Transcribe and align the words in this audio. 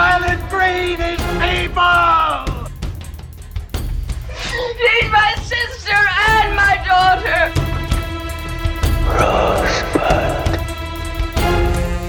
Soylent 0.00 0.40
Green 0.48 0.98
is 0.98 1.20
people! 1.44 2.70
She's 4.32 5.08
my 5.12 5.34
sister 5.42 6.00
and 6.30 6.56
my 6.56 6.74
daughter. 6.88 7.52
Rosebud. 9.12 10.56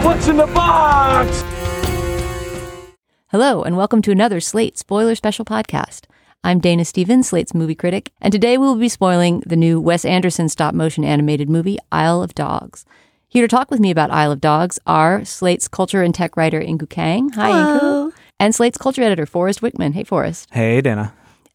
What's 0.05 0.29
in 0.29 0.37
the 0.37 0.47
box? 0.47 1.43
Hello, 3.27 3.61
and 3.61 3.75
welcome 3.75 4.01
to 4.03 4.11
another 4.11 4.39
Slate 4.39 4.77
Spoiler 4.77 5.15
Special 5.15 5.43
podcast. 5.43 6.05
I'm 6.45 6.59
Dana 6.61 6.85
Stevens, 6.85 7.27
Slate's 7.27 7.53
movie 7.53 7.75
critic, 7.75 8.13
and 8.21 8.31
today 8.31 8.57
we 8.57 8.67
will 8.67 8.77
be 8.77 8.87
spoiling 8.87 9.43
the 9.45 9.57
new 9.57 9.81
Wes 9.81 10.05
Anderson 10.05 10.47
stop 10.47 10.73
motion 10.73 11.03
animated 11.03 11.49
movie, 11.49 11.77
Isle 11.91 12.23
of 12.23 12.33
Dogs. 12.35 12.85
Here 13.31 13.47
to 13.47 13.47
talk 13.47 13.71
with 13.71 13.79
me 13.79 13.91
about 13.91 14.11
Isle 14.11 14.33
of 14.33 14.41
Dogs 14.41 14.77
are 14.85 15.23
Slate's 15.23 15.69
culture 15.69 16.03
and 16.03 16.13
tech 16.13 16.35
writer, 16.35 16.59
Inkoo 16.59 16.89
Kang. 16.89 17.29
Hi, 17.29 17.49
Inkoo. 17.49 18.11
And 18.41 18.53
Slate's 18.53 18.77
culture 18.77 19.01
editor, 19.01 19.25
Forrest 19.25 19.61
Wickman. 19.61 19.93
Hey, 19.93 20.03
Forrest. 20.03 20.49
Hey, 20.51 20.81
Dana. 20.81 21.13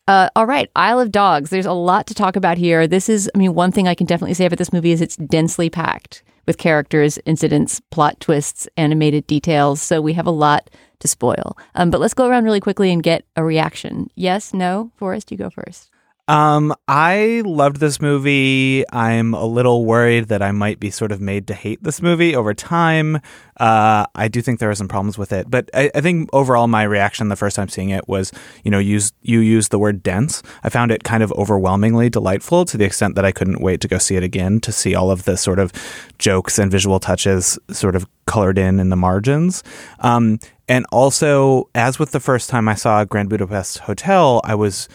Uh, 0.09 0.31
all 0.35 0.47
right, 0.47 0.71
Isle 0.75 1.01
of 1.01 1.13
Dogs. 1.13 1.51
There's 1.51 1.67
a 1.67 1.75
lot 1.75 2.07
to 2.07 2.15
talk 2.15 2.35
about 2.35 2.57
here. 2.57 2.87
This 2.87 3.11
is, 3.11 3.31
I 3.35 3.37
mean, 3.37 3.53
one 3.53 3.73
thing 3.73 3.87
I 3.87 3.95
can 3.95 4.07
definitely 4.07 4.33
say 4.33 4.47
about 4.47 4.57
this 4.57 4.73
movie 4.73 4.91
is 4.91 5.03
it's 5.03 5.17
densely 5.17 5.69
packed 5.69 6.23
with 6.47 6.57
characters, 6.57 7.19
incidents, 7.27 7.83
plot 7.91 8.21
twists, 8.21 8.67
animated 8.79 9.27
details. 9.27 9.83
So 9.83 10.01
we 10.01 10.15
have 10.15 10.27
a 10.27 10.31
lot 10.31 10.71
to 11.01 11.09
spoil. 11.09 11.59
Um, 11.75 11.91
but 11.91 12.01
let's 12.01 12.15
go 12.15 12.27
around 12.27 12.45
really 12.45 12.59
quickly 12.59 12.91
and 12.91 13.03
get 13.03 13.27
a 13.37 13.45
reaction. 13.45 14.09
Yes, 14.15 14.55
no, 14.55 14.93
Forrest, 14.97 15.31
you 15.31 15.37
go 15.37 15.51
first. 15.51 15.91
Um, 16.29 16.75
I 16.89 17.43
loved 17.45 17.77
this 17.77 18.01
movie. 18.01 18.85
I'm 18.93 19.33
a 19.33 19.45
little 19.45 19.85
worried 19.85 20.27
that 20.29 20.43
I 20.43 20.51
might 20.51 20.81
be 20.81 20.91
sort 20.91 21.13
of 21.13 21.21
made 21.21 21.47
to 21.47 21.55
hate 21.55 21.83
this 21.85 22.03
movie 22.03 22.35
over 22.35 22.53
time. 22.53 23.21
Uh, 23.59 24.07
I 24.13 24.27
do 24.27 24.43
think 24.43 24.59
there 24.59 24.69
are 24.69 24.75
some 24.75 24.89
problems 24.89 25.17
with 25.17 25.33
it, 25.33 25.49
but 25.49 25.71
I, 25.73 25.89
I 25.95 26.01
think 26.01 26.29
overall 26.33 26.67
my 26.67 26.83
reaction 26.83 27.29
the 27.29 27.37
first 27.37 27.55
time 27.55 27.69
seeing 27.69 27.91
it 27.91 28.09
was, 28.09 28.33
you 28.65 28.73
know, 28.73 28.81
use 28.81 29.13
you 29.23 29.39
used 29.39 29.71
the 29.71 29.79
word 29.79 30.03
dense. 30.03 30.43
I 30.65 30.69
found 30.69 30.91
it 30.91 31.05
kind 31.05 31.23
of 31.23 31.31
overwhelmingly 31.33 32.11
delightful 32.11 32.65
to 32.67 32.77
the 32.77 32.85
extent 32.85 33.15
that 33.15 33.25
I 33.25 33.31
couldn't 33.31 33.61
wait 33.61 33.81
to 33.83 33.89
go 33.89 33.99
see 33.99 34.17
it 34.17 34.25
again 34.25 34.59
to 34.61 34.73
see 34.73 34.97
all 34.97 35.13
of 35.13 35.25
the 35.25 35.37
sort 35.37 35.61
of 35.61 35.73
jokes 36.19 36.59
and 36.59 36.73
visual 36.73 36.99
touches 36.99 37.57
sort 37.71 37.95
of 37.95 38.05
colored 38.27 38.59
in 38.59 38.81
in 38.81 38.91
the 38.91 38.97
margins. 38.97 39.63
Um, 40.01 40.41
and 40.69 40.85
also, 40.91 41.71
as 41.77 42.01
with 42.01 42.11
the 42.11 42.19
first 42.19 42.51
time 42.51 42.69
I 42.69 42.75
saw 42.75 43.05
Grand 43.05 43.29
Budapest 43.29 43.79
Hotel, 43.79 44.41
I 44.43 44.57
was 44.57 44.89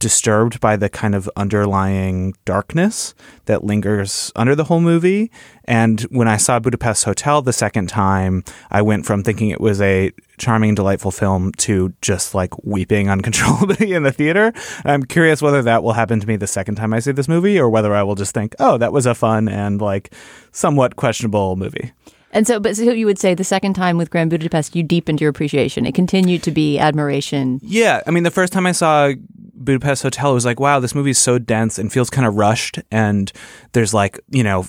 disturbed 0.00 0.58
by 0.60 0.76
the 0.76 0.88
kind 0.88 1.14
of 1.14 1.30
underlying 1.36 2.34
darkness 2.44 3.14
that 3.44 3.62
lingers 3.62 4.32
under 4.34 4.56
the 4.56 4.64
whole 4.64 4.80
movie. 4.80 5.30
And 5.66 6.00
when 6.10 6.26
I 6.26 6.38
saw 6.38 6.58
Budapest 6.58 7.04
Hotel 7.04 7.42
the 7.42 7.52
second 7.52 7.88
time, 7.88 8.42
I 8.70 8.82
went 8.82 9.06
from 9.06 9.22
thinking 9.22 9.50
it 9.50 9.60
was 9.60 9.80
a 9.80 10.10
charming, 10.38 10.74
delightful 10.74 11.10
film 11.10 11.52
to 11.52 11.92
just 12.00 12.34
like 12.34 12.64
weeping 12.64 13.08
uncontrollably 13.10 13.92
in 13.92 14.02
the 14.02 14.10
theater. 14.10 14.52
I'm 14.84 15.04
curious 15.04 15.40
whether 15.40 15.62
that 15.62 15.84
will 15.84 15.92
happen 15.92 16.18
to 16.18 16.26
me 16.26 16.34
the 16.36 16.48
second 16.48 16.74
time 16.74 16.92
I 16.92 16.98
see 16.98 17.12
this 17.12 17.28
movie 17.28 17.60
or 17.60 17.68
whether 17.68 17.94
I 17.94 18.02
will 18.02 18.16
just 18.16 18.34
think, 18.34 18.56
oh, 18.58 18.78
that 18.78 18.92
was 18.92 19.06
a 19.06 19.14
fun 19.14 19.48
and 19.48 19.80
like 19.80 20.12
somewhat 20.50 20.96
questionable 20.96 21.54
movie. 21.56 21.92
And 22.32 22.46
so, 22.46 22.60
but 22.60 22.76
so 22.76 22.84
you 22.92 23.06
would 23.06 23.18
say 23.18 23.34
the 23.34 23.44
second 23.44 23.74
time 23.74 23.96
with 23.96 24.10
Grand 24.10 24.30
Budapest, 24.30 24.76
you 24.76 24.82
deepened 24.82 25.20
your 25.20 25.30
appreciation. 25.30 25.84
It 25.84 25.94
continued 25.94 26.42
to 26.44 26.50
be 26.50 26.78
admiration. 26.78 27.60
Yeah, 27.62 28.02
I 28.06 28.12
mean, 28.12 28.22
the 28.22 28.30
first 28.30 28.52
time 28.52 28.66
I 28.66 28.72
saw 28.72 29.12
Budapest 29.60 30.02
Hotel, 30.02 30.30
it 30.30 30.34
was 30.34 30.44
like, 30.44 30.58
wow, 30.58 30.80
this 30.80 30.94
movie 30.94 31.10
is 31.10 31.18
so 31.18 31.38
dense 31.38 31.78
and 31.78 31.92
feels 31.92 32.10
kind 32.10 32.26
of 32.26 32.34
rushed, 32.34 32.78
and 32.90 33.30
there's 33.72 33.94
like, 33.94 34.18
you 34.30 34.42
know, 34.42 34.66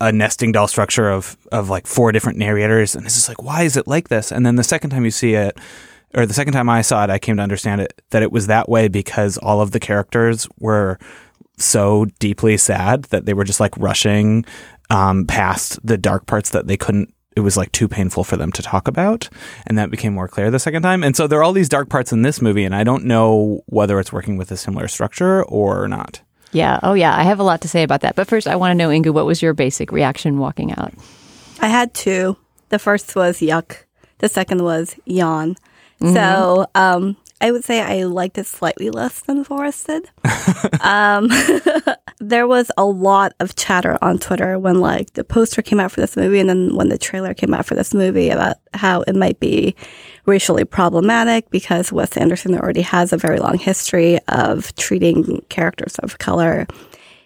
a- 0.00 0.12
nesting 0.12 0.52
doll 0.52 0.68
structure 0.68 1.10
of 1.10 1.36
of 1.50 1.68
like 1.68 1.86
four 1.86 2.12
different 2.12 2.38
narrators, 2.38 2.94
and 2.94 3.04
it's 3.04 3.14
just 3.14 3.28
like, 3.28 3.42
why 3.42 3.62
is 3.62 3.76
it 3.76 3.86
like 3.86 4.08
this? 4.08 4.32
And 4.32 4.46
then 4.46 4.56
the 4.56 4.64
second 4.64 4.90
time 4.90 5.04
you 5.04 5.10
see 5.10 5.34
it, 5.34 5.58
or 6.14 6.26
the 6.26 6.34
second 6.34 6.52
time 6.52 6.68
I 6.68 6.82
saw 6.82 7.04
it, 7.04 7.10
I 7.10 7.18
came 7.18 7.36
to 7.36 7.42
understand 7.42 7.80
it 7.80 8.00
that 8.10 8.22
it 8.22 8.32
was 8.32 8.46
that 8.46 8.68
way 8.68 8.88
because 8.88 9.38
all 9.38 9.60
of 9.60 9.72
the 9.72 9.80
characters 9.80 10.48
were 10.58 10.98
so 11.58 12.06
deeply 12.18 12.56
sad 12.56 13.04
that 13.04 13.26
they 13.26 13.34
were 13.34 13.44
just 13.44 13.60
like 13.60 13.76
rushing 13.76 14.44
um, 14.90 15.26
past 15.26 15.78
the 15.86 15.98
dark 15.98 16.26
parts 16.26 16.50
that 16.50 16.66
they 16.66 16.76
couldn't 16.76 17.14
it 17.36 17.40
was 17.40 17.56
like 17.56 17.72
too 17.72 17.88
painful 17.88 18.24
for 18.24 18.36
them 18.36 18.52
to 18.52 18.62
talk 18.62 18.86
about 18.88 19.28
and 19.66 19.78
that 19.78 19.90
became 19.90 20.14
more 20.14 20.28
clear 20.28 20.50
the 20.50 20.58
second 20.58 20.82
time 20.82 21.02
and 21.02 21.16
so 21.16 21.26
there 21.26 21.38
are 21.38 21.42
all 21.42 21.52
these 21.52 21.68
dark 21.68 21.88
parts 21.88 22.12
in 22.12 22.22
this 22.22 22.40
movie 22.42 22.64
and 22.64 22.74
i 22.74 22.84
don't 22.84 23.04
know 23.04 23.62
whether 23.66 23.98
it's 23.98 24.12
working 24.12 24.36
with 24.36 24.50
a 24.50 24.56
similar 24.56 24.88
structure 24.88 25.42
or 25.44 25.88
not 25.88 26.20
Yeah. 26.52 26.78
Oh, 26.82 26.92
yeah. 26.92 27.16
I 27.16 27.22
have 27.22 27.40
a 27.40 27.42
lot 27.42 27.62
to 27.62 27.68
say 27.68 27.82
about 27.82 28.02
that. 28.02 28.14
But 28.14 28.28
first, 28.28 28.46
I 28.46 28.56
want 28.56 28.72
to 28.72 28.74
know, 28.76 28.90
Inkoo, 28.90 29.14
what 29.14 29.24
was 29.24 29.40
your 29.40 29.54
basic 29.54 29.90
reaction 29.90 30.36
walking 30.38 30.70
out? 30.76 30.92
I 31.62 31.68
had 31.68 31.94
two. 31.94 32.36
The 32.68 32.78
first 32.78 33.16
was 33.16 33.40
yuck. 33.40 33.84
The 34.18 34.28
second 34.28 34.60
was 34.62 34.94
yawn. 35.06 35.56
So 36.02 36.66
um, 36.74 37.16
I 37.42 37.50
would 37.50 37.64
say 37.64 37.80
I 37.80 38.04
liked 38.04 38.38
it 38.38 38.46
slightly 38.46 38.88
less 38.88 39.20
than 39.20 39.42
Forrest 39.42 39.88
did. 39.88 40.08
um, 40.80 41.28
there 42.20 42.46
was 42.46 42.70
a 42.78 42.84
lot 42.84 43.34
of 43.40 43.56
chatter 43.56 43.98
on 44.00 44.18
Twitter 44.18 44.60
when 44.60 44.80
like 44.80 45.14
the 45.14 45.24
poster 45.24 45.60
came 45.60 45.80
out 45.80 45.90
for 45.90 46.00
this 46.00 46.16
movie 46.16 46.38
and 46.38 46.48
then 46.48 46.76
when 46.76 46.88
the 46.88 46.96
trailer 46.96 47.34
came 47.34 47.52
out 47.52 47.66
for 47.66 47.74
this 47.74 47.92
movie 47.92 48.30
about 48.30 48.58
how 48.74 49.00
it 49.02 49.16
might 49.16 49.40
be 49.40 49.74
racially 50.24 50.64
problematic 50.64 51.50
because 51.50 51.92
Wes 51.92 52.16
Anderson 52.16 52.56
already 52.56 52.82
has 52.82 53.12
a 53.12 53.16
very 53.16 53.40
long 53.40 53.58
history 53.58 54.20
of 54.28 54.72
treating 54.76 55.44
characters 55.48 55.98
of 55.98 56.18
color 56.18 56.68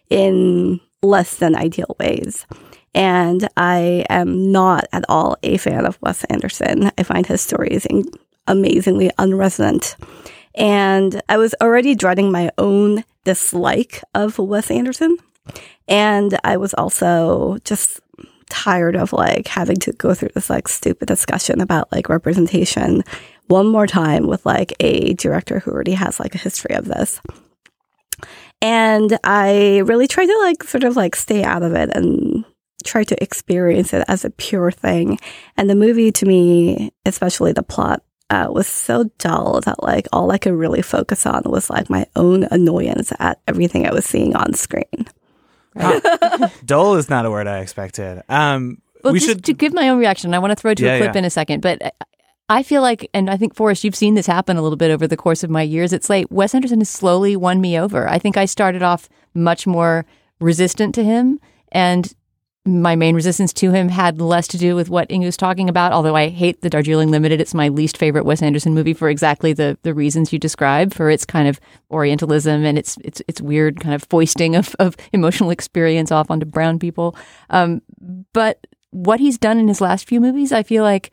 in 0.09 0.81
less 1.03 1.37
than 1.37 1.55
ideal 1.55 1.95
ways. 2.01 2.47
And 2.95 3.47
I 3.59 4.07
am 4.09 4.51
not 4.51 4.87
at 4.95 5.05
all 5.11 5.37
a 5.43 5.59
fan 5.59 5.85
of 5.85 5.99
Wes 6.01 6.25
Anderson. 6.25 6.91
I 6.97 7.03
find 7.03 7.27
his 7.27 7.43
stories 7.43 7.85
in- 7.85 8.09
amazingly 8.47 9.11
unresonant. 9.19 9.97
And 10.55 11.21
I 11.29 11.37
was 11.37 11.55
already 11.61 11.95
dreading 11.95 12.33
my 12.33 12.51
own 12.59 13.05
dislike 13.25 14.03
of 14.15 14.39
Wes 14.39 14.71
Anderson. 14.71 15.17
And 15.89 16.39
I 16.45 16.57
was 16.57 16.75
also 16.75 17.59
just 17.65 18.01
tired 18.49 18.97
of 18.97 19.13
like 19.13 19.49
having 19.49 19.77
to 19.77 19.93
go 19.93 20.15
through 20.15 20.31
this 20.35 20.49
like 20.49 20.69
stupid 20.69 21.09
discussion 21.09 21.61
about 21.61 21.91
like 21.93 22.09
representation 22.09 23.03
one 23.49 23.67
more 23.67 23.87
time 23.87 24.27
with 24.27 24.47
like 24.47 24.73
a 24.81 25.15
director 25.15 25.61
who 25.61 25.71
already 25.71 25.93
has 25.93 26.19
like 26.19 26.35
a 26.35 26.39
history 26.39 26.75
of 26.75 26.87
this. 26.87 27.21
And 28.63 29.19
I 29.23 29.83
really 29.85 30.07
tried 30.07 30.27
to 30.27 30.39
like 30.39 30.65
sort 30.65 30.85
of 30.85 30.97
like 30.97 31.15
stay 31.15 31.45
out 31.45 31.63
of 31.63 31.75
it 31.75 31.91
and 31.95 32.45
try 32.85 33.05
to 33.05 33.23
experience 33.23 33.93
it 33.93 34.05
as 34.09 34.25
a 34.25 34.31
pure 34.31 34.71
thing. 34.71 35.19
And 35.57 35.69
the 35.69 35.75
movie 35.75 36.13
to 36.13 36.27
me, 36.27 36.93
especially 37.05 37.53
the 37.53 37.63
plot, 37.63 38.03
uh, 38.31 38.49
was 38.51 38.67
so 38.67 39.05
dull 39.19 39.61
that 39.63 39.83
like 39.83 40.07
all 40.13 40.31
I 40.33 40.39
could 40.39 40.55
really 40.55 40.83
focus 40.83 41.27
on 41.27 41.43
was 41.47 41.71
like 41.71 41.89
my 41.89 42.07
own 42.17 42.45
annoyance 42.51 43.13
at 43.19 43.39
everything 43.47 43.87
I 43.87 43.93
was 43.93 44.05
seeing 44.05 44.35
on 44.35 44.55
screen. 44.55 45.07
dull 46.65 46.95
is 46.97 47.11
not 47.11 47.27
a 47.27 47.31
word 47.31 47.47
i 47.47 47.59
expected 47.59 48.23
um 48.31 48.81
Well, 49.05 49.13
we 49.13 49.19
just 49.19 49.29
should 49.31 49.45
to 49.45 49.53
give 49.53 49.75
my 49.75 49.91
own 49.91 49.99
reaction, 49.99 50.33
I 50.33 50.39
want 50.39 50.53
to 50.53 50.57
throw 50.57 50.73
to 50.75 50.83
Yeah, 50.85 50.95
a 50.95 50.99
clip 50.99 51.15
yeah. 51.15 51.19
in 51.19 51.25
a 51.27 51.31
second, 51.31 51.61
but 51.61 51.83
I- 51.85 51.93
I 52.49 52.63
feel 52.63 52.81
like, 52.81 53.11
and 53.13 53.29
I 53.29 53.37
think 53.37 53.57
Forrest, 53.57 53.83
you've 53.83 53.97
seen 53.97 54.15
this 54.15 54.29
happen 54.29 54.57
a 54.57 54.63
little 54.63 54.77
bit 54.77 54.93
over 54.93 55.09
the 55.09 55.17
course 55.17 55.43
of 55.43 55.51
my 55.51 55.63
years. 55.63 55.93
It's 55.93 56.09
like 56.09 56.27
Wes 56.31 56.55
Anderson 56.55 56.79
has 56.79 56.89
slowly 56.89 57.35
won 57.35 57.61
me 57.61 57.77
over. 57.77 58.09
I 58.09 58.21
think 58.21 58.37
I 58.37 58.45
started 58.45 58.85
off 58.85 59.09
much 59.35 59.67
more 59.67 60.07
resistant 60.39 60.95
to 60.95 61.03
him, 61.03 61.41
and 61.73 62.15
my 62.67 62.97
main 62.97 63.15
resistance 63.15 63.53
to 63.55 63.71
him 63.71 63.89
had 63.89 64.21
less 64.21 64.49
to 64.49 64.59
do 64.59 64.75
with 64.75 64.89
what 64.89 65.09
Inkoo 65.09 65.27
was 65.27 65.37
talking 65.37 65.69
about. 65.69 65.93
Although 65.93 66.17
I 66.17 66.29
hate 66.29 66.61
the 66.61 66.71
Darjeeling 66.71 67.11
Limited, 67.11 67.41
it's 67.41 67.55
my 67.55 67.69
least 67.69 67.97
favorite 67.97 68.25
Wes 68.25 68.43
Anderson 68.43 68.75
movie 68.75 68.95
for 68.95 69.09
exactly 69.09 69.53
the 69.53 69.79
the 69.83 69.95
reasons 69.95 70.33
you 70.33 70.39
describe, 70.39 70.93
for 70.93 71.09
its 71.09 71.25
kind 71.25 71.49
of 71.49 71.61
Orientalism 71.91 72.65
and 72.65 72.77
its 72.77 72.97
its 72.99 73.23
its 73.29 73.41
weird 73.41 73.81
kind 73.81 73.95
of 73.95 74.05
foisting 74.11 74.57
of 74.57 74.75
of 74.79 74.97
emotional 75.13 75.51
experience 75.51 76.11
off 76.11 76.31
onto 76.31 76.47
brown 76.47 76.79
people. 76.79 77.17
Um, 77.51 77.83
but 78.33 78.67
what 78.91 79.21
he's 79.21 79.39
done 79.39 79.59
in 79.59 79.69
his 79.69 79.81
last 79.81 80.09
few 80.09 80.21
movies, 80.21 80.53
I 80.53 80.63
feel 80.63 80.83
like 80.83 81.13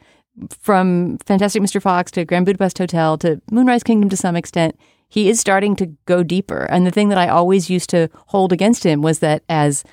from 0.49 1.17
Fantastic 1.25 1.61
Mr. 1.61 1.81
Fox 1.81 2.11
to 2.11 2.25
Grand 2.25 2.45
Budapest 2.45 2.77
Hotel 2.77 3.17
to 3.19 3.41
Moonrise 3.51 3.83
Kingdom 3.83 4.09
to 4.09 4.17
some 4.17 4.35
extent, 4.35 4.77
he 5.07 5.29
is 5.29 5.39
starting 5.39 5.75
to 5.75 5.87
go 6.05 6.23
deeper. 6.23 6.63
And 6.71 6.87
the 6.87 6.91
thing 6.91 7.09
that 7.09 7.19
I 7.19 7.27
always 7.27 7.69
used 7.69 7.89
to 7.91 8.09
hold 8.27 8.51
against 8.51 8.83
him 8.83 9.01
was 9.01 9.19
that 9.19 9.43
as 9.47 9.83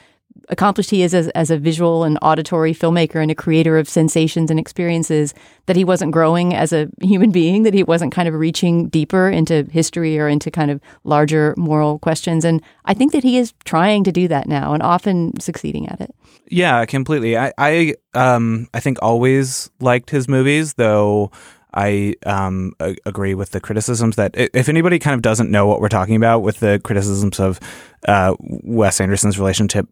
accomplished 0.50 0.90
he 0.90 1.02
is 1.02 1.14
as, 1.14 1.28
as 1.28 1.50
a 1.50 1.58
visual 1.58 2.04
and 2.04 2.18
auditory 2.22 2.74
filmmaker 2.74 3.22
and 3.22 3.30
a 3.30 3.34
creator 3.34 3.78
of 3.78 3.88
sensations 3.88 4.50
and 4.50 4.60
experiences, 4.60 5.32
that 5.66 5.76
he 5.76 5.84
wasn't 5.84 6.12
growing 6.12 6.54
as 6.54 6.72
a 6.72 6.88
human 7.00 7.30
being, 7.30 7.62
that 7.62 7.74
he 7.74 7.82
wasn't 7.82 8.12
kind 8.12 8.28
of 8.28 8.34
reaching 8.34 8.88
deeper 8.88 9.30
into 9.30 9.64
history 9.70 10.18
or 10.18 10.28
into 10.28 10.50
kind 10.50 10.70
of 10.70 10.80
larger 11.04 11.54
moral 11.56 11.98
questions. 12.00 12.44
And 12.44 12.62
I 12.84 12.94
think 12.94 13.12
that 13.12 13.22
he 13.22 13.38
is 13.38 13.54
trying 13.64 14.04
to 14.04 14.12
do 14.12 14.28
that 14.28 14.46
now 14.46 14.74
and 14.74 14.82
often 14.82 15.38
succeeding 15.40 15.88
at 15.88 16.00
it. 16.00 16.14
Yeah, 16.48 16.84
completely. 16.84 17.38
I 17.38 17.52
I 17.56 17.94
um 18.14 18.68
I 18.74 18.80
think 18.80 18.98
always 19.00 19.70
liked 19.80 20.10
his 20.10 20.28
movies, 20.28 20.74
though 20.74 21.30
I 21.74 22.14
um, 22.26 22.72
a- 22.80 22.96
agree 23.06 23.34
with 23.34 23.52
the 23.52 23.60
criticisms 23.60 24.16
that 24.16 24.32
if 24.36 24.68
anybody 24.68 24.98
kind 24.98 25.14
of 25.14 25.22
doesn't 25.22 25.50
know 25.50 25.66
what 25.66 25.80
we're 25.80 25.88
talking 25.88 26.16
about 26.16 26.40
with 26.40 26.60
the 26.60 26.80
criticisms 26.82 27.38
of 27.38 27.60
uh, 28.06 28.34
Wes 28.40 29.00
Anderson's 29.00 29.38
relationship 29.38 29.88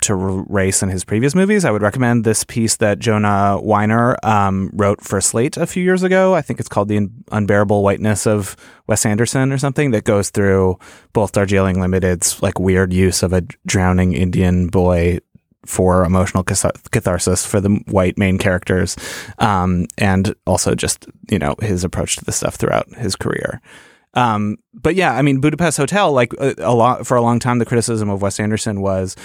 to 0.00 0.14
race 0.16 0.82
in 0.82 0.88
his 0.88 1.04
previous 1.04 1.34
movies, 1.34 1.64
I 1.64 1.70
would 1.70 1.82
recommend 1.82 2.24
this 2.24 2.44
piece 2.44 2.76
that 2.76 2.98
Jonah 2.98 3.60
Weiner 3.60 4.16
um, 4.22 4.70
wrote 4.72 5.00
for 5.00 5.20
Slate 5.20 5.56
a 5.56 5.66
few 5.66 5.82
years 5.82 6.02
ago. 6.02 6.34
I 6.34 6.42
think 6.42 6.60
it's 6.60 6.68
called 6.68 6.88
"The 6.88 6.96
Un- 6.96 7.24
Unbearable 7.30 7.82
Whiteness 7.82 8.26
of 8.26 8.56
Wes 8.86 9.06
Anderson" 9.06 9.52
or 9.52 9.58
something 9.58 9.92
that 9.92 10.04
goes 10.04 10.30
through 10.30 10.78
both 11.12 11.32
Darjeeling 11.32 11.80
Limited's 11.80 12.42
like 12.42 12.58
weird 12.58 12.92
use 12.92 13.22
of 13.22 13.32
a 13.32 13.42
drowning 13.66 14.14
Indian 14.14 14.68
boy 14.68 15.18
for 15.66 16.04
emotional 16.04 16.42
catharsis 16.42 17.46
for 17.46 17.60
the 17.60 17.70
white 17.88 18.18
main 18.18 18.38
characters, 18.38 18.96
um, 19.38 19.86
and 19.98 20.34
also 20.46 20.74
just 20.74 21.06
you 21.30 21.38
know 21.38 21.54
his 21.60 21.84
approach 21.84 22.16
to 22.16 22.24
the 22.24 22.32
stuff 22.32 22.56
throughout 22.56 22.88
his 22.94 23.16
career. 23.16 23.60
Um, 24.14 24.58
but 24.74 24.94
yeah, 24.94 25.14
I 25.14 25.22
mean 25.22 25.40
Budapest 25.40 25.76
Hotel, 25.76 26.12
like 26.12 26.32
a, 26.34 26.54
a 26.58 26.74
lot 26.74 27.06
for 27.06 27.16
a 27.16 27.22
long 27.22 27.38
time, 27.38 27.58
the 27.58 27.64
criticism 27.64 28.10
of 28.10 28.22
Wes 28.22 28.38
Anderson 28.38 28.80
was, 28.82 29.16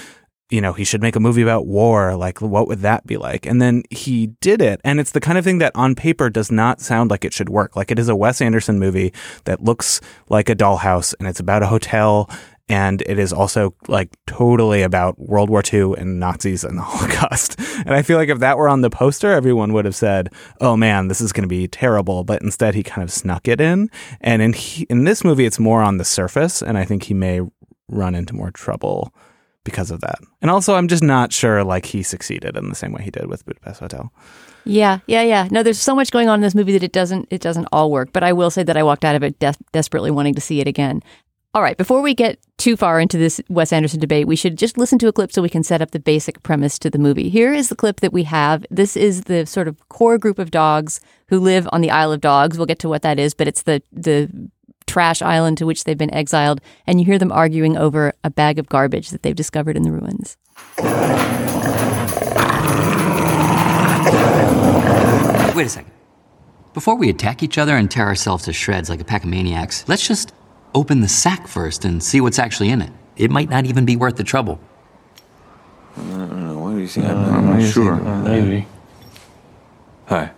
you 0.50 0.62
know, 0.62 0.72
he 0.72 0.86
should 0.86 1.01
make 1.01 1.18
a 1.18 1.19
movie 1.19 1.42
about 1.42 1.68
war. 1.68 2.16
Like, 2.16 2.42
what 2.42 2.68
would 2.68 2.80
that 2.80 3.06
be 3.06 3.18
like? 3.18 3.45
And 3.45 3.62
then 3.62 3.83
he 3.90 4.28
did 4.40 4.62
it, 4.62 4.80
and 4.83 5.00
it's 5.00 5.12
the 5.12 5.19
kind 5.19 5.38
of 5.38 5.44
thing 5.44 5.57
that 5.57 5.74
on 5.75 5.95
paper 5.95 6.30
does 6.30 6.51
not 6.51 6.80
sound 6.80 7.10
like 7.12 7.25
it 7.25 7.33
should 7.33 7.50
work. 7.50 7.75
Like 7.75 7.92
it 7.92 8.00
is 8.00 8.10
a 8.10 8.16
Wes 8.16 8.42
Anderson 8.42 8.80
movie 8.80 9.13
that 9.44 9.63
looks 9.63 10.00
like 10.30 10.50
a 10.50 10.56
dollhouse, 10.56 11.13
and 11.19 11.28
it's 11.28 11.40
about 11.40 11.63
a 11.63 11.68
hotel 11.68 12.30
and 12.69 13.02
it 13.06 13.18
is 13.18 13.31
also 13.31 13.74
like 13.88 14.10
totally 14.25 14.81
about 14.81 15.18
World 15.19 15.50
War 15.50 15.64
II 15.72 15.94
and 15.98 16.19
Nazis 16.19 16.64
and 16.64 16.78
the 16.78 16.81
Holocaust. 16.86 17.60
And 17.60 17.92
I 17.92 18.02
feel 18.02 18.18
like 18.18 18.30
if 18.30 18.40
that 18.40 18.58
were 18.58 18.68
on 18.68 18.81
the 18.81 18.90
poster, 18.90 19.31
everyone 19.31 19.74
would 19.74 19.86
have 19.86 19.96
said, 19.96 20.31
"Oh 20.60 20.75
man, 20.75 21.08
this 21.08 21.22
is 21.22 21.31
going 21.31 21.44
to 21.44 21.48
be 21.48 21.68
terrible." 21.68 22.24
But 22.24 22.42
instead, 22.42 22.75
he 22.75 22.84
kind 22.84 23.04
of 23.04 23.12
snuck 23.12 23.48
it 23.48 23.62
in. 23.62 23.90
And 24.22 24.42
in 24.42 24.54
he, 24.54 24.86
in 24.90 25.06
this 25.06 25.24
movie, 25.24 25.46
it's 25.46 25.60
more 25.60 25.81
on 25.81 25.98
the 25.98 26.06
surface, 26.06 26.62
and 26.62 26.78
I 26.78 26.86
think 26.86 27.04
he 27.04 27.14
may 27.14 27.42
run 27.90 28.16
into 28.16 28.36
more 28.36 28.52
trouble 28.52 29.14
because 29.64 29.92
of 29.92 30.02
that. 30.02 30.19
And 30.42 30.52
also, 30.52 30.75
I'm 30.75 30.88
just 30.88 31.04
not 31.04 31.34
sure 31.34 31.64
like 31.64 31.86
he 31.86 32.04
succeeded 32.04 32.56
in 32.58 32.69
the 32.69 32.75
same 32.75 32.92
way 32.92 33.04
he 33.04 33.12
did 33.12 33.28
with 33.28 33.46
Budapest 33.46 33.80
Hotel. 33.80 34.14
Yeah, 34.66 35.00
yeah, 35.08 35.22
yeah. 35.22 35.48
No, 35.52 35.64
there's 35.64 35.80
so 35.80 35.96
much 35.96 36.12
going 36.12 36.28
on 36.28 36.40
in 36.40 36.42
this 36.42 36.56
movie 36.56 36.74
that 36.74 36.84
it 36.84 36.92
doesn't 36.92 37.28
it 37.31 37.42
doesn't 37.42 37.68
all 37.72 37.90
work. 37.92 38.12
But 38.12 38.24
I 38.24 38.34
will 38.34 38.50
say 38.50 38.64
that 38.64 38.75
I 38.75 38.84
walked 38.84 39.06
out 39.06 39.16
of 39.16 39.24
it 39.24 39.40
des- 39.40 39.54
desperately 39.72 40.12
wanting 40.12 40.36
to 40.36 40.42
see 40.42 40.60
it 40.60 40.68
again. 40.68 41.02
All 41.53 41.61
right, 41.63 41.77
before 41.77 42.01
we 42.01 42.13
get 42.13 42.39
too 42.57 42.75
far 42.75 42.99
into 42.99 43.17
this 43.17 43.41
Wes 43.49 43.73
Anderson 43.73 43.99
debate, 43.99 44.27
we 44.27 44.35
should 44.35 44.57
just 44.57 44.77
listen 44.77 44.99
to 44.99 45.07
a 45.07 45.13
clip 45.13 45.31
so 45.31 45.41
we 45.41 45.49
can 45.49 45.63
set 45.63 45.81
up 45.81 45.91
the 45.91 45.99
basic 45.99 46.44
premise 46.44 46.77
to 46.79 46.89
the 46.89 46.99
movie. 46.99 47.29
Here 47.29 47.53
is 47.53 47.69
the 47.69 47.75
clip 47.75 48.01
that 48.01 48.13
we 48.13 48.23
have. 48.23 48.65
This 48.69 48.95
is 48.95 49.23
the 49.23 49.45
sort 49.45 49.67
of 49.67 49.89
core 49.89 50.17
group 50.17 50.39
of 50.39 50.51
dogs 50.51 50.99
who 51.29 51.39
live 51.39 51.67
on 51.71 51.81
the 51.81 51.89
Isle 51.89 52.11
of 52.11 52.21
Dogs. 52.21 52.57
We'll 52.57 52.67
get 52.67 52.79
to 52.79 52.89
what 52.89 53.01
that 53.01 53.17
is, 53.17 53.33
but 53.33 53.47
it's 53.47 53.63
the 53.63 53.81
the 53.91 54.29
trash 54.85 55.21
island 55.21 55.57
to 55.57 55.65
which 55.65 55.83
they've 55.83 55.97
been 55.97 56.13
exiled, 56.13 56.61
and 56.85 56.99
you 56.99 57.05
hear 57.05 57.17
them 57.17 57.31
arguing 57.31 57.75
over 57.75 58.13
a 58.23 58.29
bag 58.29 58.59
of 58.59 58.69
garbage 58.69 59.09
that 59.09 59.23
they've 59.23 59.35
discovered 59.35 59.75
in 59.75 59.83
the 59.83 59.91
ruins. 59.91 60.38
Wait 65.55 65.65
a 65.65 65.69
second. 65.69 65.91
Before 66.73 66.95
we 66.95 67.09
attack 67.09 67.41
each 67.41 67.57
other 67.57 67.75
and 67.75 67.89
tear 67.89 68.05
ourselves 68.05 68.44
to 68.45 68.53
shreds 68.53 68.89
like 68.89 69.01
a 69.01 69.03
pack 69.03 69.23
of 69.23 69.29
maniacs, 69.29 69.88
let's 69.88 70.07
just 70.07 70.31
open 70.74 71.02
the 71.02 71.08
sack 71.08 71.48
first 71.48 71.86
and 71.86 72.02
see 72.04 72.22
what's 72.22 72.40
actually 72.40 72.69
in 72.69 72.81
it. 72.81 72.92
It 73.16 73.31
might 73.31 73.50
not 73.50 73.66
even 73.66 73.86
be 73.86 73.96
worth 73.96 74.18
the 74.18 74.24
trouble. 74.24 74.60
I 75.96 76.02
don't 76.02 76.48
know. 76.48 76.60
What 76.60 76.72
do 76.72 76.80
you 76.80 76.88
think? 76.88 77.08
I'm 77.08 77.18
uh, 77.18 77.58
not 77.58 77.72
sure. 77.72 77.94
Uh, 77.94 78.22
maybe. 78.24 78.68
Hi. 80.06 80.31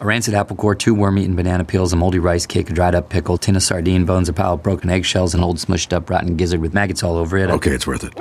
A 0.00 0.04
rancid 0.04 0.32
apple 0.32 0.54
core, 0.54 0.76
two 0.76 0.94
worm-eaten 0.94 1.34
banana 1.34 1.64
peels, 1.64 1.92
a 1.92 1.96
moldy 1.96 2.20
rice 2.20 2.46
cake, 2.46 2.70
a 2.70 2.72
dried-up 2.72 3.08
pickle, 3.08 3.36
tin 3.36 3.56
of 3.56 3.64
sardine 3.64 4.04
bones, 4.04 4.28
a 4.28 4.32
pile 4.32 4.52
of 4.52 4.62
broken 4.62 4.90
eggshells, 4.90 5.34
an 5.34 5.42
old 5.42 5.56
smushed-up 5.56 6.08
rotten 6.08 6.36
gizzard 6.36 6.60
with 6.60 6.72
maggots 6.72 7.02
all 7.02 7.16
over 7.16 7.36
it. 7.36 7.50
Okay, 7.50 7.72
it's 7.72 7.84
worth 7.84 8.04
it. 8.04 8.14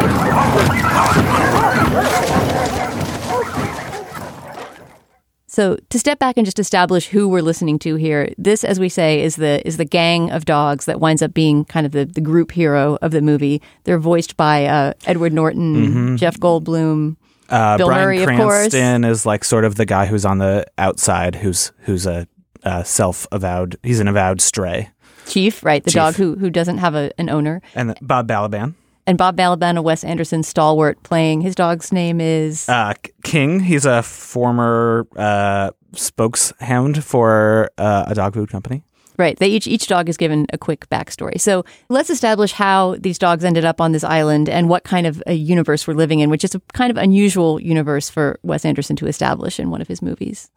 So 5.57 5.75
to 5.89 5.97
step 5.97 6.19
back 6.19 6.37
and 6.37 6.45
just 6.45 6.59
establish 6.59 7.07
who 7.07 7.27
we're 7.27 7.41
listening 7.41 7.79
to 7.79 7.95
here, 7.95 8.31
this, 8.37 8.63
as 8.63 8.79
we 8.79 8.89
say, 8.89 9.23
is 9.23 9.37
the 9.37 9.67
is 9.67 9.77
the 9.77 9.85
gang 9.85 10.29
of 10.29 10.45
dogs 10.45 10.85
that 10.85 10.99
winds 10.99 11.23
up 11.23 11.33
being 11.33 11.65
kind 11.65 11.83
of 11.87 11.93
the, 11.93 12.05
the 12.05 12.21
group 12.21 12.51
hero 12.51 12.99
of 13.01 13.09
the 13.09 13.21
movie. 13.23 13.59
They're 13.83 13.97
voiced 13.97 14.37
by 14.37 14.65
uh, 14.67 14.93
Edward 15.07 15.33
Norton, 15.33 15.73
Mhm. 16.13 16.17
Jeff 16.19 16.37
Goldblum, 16.37 17.15
Uh, 17.49 17.75
Bill 17.77 17.87
Bryan 17.87 18.03
Murray, 18.03 18.21
of 18.21 18.29
course. 18.37 18.69
Cranston 18.69 19.03
is 19.03 19.25
like 19.25 19.43
sort 19.43 19.65
of 19.65 19.73
the 19.81 19.85
guy 19.87 20.05
who's 20.05 20.25
on 20.25 20.37
the 20.37 20.63
outside, 20.77 21.33
who's 21.33 21.71
who's 21.85 22.05
a, 22.05 22.27
a 22.61 22.85
self-avowed. 22.85 23.77
He's 23.81 23.99
an 23.99 24.07
avowed 24.07 24.41
stray. 24.41 24.91
Chief, 25.25 25.63
right? 25.65 25.83
The 25.83 25.89
Chief. 25.89 25.95
dog 25.95 26.13
who 26.17 26.35
who 26.35 26.51
doesn't 26.51 26.77
have 26.77 26.93
a, 26.93 27.09
an 27.17 27.31
owner. 27.31 27.63
And 27.73 27.89
then 27.89 27.97
Bob 28.03 28.27
Balaban, 28.27 28.75
And 29.07 29.17
Bob 29.17 29.37
Balaban, 29.37 29.77
a 29.77 29.81
Wes 29.81 30.03
Anderson 30.03 30.43
stalwart, 30.43 31.01
playing 31.03 31.39
his 31.39 31.55
dog's 31.55 31.93
name 31.93 32.19
is 32.19 32.67
uh, 32.67 32.93
King. 33.23 33.61
He's 33.61 33.85
a 33.85 34.03
former 34.03 35.07
uh, 35.15 35.71
spokeshound 35.93 37.01
for 37.05 37.71
uh, 37.77 38.03
a 38.07 38.15
dog 38.15 38.33
food 38.33 38.49
company. 38.49 38.83
Right. 39.17 39.39
They 39.39 39.47
each 39.47 39.65
each 39.65 39.87
dog 39.87 40.09
is 40.09 40.17
given 40.17 40.45
a 40.51 40.57
quick 40.57 40.89
backstory. 40.89 41.39
So 41.39 41.63
let's 41.87 42.09
establish 42.09 42.51
how 42.51 42.97
these 42.99 43.17
dogs 43.17 43.45
ended 43.45 43.63
up 43.63 43.79
on 43.79 43.93
this 43.93 44.03
island 44.03 44.49
and 44.49 44.67
what 44.67 44.83
kind 44.83 45.07
of 45.07 45.23
a 45.25 45.33
universe 45.33 45.87
we're 45.87 45.95
living 45.95 46.19
in, 46.19 46.29
which 46.29 46.43
is 46.43 46.53
a 46.53 46.59
kind 46.73 46.91
of 46.91 46.97
unusual 46.97 47.61
universe 47.61 48.09
for 48.09 48.39
Wes 48.43 48.65
Anderson 48.65 48.97
to 48.97 49.07
establish 49.07 49.57
in 49.57 49.71
one 49.71 49.81
of 49.81 49.87
his 49.87 50.01
movies. 50.01 50.51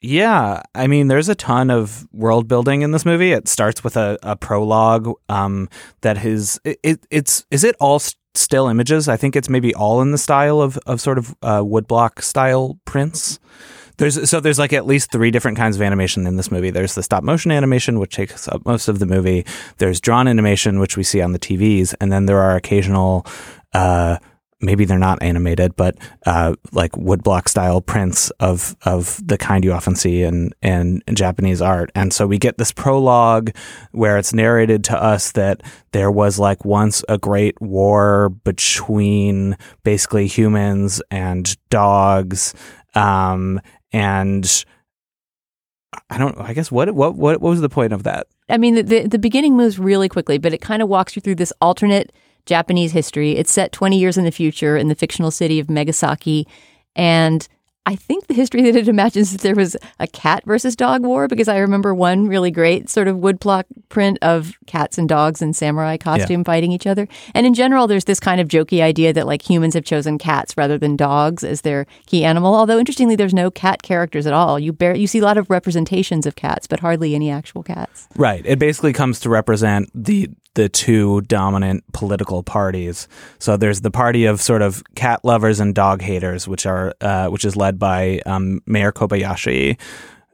Yeah, 0.00 0.62
I 0.76 0.86
mean, 0.86 1.08
there's 1.08 1.28
a 1.28 1.34
ton 1.34 1.70
of 1.70 2.06
world 2.12 2.46
building 2.46 2.82
in 2.82 2.92
this 2.92 3.04
movie. 3.04 3.32
It 3.32 3.48
starts 3.48 3.82
with 3.82 3.96
a, 3.96 4.16
a 4.22 4.36
prologue 4.36 5.12
um, 5.28 5.68
it, 6.64 6.78
it, 6.84 7.06
it's 7.10 7.44
is 7.50 7.64
it 7.64 7.74
all 7.80 7.96
s- 7.96 8.14
still 8.34 8.68
images? 8.68 9.08
I 9.08 9.16
think 9.16 9.34
it's 9.34 9.48
maybe 9.48 9.74
all 9.74 10.00
in 10.00 10.12
the 10.12 10.18
style 10.18 10.60
of 10.60 10.78
of 10.86 11.00
sort 11.00 11.18
of 11.18 11.34
uh, 11.42 11.62
woodblock 11.62 12.22
style 12.22 12.78
prints. 12.84 13.40
There's 13.96 14.30
so 14.30 14.38
there's 14.38 14.60
like 14.60 14.72
at 14.72 14.86
least 14.86 15.10
three 15.10 15.32
different 15.32 15.56
kinds 15.56 15.74
of 15.74 15.82
animation 15.82 16.28
in 16.28 16.36
this 16.36 16.52
movie. 16.52 16.70
There's 16.70 16.94
the 16.94 17.02
stop 17.02 17.24
motion 17.24 17.50
animation, 17.50 17.98
which 17.98 18.14
takes 18.14 18.46
up 18.46 18.64
most 18.64 18.86
of 18.86 19.00
the 19.00 19.06
movie. 19.06 19.44
There's 19.78 20.00
drawn 20.00 20.28
animation, 20.28 20.78
which 20.78 20.96
we 20.96 21.02
see 21.02 21.20
on 21.20 21.32
the 21.32 21.40
TVs, 21.40 21.94
and 22.00 22.12
then 22.12 22.26
there 22.26 22.38
are 22.38 22.54
occasional. 22.54 23.26
Uh, 23.72 24.18
maybe 24.60 24.84
they're 24.84 24.98
not 24.98 25.22
animated, 25.22 25.76
but 25.76 25.96
uh, 26.26 26.54
like 26.72 26.92
woodblock 26.92 27.48
style 27.48 27.80
prints 27.80 28.30
of 28.40 28.76
of 28.82 29.20
the 29.26 29.38
kind 29.38 29.64
you 29.64 29.72
often 29.72 29.94
see 29.94 30.22
in, 30.22 30.52
in 30.62 31.02
Japanese 31.14 31.62
art. 31.62 31.90
And 31.94 32.12
so 32.12 32.26
we 32.26 32.38
get 32.38 32.58
this 32.58 32.72
prologue 32.72 33.54
where 33.92 34.18
it's 34.18 34.32
narrated 34.32 34.84
to 34.84 35.00
us 35.00 35.32
that 35.32 35.62
there 35.92 36.10
was 36.10 36.38
like 36.38 36.64
once 36.64 37.04
a 37.08 37.18
great 37.18 37.60
war 37.60 38.30
between 38.44 39.56
basically 39.84 40.26
humans 40.26 41.00
and 41.10 41.56
dogs, 41.70 42.54
um, 42.94 43.60
and 43.92 44.64
I 46.10 46.18
don't. 46.18 46.38
I 46.38 46.52
guess 46.52 46.70
what 46.70 46.92
what 46.94 47.14
what 47.14 47.40
what 47.40 47.50
was 47.50 47.60
the 47.60 47.68
point 47.68 47.92
of 47.92 48.02
that? 48.02 48.26
I 48.48 48.56
mean, 48.56 48.86
the, 48.86 49.06
the 49.06 49.18
beginning 49.18 49.56
moves 49.56 49.78
really 49.78 50.08
quickly, 50.08 50.38
but 50.38 50.52
it 50.52 50.60
kind 50.60 50.82
of 50.82 50.88
walks 50.88 51.16
you 51.16 51.20
through 51.20 51.34
this 51.34 51.52
alternate 51.60 52.12
Japanese 52.48 52.92
history. 52.92 53.36
It's 53.36 53.52
set 53.52 53.70
20 53.72 53.98
years 53.98 54.18
in 54.18 54.24
the 54.24 54.32
future 54.32 54.76
in 54.76 54.88
the 54.88 54.94
fictional 54.94 55.30
city 55.30 55.60
of 55.60 55.68
Megasaki. 55.68 56.46
And 56.96 57.46
I 57.88 57.96
think 57.96 58.26
the 58.26 58.34
history 58.34 58.60
that 58.62 58.76
it 58.76 58.86
imagines 58.86 59.32
that 59.32 59.40
there 59.40 59.54
was 59.54 59.74
a 59.98 60.06
cat 60.06 60.44
versus 60.44 60.76
dog 60.76 61.06
war 61.06 61.26
because 61.26 61.48
I 61.48 61.56
remember 61.56 61.94
one 61.94 62.28
really 62.28 62.50
great 62.50 62.90
sort 62.90 63.08
of 63.08 63.16
woodblock 63.16 63.64
print 63.88 64.18
of 64.20 64.52
cats 64.66 64.98
and 64.98 65.08
dogs 65.08 65.40
in 65.40 65.54
samurai 65.54 65.96
costume 65.96 66.44
fighting 66.44 66.70
each 66.70 66.86
other. 66.86 67.08
And 67.34 67.46
in 67.46 67.54
general, 67.54 67.86
there's 67.86 68.04
this 68.04 68.20
kind 68.20 68.42
of 68.42 68.48
jokey 68.48 68.82
idea 68.82 69.14
that 69.14 69.26
like 69.26 69.40
humans 69.40 69.72
have 69.72 69.86
chosen 69.86 70.18
cats 70.18 70.54
rather 70.54 70.76
than 70.76 70.96
dogs 70.96 71.42
as 71.42 71.62
their 71.62 71.86
key 72.04 72.26
animal. 72.26 72.54
Although 72.54 72.78
interestingly, 72.78 73.16
there's 73.16 73.32
no 73.32 73.50
cat 73.50 73.82
characters 73.82 74.26
at 74.26 74.34
all. 74.34 74.58
You 74.58 74.74
bear, 74.74 74.94
you 74.94 75.06
see 75.06 75.20
a 75.20 75.24
lot 75.24 75.38
of 75.38 75.48
representations 75.48 76.26
of 76.26 76.36
cats, 76.36 76.66
but 76.66 76.80
hardly 76.80 77.14
any 77.14 77.30
actual 77.30 77.62
cats. 77.62 78.06
Right. 78.16 78.44
It 78.44 78.58
basically 78.58 78.92
comes 78.92 79.18
to 79.20 79.30
represent 79.30 79.90
the 79.94 80.28
the 80.54 80.68
two 80.68 81.20
dominant 81.22 81.84
political 81.92 82.42
parties. 82.42 83.08
So 83.38 83.56
there's 83.56 83.80
the 83.82 83.90
party 83.90 84.24
of 84.24 84.40
sort 84.40 84.62
of 84.62 84.82
cat 84.94 85.24
lovers 85.24 85.60
and 85.60 85.74
dog 85.74 86.02
haters, 86.02 86.48
which 86.48 86.66
are 86.66 86.94
uh, 87.00 87.28
which 87.28 87.44
is 87.44 87.56
led 87.56 87.78
by 87.78 88.20
um, 88.26 88.60
Mayor 88.66 88.92
Kobayashi, 88.92 89.78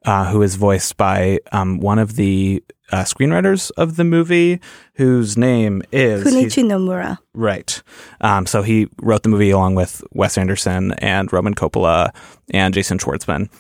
uh, 0.05 0.31
who 0.31 0.43
is 0.43 0.55
voiced 0.55 0.97
by 0.97 1.41
um, 1.53 1.79
one 1.79 1.99
of 1.99 2.17
the 2.17 2.63
uh, 2.93 3.05
screenwriters 3.05 3.71
of 3.77 3.97
the 3.97 4.05
movie, 4.05 4.61
whose 4.95 5.37
name 5.37 5.83
is 5.93 6.25
Kunichi 6.25 6.65
Nomura. 6.65 7.19
Right. 7.33 7.83
Um, 8.21 8.47
so 8.47 8.63
he 8.63 8.89
wrote 9.03 9.23
the 9.23 9.29
movie 9.29 9.51
along 9.51 9.75
with 9.75 10.03
Wes 10.13 10.39
Anderson 10.39 10.93
and 10.99 11.33
Roman 11.33 11.55
Coppola 11.55 12.15
and 12.51 12.75
Jason 12.75 12.99
Schwartzman. 12.99 13.51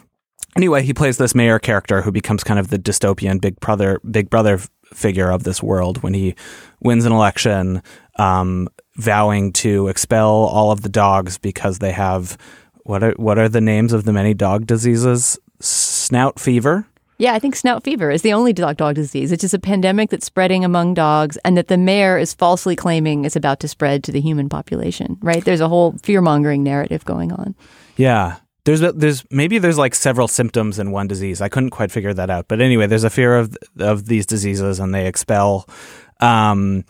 Anyway, 0.57 0.83
he 0.83 0.95
plays 0.95 1.19
this 1.19 1.35
mayor 1.35 1.59
character 1.59 2.01
who 2.01 2.13
becomes 2.13 2.45
kind 2.45 2.61
of 2.61 2.69
the 2.69 2.79
dystopian 2.79 3.41
big 3.41 3.59
brother, 3.59 4.01
big 4.09 4.31
brother 4.31 4.61
figure 4.95 5.31
of 5.31 5.45
this 5.45 5.63
world 5.63 6.03
when 6.03 6.15
he 6.15 6.35
wins 6.81 7.05
an 7.05 7.13
election, 7.13 7.83
um, 8.17 8.69
vowing 8.97 9.53
to 9.53 9.89
expel 9.89 10.29
all 10.29 10.71
of 10.71 10.83
the 10.83 10.89
dogs 10.89 11.39
because 11.39 11.79
they 11.79 11.93
have 11.93 12.39
what 12.85 13.03
are 13.03 13.13
what 13.13 13.39
are 13.39 13.49
the 13.49 13.61
names 13.61 13.93
of 13.93 14.05
the 14.05 14.13
many 14.13 14.35
dog 14.35 14.67
diseases? 14.67 15.39
Snout 15.61 16.39
fever. 16.39 16.87
Yeah, 17.17 17.33
I 17.35 17.39
think 17.39 17.55
snout 17.55 17.85
fever 17.85 18.11
is 18.11 18.23
the 18.23 18.33
only 18.33 18.53
dog 18.53 18.77
dog 18.77 18.97
disease. 18.97 19.31
It's 19.31 19.41
just 19.41 19.55
a 19.55 19.59
pandemic 19.59 20.11
that's 20.11 20.27
spreading 20.27 20.65
among 20.65 20.95
dogs, 20.95 21.39
and 21.45 21.57
that 21.57 21.69
the 21.69 21.79
mayor 21.79 22.19
is 22.19 22.35
falsely 22.35 22.77
claiming 22.77 23.25
is 23.25 23.37
about 23.37 23.61
to 23.61 23.69
spread 23.69 24.05
to 24.05 24.13
the 24.13 24.21
human 24.21 24.49
population. 24.49 25.17
Right? 25.23 25.45
There's 25.45 25.61
a 25.61 25.69
whole 25.69 25.93
fear 26.03 26.21
mongering 26.21 26.63
narrative 26.63 27.05
going 27.05 27.33
on. 27.33 27.55
Yeah. 27.97 28.37
There's 28.65 28.81
there's 28.81 29.25
maybe 29.31 29.59
there's 29.59 29.79
like 29.79 29.95
several 29.95 30.27
symptoms 30.27 30.79
in 30.79 30.91
one 30.91 31.07
disease. 31.07 31.41
I 31.41 31.49
couldn't 31.49 31.71
quite 31.71 31.93
figure 31.93 32.15
that 32.15 32.31
out. 32.31 32.49
But 32.49 32.61
anyway, 32.61 32.87
there's 32.87 33.05
a 33.05 33.11
fear 33.11 33.37
of 33.37 33.57
of 33.79 34.07
these 34.07 34.27
diseases, 34.27 34.81
and 34.81 34.95
they 34.95 35.07
expel 35.07 35.69
um, 36.21 36.85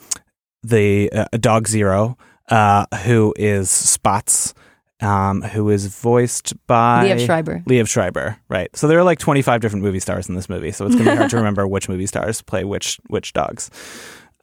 the 0.62 1.10
uh, 1.12 1.26
dog 1.38 1.66
zero, 1.66 2.16
uh, 2.48 2.86
who 3.04 3.34
is 3.36 3.70
Spots, 3.70 4.54
um, 5.00 5.42
who 5.42 5.70
is 5.70 5.86
voiced 5.86 6.54
by 6.66 7.08
Liev 7.08 7.26
Schreiber. 7.26 7.62
Liev 7.66 7.88
Schreiber, 7.88 8.38
right? 8.48 8.74
So 8.76 8.86
there 8.86 8.98
are 8.98 9.04
like 9.04 9.18
25 9.18 9.60
different 9.60 9.84
movie 9.84 10.00
stars 10.00 10.28
in 10.28 10.34
this 10.34 10.48
movie, 10.48 10.70
so 10.70 10.86
it's 10.86 10.94
gonna 10.94 11.10
be 11.10 11.16
hard 11.16 11.30
to 11.30 11.36
remember 11.38 11.66
which 11.66 11.88
movie 11.88 12.06
stars 12.06 12.40
play 12.40 12.64
which 12.64 13.00
which 13.08 13.32
dogs. 13.32 13.70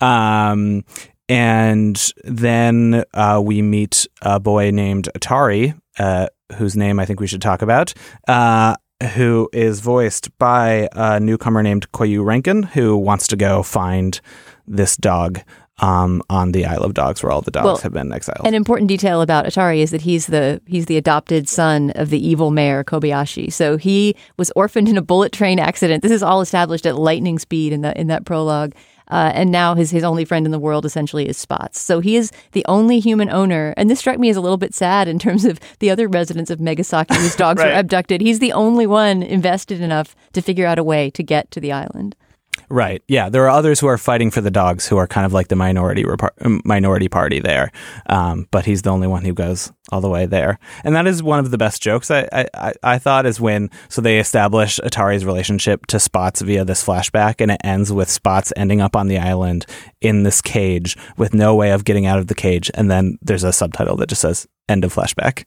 Um, 0.02 0.84
and 1.30 2.12
then 2.26 3.06
uh, 3.14 3.42
we 3.44 3.62
meet 3.62 4.06
a 4.22 4.40
boy 4.40 4.72
named 4.72 5.08
Atari, 5.18 5.80
uh, 5.98 6.28
whose 6.54 6.76
name 6.76 7.00
I 7.00 7.06
think 7.06 7.20
we 7.20 7.28
should 7.28 7.42
talk 7.42 7.62
about, 7.62 7.94
uh, 8.28 8.76
who 9.16 9.50
is 9.54 9.80
voiced 9.80 10.38
by 10.38 10.90
a 10.94 11.20
newcomer 11.20 11.64
named 11.64 11.92
Koyu 11.92 12.24
Rankin, 12.24 12.64
who 12.64 12.96
wants 12.98 13.28
to 13.28 13.36
go 13.36 13.64
find 13.64 14.20
this 14.68 14.96
dog 14.96 15.42
um, 15.80 16.22
on 16.30 16.52
the 16.52 16.66
Isle 16.66 16.84
of 16.84 16.94
Dogs, 16.94 17.24
where 17.24 17.32
all 17.32 17.42
the 17.42 17.52
dogs 17.52 17.66
Well, 17.66 17.78
have 17.78 17.94
been 17.94 18.14
exiled. 18.14 18.46
An 18.46 18.54
important 18.54 18.88
detail 18.88 19.22
about 19.22 19.46
Atari 19.46 19.80
is 19.80 19.92
that 19.92 20.02
he's 20.02 20.28
the 20.28 20.62
he's 20.68 20.86
the 20.86 20.98
adopted 20.98 21.50
son 21.50 21.92
of 21.96 22.10
the 22.10 22.26
evil 22.26 22.52
mayor 22.52 22.84
Kobayashi. 22.84 23.52
So 23.52 23.78
he 23.78 24.16
was 24.38 24.52
orphaned 24.56 24.88
in 24.88 24.98
a 24.98 25.02
bullet 25.02 25.32
train 25.32 25.60
accident. 25.60 26.04
This 26.04 26.12
is 26.12 26.22
all 26.22 26.42
established 26.42 26.86
at 26.86 26.96
lightning 26.96 27.40
speed 27.40 27.74
in 27.74 27.82
that 27.82 27.98
in 27.98 28.08
that 28.08 28.26
prologue. 28.26 28.74
Uh, 29.12 29.32
and 29.36 29.52
now 29.52 29.76
his 29.76 29.92
his 29.92 30.04
only 30.04 30.26
friend 30.26 30.46
in 30.46 30.52
the 30.52 30.60
world 30.60 30.86
essentially 30.86 31.28
is 31.28 31.38
Spots. 31.38 31.80
So 31.80 32.00
he 32.00 32.16
is 32.16 32.32
the 32.54 32.66
only 32.68 33.00
human 33.00 33.30
owner. 33.30 33.74
And 33.78 33.90
this 33.90 34.00
struck 34.00 34.18
me 34.18 34.30
as 34.30 34.38
a 34.38 34.42
little 34.42 34.58
bit 34.58 34.74
sad 34.74 35.08
in 35.08 35.20
terms 35.20 35.46
of 35.46 35.60
the 35.80 35.90
other 35.90 36.08
residents 36.08 36.50
of 36.50 36.60
Megasaki 36.60 37.16
whose 37.16 37.36
dogs 37.44 37.62
were 37.62 37.72
abducted. 37.72 38.22
He's 38.22 38.40
the 38.40 38.54
only 38.54 38.88
one 38.88 39.22
invested 39.22 39.82
enough 39.82 40.16
to 40.34 40.42
figure 40.42 40.66
out 40.66 40.80
a 40.80 40.84
way 40.84 41.10
to 41.12 41.24
get 41.24 41.52
to 41.52 41.60
the 41.60 41.72
island. 41.72 42.16
Right. 42.70 43.02
Yeah. 43.08 43.30
There 43.30 43.44
are 43.46 43.50
others 43.50 43.80
who 43.80 43.88
are 43.88 43.98
fighting 43.98 44.30
for 44.32 44.42
the 44.42 44.52
dogs 44.52 44.88
who 44.88 44.98
are 44.98 45.08
kind 45.08 45.26
of 45.26 45.34
like 45.34 45.48
the 45.50 45.56
minority 45.56 46.06
um, 46.42 46.62
minority 46.66 47.08
party 47.10 47.40
there. 47.40 47.72
Um, 48.08 48.48
but 48.52 48.66
he's 48.66 48.82
the 48.82 48.90
only 48.90 49.08
one 49.08 49.24
who 49.24 49.34
goes 49.34 49.72
all 49.92 50.00
the 50.02 50.10
way 50.10 50.26
there. 50.26 50.58
And 50.84 50.96
that 50.96 51.08
is 51.08 51.22
one 51.24 51.40
of 51.40 51.52
the 51.52 51.58
best 51.58 51.82
jokes 51.82 52.12
I, 52.12 52.28
I- 52.54 52.74
I 52.84 52.98
thought 52.98 53.26
is 53.26 53.40
when 53.42 53.70
so 53.90 54.02
they 54.02 54.20
establish 54.20 54.80
Atari's 54.84 55.26
relationship 55.26 55.86
to 55.88 56.00
Spots 56.00 56.42
via 56.42 56.64
this 56.66 56.86
flashback 56.86 57.36
and 57.40 57.52
it 57.52 57.62
ends 57.64 57.92
with 57.92 58.10
Spots 58.10 58.54
ending 58.56 58.80
up 58.82 58.96
on 58.96 59.08
the 59.08 59.18
island 59.18 59.66
in 60.02 60.24
this 60.24 60.42
cage 60.42 60.98
with 61.18 61.34
no 61.34 61.56
way 61.56 61.72
of 61.72 61.84
getting 61.86 62.06
out 62.06 62.20
of 62.20 62.28
the 62.28 62.36
cage. 62.36 62.70
And 62.74 62.90
then 62.92 63.18
there's 63.22 63.44
a 63.44 63.54
subtitle 63.54 63.96
that 63.98 64.10
just 64.10 64.22
says 64.22 64.48
end 64.70 64.84
of 64.86 64.94
flashback. 64.94 65.46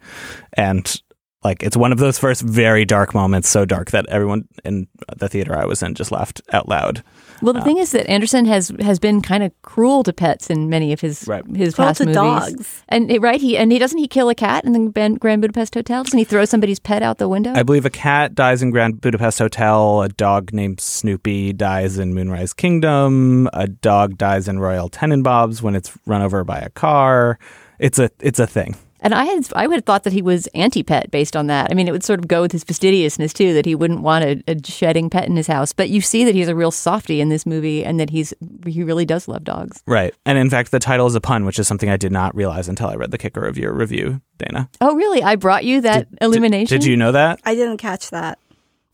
And 0.55 1.01
like 1.45 1.63
it's 1.63 1.77
one 1.77 1.93
of 1.93 1.99
those 1.99 2.19
first 2.19 2.43
very 2.43 2.85
dark 2.85 3.15
moments, 3.15 3.49
so 3.49 3.65
dark 3.65 3.91
that 3.91 4.07
everyone 4.07 4.49
in 4.65 4.89
the 5.17 5.29
theater 5.29 5.57
I 5.57 5.67
was 5.67 5.83
in 5.83 5.95
just 5.95 6.11
laughed 6.11 6.41
out 6.53 6.69
loud. 6.69 7.05
Well, 7.43 7.53
the 7.53 7.61
uh, 7.61 7.65
thing 7.65 7.77
is 7.79 7.93
that 7.93 8.09
Anderson 8.09 8.47
has 8.47 8.73
has 8.81 8.99
been 8.99 9.21
kind 9.21 9.43
of 9.43 9.53
cruel 9.63 10.03
to 10.05 10.13
pets 10.13 10.49
in 10.49 10.71
many 10.71 10.93
of 10.93 11.01
his 11.01 11.29
his 11.55 11.75
Cruel 11.75 11.89
past 11.89 11.99
to 11.99 12.07
movies. 12.07 12.15
dogs. 12.15 12.83
And 12.89 13.23
right, 13.23 13.41
he 13.41 13.57
and 13.59 13.71
he 13.71 13.79
doesn't 13.79 13.99
he 13.99 14.09
kill 14.09 14.31
a 14.31 14.35
cat 14.35 14.65
in 14.65 14.73
the 14.73 15.19
Grand 15.21 15.43
Budapest 15.43 15.75
Hotel? 15.75 16.03
Doesn't 16.05 16.19
he 16.19 16.25
throw 16.25 16.47
somebody's 16.47 16.79
pet 16.79 17.03
out 17.03 17.19
the 17.19 17.29
window? 17.29 17.53
I 17.55 17.63
believe 17.63 17.85
a 17.85 17.91
cat 17.91 18.35
dies 18.35 18.63
in 18.63 18.71
Grand 18.71 19.03
Budapest 19.03 19.39
Hotel. 19.39 20.03
A 20.03 20.09
dog 20.09 20.53
named 20.53 20.81
Snoopy 20.81 21.53
dies 21.53 21.99
in 21.99 22.15
Moonrise 22.15 22.55
Kingdom. 22.55 23.49
A 23.53 23.69
dog 23.69 24.17
dies 24.17 24.49
in 24.49 24.59
Royal 24.59 24.89
Tenenbaums 24.89 25.61
when 25.61 25.75
it's 25.75 25.93
run 26.07 26.23
over 26.23 26.45
by 26.45 26.59
a 26.59 26.71
car. 26.71 27.39
It's 27.79 27.99
a 27.99 28.11
it's 28.21 28.39
a 28.39 28.47
thing. 28.47 28.77
And 29.05 29.15
I 29.15 29.25
had 29.25 29.47
I 29.55 29.69
would 29.69 29.77
have 29.77 29.85
thought 29.85 30.03
that 30.03 30.13
he 30.13 30.23
was 30.23 30.49
anti-pet 30.49 31.13
based 31.13 31.37
on 31.37 31.47
that. 31.47 31.71
I 31.71 31.75
mean, 31.75 31.87
it 31.87 31.93
would 31.93 32.03
sort 32.03 32.19
of 32.19 32.27
go 32.27 32.41
with 32.43 32.51
his 32.51 32.65
fastidiousness 32.65 33.33
too, 33.33 33.55
that 33.55 33.65
he 33.67 33.77
wouldn't 33.77 34.01
want 34.01 34.25
a, 34.25 34.43
a 34.49 34.57
shedding 34.65 35.09
pet 35.11 35.29
in 35.29 35.37
his 35.37 35.47
house. 35.47 35.73
But 35.73 35.91
you 35.91 36.01
see 36.01 36.25
that 36.25 36.35
he's 36.35 36.49
a 36.49 36.55
real 36.57 36.73
softy 36.73 37.21
in 37.21 37.29
this 37.29 37.47
movie, 37.47 37.85
and 37.85 38.01
that 38.01 38.11
he's 38.11 38.35
he 38.67 38.83
really 38.83 39.05
does 39.05 39.29
love 39.29 39.45
dogs. 39.45 39.83
Right. 39.87 40.13
And 40.27 40.37
in 40.39 40.51
fact, 40.51 40.73
the 40.73 40.81
title 40.81 41.07
is 41.07 41.15
a 41.15 41.21
pun, 41.21 41.45
which 41.45 41.61
is 41.61 41.69
something 41.69 41.89
I 41.89 41.97
did 41.97 42.11
not 42.11 42.35
realize 42.35 42.69
until 42.69 42.89
I 42.89 42.97
read 42.97 43.13
the 43.13 43.19
kicker 43.19 43.45
of 43.47 43.57
your 43.57 43.73
review, 43.73 44.21
Dana. 44.39 44.69
Oh, 44.81 44.97
really? 44.97 45.23
I 45.23 45.37
brought 45.37 45.65
you 45.65 45.83
that 45.83 46.09
illumination. 46.21 46.77
Did 46.79 46.87
you 46.87 46.97
know 46.97 47.13
that? 47.13 47.39
I 47.45 47.55
didn't 47.55 47.77
catch 47.79 48.11
that. 48.11 48.39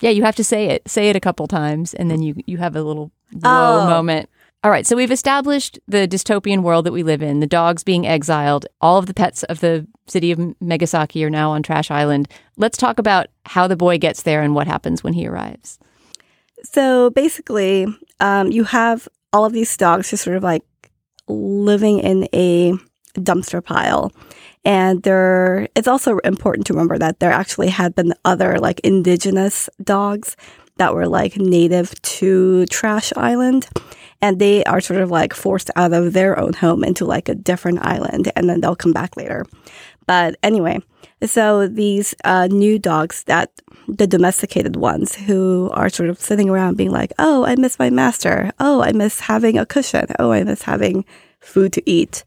Yeah, 0.00 0.10
you 0.10 0.22
have 0.24 0.36
to 0.36 0.44
say 0.44 0.66
it. 0.70 0.88
Say 0.88 1.10
it 1.10 1.16
a 1.16 1.20
couple 1.20 1.46
times, 1.46 1.94
and 1.94 2.10
then 2.10 2.20
you 2.22 2.34
you 2.46 2.58
have 2.58 2.74
a 2.74 2.82
little 2.82 3.10
whoa 3.32 3.40
Oh. 3.44 3.86
moment. 3.86 4.28
All 4.62 4.70
right, 4.70 4.86
so 4.86 4.94
we've 4.94 5.10
established 5.10 5.78
the 5.88 6.06
dystopian 6.06 6.62
world 6.62 6.84
that 6.84 6.92
we 6.92 7.02
live 7.02 7.22
in. 7.22 7.40
The 7.40 7.46
dogs 7.46 7.82
being 7.82 8.06
exiled. 8.06 8.66
All 8.82 8.98
of 8.98 9.06
the 9.06 9.14
pets 9.14 9.42
of 9.44 9.60
the 9.60 9.86
city 10.06 10.32
of 10.32 10.38
Megasaki 10.60 11.24
are 11.24 11.30
now 11.30 11.50
on 11.52 11.62
Trash 11.62 11.90
Island. 11.90 12.28
Let's 12.58 12.76
talk 12.76 12.98
about 12.98 13.28
how 13.46 13.66
the 13.66 13.76
boy 13.76 13.96
gets 13.96 14.22
there 14.22 14.42
and 14.42 14.54
what 14.54 14.66
happens 14.66 15.02
when 15.02 15.14
he 15.14 15.26
arrives. 15.26 15.78
So 16.62 17.08
basically, 17.08 17.86
um, 18.20 18.50
you 18.50 18.64
have 18.64 19.08
all 19.32 19.46
of 19.46 19.54
these 19.54 19.74
dogs 19.78 20.10
just 20.10 20.24
sort 20.24 20.36
of 20.36 20.42
like 20.42 20.62
living 21.26 22.00
in 22.00 22.28
a 22.34 22.74
dumpster 23.14 23.64
pile. 23.64 24.12
And 24.62 25.02
there, 25.04 25.68
it's 25.74 25.88
also 25.88 26.18
important 26.18 26.66
to 26.66 26.74
remember 26.74 26.98
that 26.98 27.18
there 27.18 27.32
actually 27.32 27.68
had 27.68 27.94
been 27.94 28.12
other 28.26 28.58
like 28.58 28.80
indigenous 28.80 29.70
dogs 29.82 30.36
that 30.76 30.94
were 30.94 31.08
like 31.08 31.36
native 31.36 32.00
to 32.02 32.66
Trash 32.66 33.10
Island. 33.16 33.66
And 34.22 34.38
they 34.38 34.62
are 34.64 34.80
sort 34.80 35.00
of 35.00 35.10
like 35.10 35.32
forced 35.32 35.70
out 35.76 35.92
of 35.92 36.12
their 36.12 36.38
own 36.38 36.52
home 36.52 36.84
into 36.84 37.04
like 37.04 37.28
a 37.28 37.34
different 37.34 37.84
island 37.86 38.30
and 38.36 38.48
then 38.48 38.60
they'll 38.60 38.76
come 38.76 38.92
back 38.92 39.16
later. 39.16 39.46
But 40.06 40.36
anyway, 40.42 40.80
so 41.24 41.68
these 41.68 42.14
uh, 42.24 42.48
new 42.48 42.78
dogs 42.78 43.24
that 43.24 43.50
the 43.88 44.06
domesticated 44.06 44.76
ones 44.76 45.14
who 45.14 45.70
are 45.72 45.88
sort 45.88 46.10
of 46.10 46.20
sitting 46.20 46.48
around 46.48 46.76
being 46.76 46.90
like, 46.90 47.12
oh, 47.18 47.44
I 47.44 47.56
miss 47.56 47.78
my 47.78 47.90
master. 47.90 48.52
Oh, 48.58 48.82
I 48.82 48.92
miss 48.92 49.20
having 49.20 49.58
a 49.58 49.66
cushion. 49.66 50.06
Oh, 50.18 50.32
I 50.32 50.44
miss 50.44 50.62
having 50.62 51.04
food 51.40 51.72
to 51.74 51.90
eat. 51.90 52.24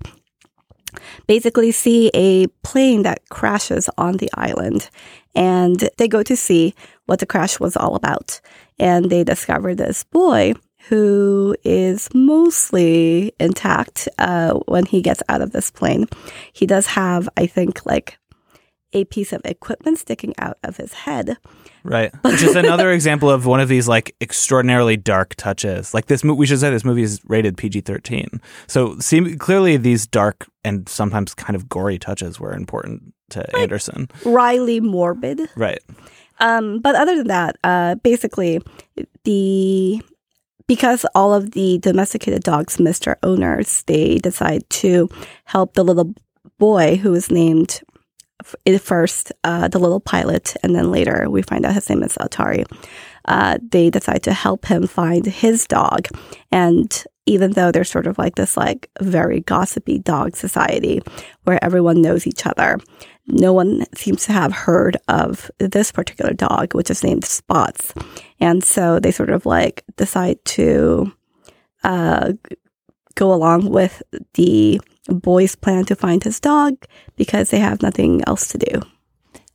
Basically, 1.27 1.71
see 1.71 2.11
a 2.13 2.47
plane 2.63 3.03
that 3.03 3.27
crashes 3.29 3.89
on 3.97 4.17
the 4.17 4.29
island 4.35 4.89
and 5.35 5.89
they 5.97 6.07
go 6.07 6.21
to 6.23 6.35
see 6.35 6.75
what 7.05 7.19
the 7.19 7.25
crash 7.25 7.59
was 7.59 7.75
all 7.75 7.95
about. 7.95 8.39
And 8.79 9.09
they 9.09 9.23
discover 9.23 9.73
this 9.73 10.03
boy 10.03 10.53
who 10.89 11.55
is 11.63 12.09
mostly 12.13 13.33
intact 13.39 14.09
uh, 14.19 14.53
when 14.67 14.85
he 14.85 15.01
gets 15.01 15.23
out 15.29 15.41
of 15.41 15.51
this 15.51 15.71
plane. 15.71 16.07
He 16.51 16.65
does 16.65 16.87
have, 16.87 17.29
I 17.37 17.45
think, 17.47 17.85
like 17.85 18.17
a 18.93 19.05
piece 19.05 19.33
of 19.33 19.41
equipment 19.43 19.97
sticking 19.97 20.33
out 20.37 20.57
of 20.63 20.77
his 20.77 20.93
head. 20.93 21.37
Right. 21.83 22.13
Which 22.23 22.43
is 22.43 22.55
another 22.55 22.91
example 22.93 23.29
of 23.29 23.45
one 23.45 23.59
of 23.59 23.67
these 23.67 23.87
like 23.87 24.15
extraordinarily 24.21 24.97
dark 24.97 25.35
touches. 25.35 25.93
Like 25.93 26.05
this 26.05 26.23
movie, 26.23 26.39
we 26.39 26.45
should 26.45 26.59
say 26.59 26.69
this 26.69 26.85
movie 26.85 27.03
is 27.03 27.19
rated 27.25 27.57
PG 27.57 27.81
13. 27.81 28.41
So 28.67 28.97
see, 28.99 29.35
clearly 29.35 29.77
these 29.77 30.07
dark 30.07 30.47
and 30.63 30.87
sometimes 30.87 31.33
kind 31.33 31.55
of 31.55 31.67
gory 31.67 31.97
touches 31.97 32.39
were 32.39 32.53
important 32.53 33.13
to 33.31 33.57
Anderson. 33.57 34.09
Riley 34.25 34.79
morbid. 34.79 35.49
Right. 35.55 35.81
Um, 36.39 36.79
but 36.79 36.95
other 36.95 37.15
than 37.15 37.27
that, 37.27 37.57
uh, 37.63 37.95
basically, 37.95 38.61
the 39.23 40.01
because 40.67 41.05
all 41.15 41.33
of 41.33 41.51
the 41.51 41.77
domesticated 41.79 42.43
dogs 42.43 42.79
missed 42.79 43.05
their 43.05 43.17
owners, 43.23 43.83
they 43.87 44.17
decide 44.17 44.69
to 44.69 45.09
help 45.45 45.73
the 45.73 45.83
little 45.83 46.13
boy 46.57 46.95
who 46.97 47.13
is 47.13 47.31
named 47.31 47.81
first 48.79 49.31
uh, 49.43 49.67
the 49.67 49.79
little 49.79 49.99
pilot, 49.99 50.55
and 50.63 50.75
then 50.75 50.91
later 50.91 51.29
we 51.29 51.41
find 51.41 51.65
out 51.65 51.73
his 51.73 51.89
name 51.89 52.03
is 52.03 52.13
Atari. 52.15 52.65
Uh, 53.25 53.57
they 53.71 53.89
decide 53.89 54.23
to 54.23 54.33
help 54.33 54.65
him 54.65 54.85
find 54.85 55.25
his 55.25 55.65
dog, 55.67 56.07
and 56.51 57.05
even 57.25 57.51
though 57.51 57.71
they're 57.71 57.85
sort 57.85 58.07
of 58.07 58.17
like 58.17 58.35
this 58.35 58.57
like 58.57 58.89
very 59.01 59.39
gossipy 59.41 59.99
dog 59.99 60.35
society 60.35 61.01
where 61.43 61.63
everyone 61.63 62.01
knows 62.01 62.27
each 62.27 62.45
other, 62.45 62.79
no 63.27 63.53
one 63.53 63.85
seems 63.95 64.25
to 64.25 64.33
have 64.33 64.51
heard 64.51 64.97
of 65.07 65.49
this 65.59 65.91
particular 65.91 66.33
dog, 66.33 66.73
which 66.73 66.91
is 66.91 67.03
named 67.03 67.25
Spots. 67.25 67.93
And 68.39 68.63
so 68.63 68.99
they 68.99 69.11
sort 69.11 69.29
of 69.29 69.45
like 69.45 69.83
decide 69.95 70.43
to 70.45 71.11
uh, 71.83 72.33
go 73.15 73.33
along 73.33 73.69
with 73.69 74.01
the 74.33 74.81
boy's 75.07 75.55
plan 75.55 75.85
to 75.85 75.95
find 75.95 76.23
his 76.23 76.39
dog 76.39 76.75
because 77.15 77.49
they 77.49 77.59
have 77.59 77.81
nothing 77.81 78.21
else 78.27 78.47
to 78.49 78.57
do. 78.57 78.81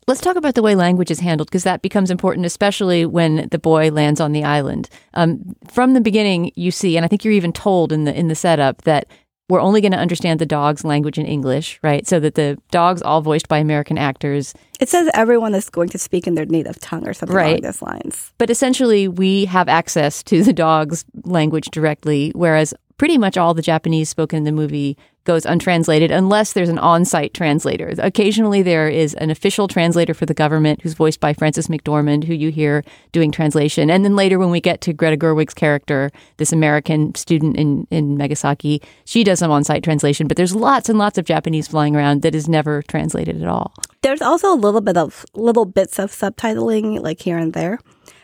Let's 0.06 0.22
talk 0.22 0.36
about 0.36 0.54
the 0.54 0.62
way 0.62 0.74
language 0.74 1.10
is 1.10 1.20
handled 1.20 1.48
because 1.48 1.64
that 1.64 1.82
becomes 1.82 2.10
important, 2.10 2.46
especially 2.46 3.04
when 3.04 3.46
the 3.50 3.58
boy 3.58 3.90
lands 3.90 4.22
on 4.22 4.32
the 4.32 4.42
island. 4.42 4.88
Um, 5.12 5.54
from 5.70 5.92
the 5.92 6.00
beginning, 6.00 6.50
you 6.54 6.70
see, 6.70 6.96
and 6.96 7.04
I 7.04 7.08
think 7.08 7.24
you're 7.24 7.34
even 7.34 7.52
told 7.52 7.92
in 7.92 8.04
the 8.04 8.18
in 8.18 8.28
the 8.28 8.34
setup 8.34 8.82
that 8.82 9.06
we're 9.48 9.60
only 9.60 9.80
going 9.80 9.92
to 9.92 9.98
understand 9.98 10.40
the 10.40 10.46
dog's 10.46 10.84
language 10.84 11.18
in 11.18 11.24
English, 11.26 11.78
right? 11.82 12.06
So 12.06 12.20
that 12.20 12.34
the 12.34 12.58
dog's 12.70 13.00
all 13.02 13.22
voiced 13.22 13.48
by 13.48 13.58
American 13.58 13.96
actors. 13.96 14.54
It 14.78 14.88
says 14.88 15.08
everyone 15.14 15.54
is 15.54 15.70
going 15.70 15.88
to 15.90 15.98
speak 15.98 16.26
in 16.26 16.34
their 16.34 16.46
native 16.46 16.78
tongue 16.80 17.06
or 17.08 17.14
something 17.14 17.34
Right. 17.36 17.48
along 17.50 17.60
those 17.62 17.82
lines. 17.82 18.32
But 18.38 18.50
essentially, 18.50 19.08
we 19.08 19.46
have 19.46 19.68
access 19.68 20.22
to 20.24 20.42
the 20.42 20.52
dog's 20.52 21.04
language 21.24 21.68
directly, 21.72 22.30
whereas 22.34 22.74
pretty 22.98 23.16
much 23.16 23.36
all 23.38 23.54
the 23.54 23.62
Japanese 23.62 24.08
spoken 24.08 24.38
in 24.38 24.44
the 24.44 24.52
movie 24.52 24.96
goes 25.28 25.44
untranslated 25.44 26.10
unless 26.10 26.54
there's 26.54 26.70
an 26.70 26.78
on 26.78 27.04
site 27.04 27.34
translator. 27.34 27.92
Occasionally, 27.98 28.62
there 28.62 28.88
is 28.88 29.12
an 29.16 29.30
official 29.30 29.68
translator 29.68 30.14
for 30.14 30.24
the 30.24 30.32
government 30.32 30.80
who's 30.80 30.94
voiced 30.94 31.20
by 31.20 31.34
Frances 31.34 31.68
McDormand, 31.68 32.24
who 32.24 32.32
you 32.32 32.50
hear 32.50 32.82
doing 33.12 33.30
translation. 33.30 33.90
And 33.90 34.06
then 34.06 34.16
later, 34.16 34.38
when 34.38 34.48
we 34.48 34.58
get 34.58 34.80
to 34.80 34.94
Greta 34.94 35.18
Gerwig's 35.18 35.52
character, 35.52 36.10
this 36.38 36.50
American 36.50 37.14
student 37.14 37.58
in, 37.58 37.86
in 37.90 38.16
Megasaki, 38.16 38.82
she 39.04 39.22
does 39.22 39.40
some 39.40 39.50
on 39.50 39.64
site 39.64 39.84
translation. 39.84 40.28
But 40.28 40.38
there's 40.38 40.54
lots 40.54 40.88
and 40.88 40.98
lots 40.98 41.18
of 41.18 41.26
Japanese 41.26 41.68
flying 41.68 41.94
around 41.94 42.22
that 42.22 42.34
is 42.34 42.48
never 42.48 42.80
translated 42.88 43.42
at 43.42 43.48
all. 43.48 43.74
There's 44.00 44.22
also 44.22 44.50
a 44.50 44.56
little 44.56 44.80
bit 44.80 44.96
of 44.96 45.26
little 45.34 45.66
bits 45.66 45.98
of 45.98 46.10
subtitling, 46.10 47.02
like 47.02 47.20
here 47.20 47.36
and 47.36 47.52
there. 47.52 47.80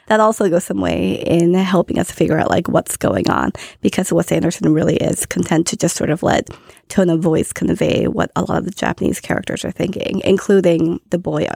That 0.07 0.21
also 0.21 0.49
goes 0.49 0.65
some 0.65 0.81
way 0.81 1.15
in 1.15 1.55
helping 1.55 1.99
us 1.99 2.11
figure 2.11 2.39
out 2.39 2.51
like 2.51 2.69
what's 2.69 2.97
going 2.97 3.31
on 3.31 3.53
because 3.81 4.13
Wes 4.13 4.31
Anderson 4.33 4.73
really 4.73 4.97
is 4.97 5.27
content 5.27 5.67
to 5.69 5.77
just 5.77 5.97
sort 5.97 6.11
of 6.11 6.23
let 6.23 6.49
tone 6.89 7.11
of 7.11 7.21
voice 7.21 7.53
convey 7.53 8.07
what 8.07 8.31
a 8.37 8.43
lot 8.43 8.59
of 8.59 8.65
the 8.65 8.71
Japanese 8.71 9.21
characters 9.21 9.65
are 9.65 9.71
thinking, 9.71 10.21
including 10.25 11.01
the 11.11 11.19
boy 11.19 11.47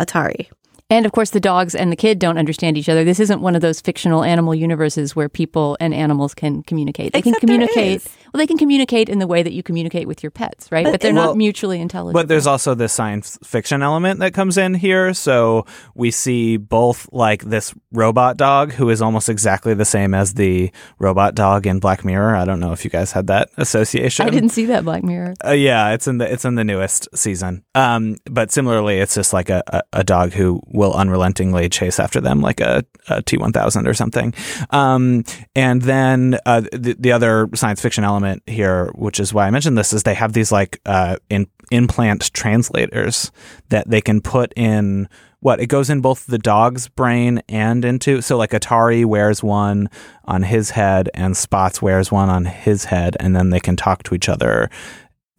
Atari. 0.00 0.48
And 0.88 1.04
of 1.04 1.10
course, 1.10 1.30
the 1.30 1.40
dogs 1.40 1.74
and 1.74 1.90
the 1.90 1.96
kid 1.96 2.20
don't 2.20 2.38
understand 2.38 2.78
each 2.78 2.88
other. 2.88 3.02
This 3.02 3.18
isn't 3.18 3.40
one 3.40 3.56
of 3.56 3.60
those 3.60 3.80
fictional 3.80 4.22
animal 4.22 4.54
universes 4.54 5.16
where 5.16 5.28
people 5.28 5.76
and 5.80 5.92
animals 5.92 6.32
can 6.32 6.62
communicate. 6.62 7.12
They 7.12 7.18
Except 7.18 7.40
can 7.40 7.48
communicate. 7.48 8.02
is. 8.02 8.08
Well, 8.32 8.38
they 8.38 8.46
can 8.46 8.58
communicate 8.58 9.08
in 9.08 9.18
the 9.18 9.26
way 9.26 9.42
that 9.42 9.52
you 9.52 9.62
communicate 9.64 10.06
with 10.06 10.22
your 10.22 10.30
pets, 10.30 10.70
right? 10.70 10.84
But 10.84 10.92
But, 10.92 11.00
they're 11.00 11.14
Well, 11.14 11.28
not 11.28 11.36
mutually 11.36 11.80
intelligent. 11.80 12.14
But 12.14 12.28
there's 12.28 12.46
also 12.46 12.74
the 12.74 12.88
science 12.88 13.36
fiction 13.42 13.82
element 13.82 14.20
that 14.20 14.32
comes 14.32 14.58
in 14.58 14.74
here. 14.74 15.12
So 15.12 15.66
we 15.94 16.12
see 16.12 16.56
both 16.56 17.08
like 17.12 17.42
this 17.44 17.74
robot 17.92 18.36
dog 18.36 18.72
who 18.72 18.88
is 18.90 19.02
almost 19.02 19.28
exactly 19.28 19.74
the 19.74 19.84
same 19.84 20.14
as 20.14 20.34
the 20.34 20.70
robot 21.00 21.34
dog 21.34 21.66
in 21.66 21.80
Black 21.80 22.04
Mirror. 22.04 22.36
I 22.36 22.44
don't 22.44 22.60
know 22.60 22.72
if 22.72 22.84
you 22.84 22.90
guys 22.90 23.10
had 23.10 23.26
that 23.26 23.50
association. 23.56 24.26
I 24.26 24.30
didn't 24.30 24.50
see 24.50 24.66
that 24.66 24.84
Black 24.84 25.02
Mirror. 25.02 25.34
Uh, 25.44 25.50
yeah, 25.50 25.94
it's 25.94 26.06
in 26.06 26.18
the 26.18 26.30
it's 26.30 26.44
in 26.44 26.54
the 26.54 26.64
newest 26.64 27.08
season. 27.16 27.64
Um, 27.74 28.16
but 28.26 28.52
similarly, 28.52 28.98
it's 28.98 29.14
just 29.14 29.32
like 29.32 29.50
a, 29.50 29.62
a, 29.66 29.82
a 30.00 30.04
dog 30.04 30.32
who 30.32 30.60
will 30.76 30.92
unrelentingly 30.92 31.68
chase 31.68 31.98
after 31.98 32.20
them, 32.20 32.40
like 32.40 32.60
a 32.60 32.84
a 33.08 33.22
T 33.22 33.38
one 33.38 33.52
thousand 33.52 33.88
or 33.88 33.94
something. 33.94 34.34
Um, 34.70 35.24
and 35.56 35.82
then 35.82 36.38
uh, 36.46 36.60
the 36.72 36.96
the 36.98 37.12
other 37.12 37.48
science 37.54 37.80
fiction 37.80 38.04
element 38.04 38.42
here, 38.46 38.92
which 38.94 39.18
is 39.18 39.34
why 39.34 39.46
I 39.46 39.50
mentioned 39.50 39.76
this, 39.76 39.92
is 39.92 40.02
they 40.02 40.14
have 40.14 40.34
these 40.34 40.52
like 40.52 40.80
uh, 40.86 41.16
in 41.30 41.48
implant 41.70 42.32
translators 42.32 43.32
that 43.70 43.88
they 43.90 44.00
can 44.00 44.20
put 44.20 44.52
in. 44.54 45.08
What 45.40 45.60
it 45.60 45.66
goes 45.66 45.90
in 45.90 46.00
both 46.00 46.26
the 46.26 46.38
dog's 46.38 46.88
brain 46.88 47.40
and 47.48 47.84
into 47.84 48.20
so 48.20 48.36
like 48.36 48.50
Atari 48.50 49.04
wears 49.04 49.44
one 49.44 49.88
on 50.24 50.42
his 50.42 50.70
head 50.70 51.08
and 51.14 51.36
Spots 51.36 51.80
wears 51.80 52.10
one 52.10 52.28
on 52.28 52.46
his 52.46 52.86
head, 52.86 53.16
and 53.20 53.36
then 53.36 53.50
they 53.50 53.60
can 53.60 53.76
talk 53.76 54.02
to 54.04 54.14
each 54.14 54.28
other 54.28 54.70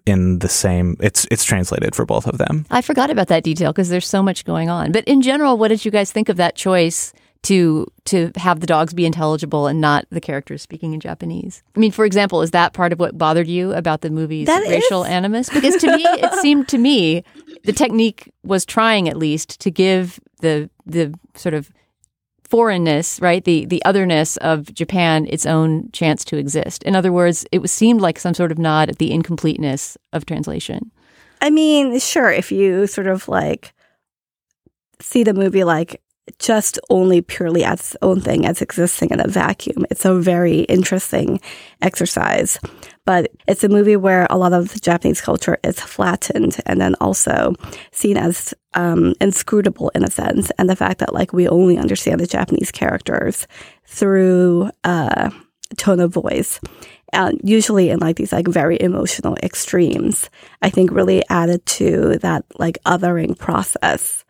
in 0.08 0.40
the 0.40 0.50
same 0.50 0.96
it's 1.00 1.28
it's 1.32 1.44
translated 1.44 1.96
for 1.96 2.06
both 2.06 2.26
of 2.28 2.38
them 2.38 2.66
I 2.72 2.82
forgot 2.82 3.10
about 3.10 3.28
that 3.28 3.44
detail 3.44 3.72
because 3.74 3.90
there's 3.90 4.08
so 4.08 4.24
much 4.24 4.46
going 4.46 4.70
on. 4.70 4.92
But 4.92 5.04
in 5.06 5.22
general, 5.22 5.58
what 5.58 5.68
did 5.70 5.84
you 5.86 5.92
guys 5.92 6.12
think 6.12 6.30
of 6.30 6.38
that 6.38 6.56
choice 6.56 7.14
to 7.44 7.86
to 8.06 8.32
have 8.36 8.60
the 8.62 8.68
dogs 8.68 8.94
be 8.94 9.06
intelligible 9.06 9.68
and 9.68 9.80
not 9.80 10.06
the 10.10 10.20
characters 10.22 10.62
speaking 10.62 10.94
in 10.94 11.00
Japanese? 11.00 11.62
I 11.76 11.80
mean, 11.80 11.92
for 11.92 12.06
example, 12.06 12.42
is 12.42 12.52
that 12.52 12.74
part 12.74 12.92
of 12.94 13.00
what 13.00 13.18
bothered 13.18 13.48
you 13.48 13.74
about 13.74 14.02
the 14.02 14.10
movie's 14.10 14.48
That 14.48 14.64
racial 14.68 15.04
is- 15.04 15.10
animus? 15.10 15.50
Because 15.50 15.76
to 15.78 15.96
me, 15.96 16.04
it 16.04 16.34
seemed 16.42 16.68
to 16.70 16.78
me 16.78 17.24
the 17.64 17.74
technique 17.74 18.32
was 18.44 18.66
trying 18.66 19.08
at 19.10 19.18
least 19.18 19.60
to 19.62 19.72
give 19.72 20.20
the 20.42 20.70
the 20.86 21.14
sort 21.36 21.54
of 21.54 21.70
foreignness, 22.48 23.20
right? 23.22 23.44
The 23.44 23.66
the 23.66 23.84
otherness 23.86 24.38
of 24.38 24.74
Japan 24.74 25.28
its 25.30 25.46
own 25.46 25.92
chance 25.92 26.24
to 26.26 26.38
exist. 26.38 26.84
In 26.84 26.96
other 26.96 27.12
words, 27.12 27.46
it 27.52 27.60
was 27.60 27.72
seemed 27.72 28.02
like 28.02 28.20
some 28.20 28.34
sort 28.34 28.52
of 28.52 28.58
nod 28.58 28.90
at 28.90 28.98
the 28.98 29.12
incompleteness 29.12 29.98
of 30.14 30.26
translation. 30.26 30.92
I 31.42 31.50
mean, 31.50 32.00
sure, 32.00 32.32
if 32.32 32.52
you 32.52 32.88
sort 32.88 33.08
of 33.08 33.28
like 33.28 33.74
see 35.02 35.24
the 35.24 35.34
movie 35.34 35.64
like 35.64 36.02
just 36.40 36.80
only 36.90 37.22
purely 37.22 37.64
as 37.64 37.80
its 37.80 37.98
own 38.02 38.22
thing, 38.22 38.46
as 38.46 38.62
existing 38.62 39.12
in 39.12 39.20
a 39.20 39.28
vacuum, 39.28 39.86
it's 39.90 40.06
a 40.06 40.14
very 40.14 40.62
interesting 40.62 41.40
exercise. 41.82 42.60
But 43.08 43.32
it's 43.48 43.64
a 43.64 43.70
movie 43.70 43.96
where 43.96 44.28
a 44.30 44.38
lot 44.38 44.52
of 44.52 44.74
the 44.74 44.82
Japanese 44.82 45.22
culture 45.22 45.58
is 45.64 45.80
flattened 45.80 46.58
and 46.66 46.82
then 46.82 46.94
also 47.00 47.54
seen 47.94 48.18
as 48.18 48.54
um, 48.74 49.14
inscrutable 49.22 49.90
in 49.96 50.04
a 50.04 50.12
sense. 50.12 50.52
And 50.58 50.70
the 50.70 50.76
fact 50.76 51.00
that 51.00 51.14
like 51.14 51.32
we 51.32 51.48
only 51.48 51.78
understand 51.78 52.20
the 52.20 52.28
Japanese 52.28 52.70
characters 52.70 53.48
through 53.86 54.72
uh, 54.84 55.30
tone 55.78 56.02
of 56.02 56.12
voice 56.12 56.60
and 57.14 57.40
usually 57.44 57.92
in 57.92 58.00
like 58.00 58.18
these 58.18 58.34
like 58.34 58.48
very 58.48 58.78
emotional 58.82 59.38
extremes, 59.42 60.30
I 60.62 60.70
think 60.70 60.92
really 60.92 61.24
added 61.30 61.66
to 61.78 62.18
that 62.18 62.44
like 62.60 62.78
othering 62.86 63.38
process. 63.38 64.26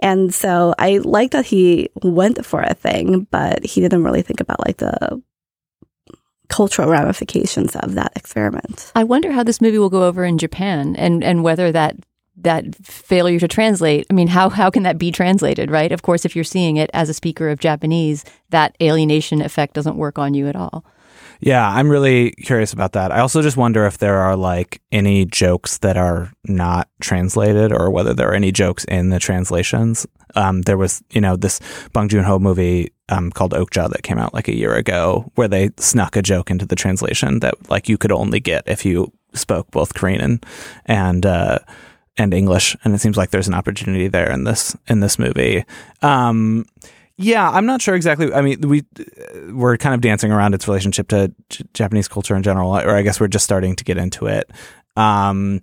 And 0.00 0.32
so 0.32 0.74
I 0.78 0.98
like 0.98 1.30
that 1.30 1.46
he 1.46 1.88
went 2.02 2.44
for 2.44 2.60
a 2.60 2.74
thing, 2.74 3.26
but 3.30 3.64
he 3.64 3.80
didn't 3.80 4.04
really 4.04 4.22
think 4.22 4.40
about 4.40 4.66
like 4.66 4.76
the 4.76 5.22
cultural 6.50 6.88
ramifications 6.90 7.74
of 7.76 7.94
that 7.94 8.12
experiment. 8.16 8.92
I 8.94 9.04
wonder 9.04 9.32
how 9.32 9.42
this 9.42 9.60
movie 9.62 9.78
will 9.78 9.88
go 9.88 10.04
over 10.04 10.24
in 10.24 10.36
Japan 10.36 10.94
and, 10.96 11.24
and 11.24 11.42
whether 11.42 11.72
that 11.72 11.96
that 12.42 12.74
failure 12.76 13.38
to 13.38 13.48
translate, 13.48 14.06
I 14.08 14.14
mean, 14.14 14.28
how, 14.28 14.48
how 14.48 14.70
can 14.70 14.82
that 14.84 14.96
be 14.96 15.12
translated, 15.12 15.70
right? 15.70 15.92
Of 15.92 16.00
course, 16.00 16.24
if 16.24 16.34
you're 16.34 16.44
seeing 16.44 16.78
it 16.78 16.88
as 16.94 17.10
a 17.10 17.14
speaker 17.14 17.50
of 17.50 17.58
Japanese, 17.60 18.24
that 18.48 18.74
alienation 18.80 19.42
effect 19.42 19.74
doesn't 19.74 19.96
work 19.96 20.18
on 20.18 20.32
you 20.32 20.48
at 20.48 20.56
all. 20.56 20.84
yeah 21.40 21.66
i'm 21.68 21.88
really 21.90 22.32
curious 22.32 22.72
about 22.72 22.92
that 22.92 23.12
i 23.12 23.20
also 23.20 23.40
just 23.42 23.56
wonder 23.56 23.86
if 23.86 23.98
there 23.98 24.18
are 24.18 24.36
like 24.36 24.80
any 24.92 25.24
jokes 25.24 25.78
that 25.78 25.96
are 25.96 26.32
not 26.46 26.88
translated 27.00 27.72
or 27.72 27.90
whether 27.90 28.14
there 28.14 28.28
are 28.30 28.34
any 28.34 28.52
jokes 28.52 28.84
in 28.84 29.10
the 29.10 29.18
translations 29.18 30.06
um, 30.34 30.62
there 30.62 30.76
was 30.76 31.02
you 31.10 31.20
know 31.20 31.36
this 31.36 31.60
bong 31.92 32.08
joon-ho 32.08 32.38
movie 32.38 32.92
um, 33.08 33.30
called 33.30 33.52
okja 33.52 33.90
that 33.90 34.02
came 34.02 34.18
out 34.18 34.34
like 34.34 34.48
a 34.48 34.56
year 34.56 34.74
ago 34.74 35.30
where 35.34 35.48
they 35.48 35.70
snuck 35.78 36.16
a 36.16 36.22
joke 36.22 36.50
into 36.50 36.66
the 36.66 36.76
translation 36.76 37.40
that 37.40 37.54
like 37.70 37.88
you 37.88 37.98
could 37.98 38.12
only 38.12 38.40
get 38.40 38.62
if 38.66 38.84
you 38.84 39.12
spoke 39.34 39.70
both 39.70 39.94
korean 39.94 40.20
and 40.20 40.46
and 40.86 41.26
uh, 41.26 41.58
and 42.20 42.34
English, 42.34 42.76
and 42.84 42.94
it 42.94 43.00
seems 43.00 43.16
like 43.16 43.30
there's 43.30 43.48
an 43.48 43.54
opportunity 43.54 44.06
there 44.06 44.30
in 44.30 44.44
this 44.44 44.76
in 44.88 45.00
this 45.00 45.18
movie. 45.18 45.64
Um, 46.02 46.66
yeah, 47.16 47.50
I'm 47.50 47.66
not 47.66 47.80
sure 47.80 47.94
exactly. 47.94 48.32
I 48.32 48.42
mean, 48.42 48.60
we 48.62 48.84
we're 49.50 49.76
kind 49.76 49.94
of 49.94 50.00
dancing 50.00 50.30
around 50.30 50.54
its 50.54 50.68
relationship 50.68 51.08
to 51.08 51.32
J- 51.48 51.64
Japanese 51.74 52.08
culture 52.08 52.36
in 52.36 52.42
general, 52.42 52.74
or 52.74 52.94
I 52.94 53.02
guess 53.02 53.20
we're 53.20 53.28
just 53.28 53.44
starting 53.44 53.76
to 53.76 53.84
get 53.84 53.96
into 53.96 54.26
it. 54.26 54.50
Um, 54.96 55.60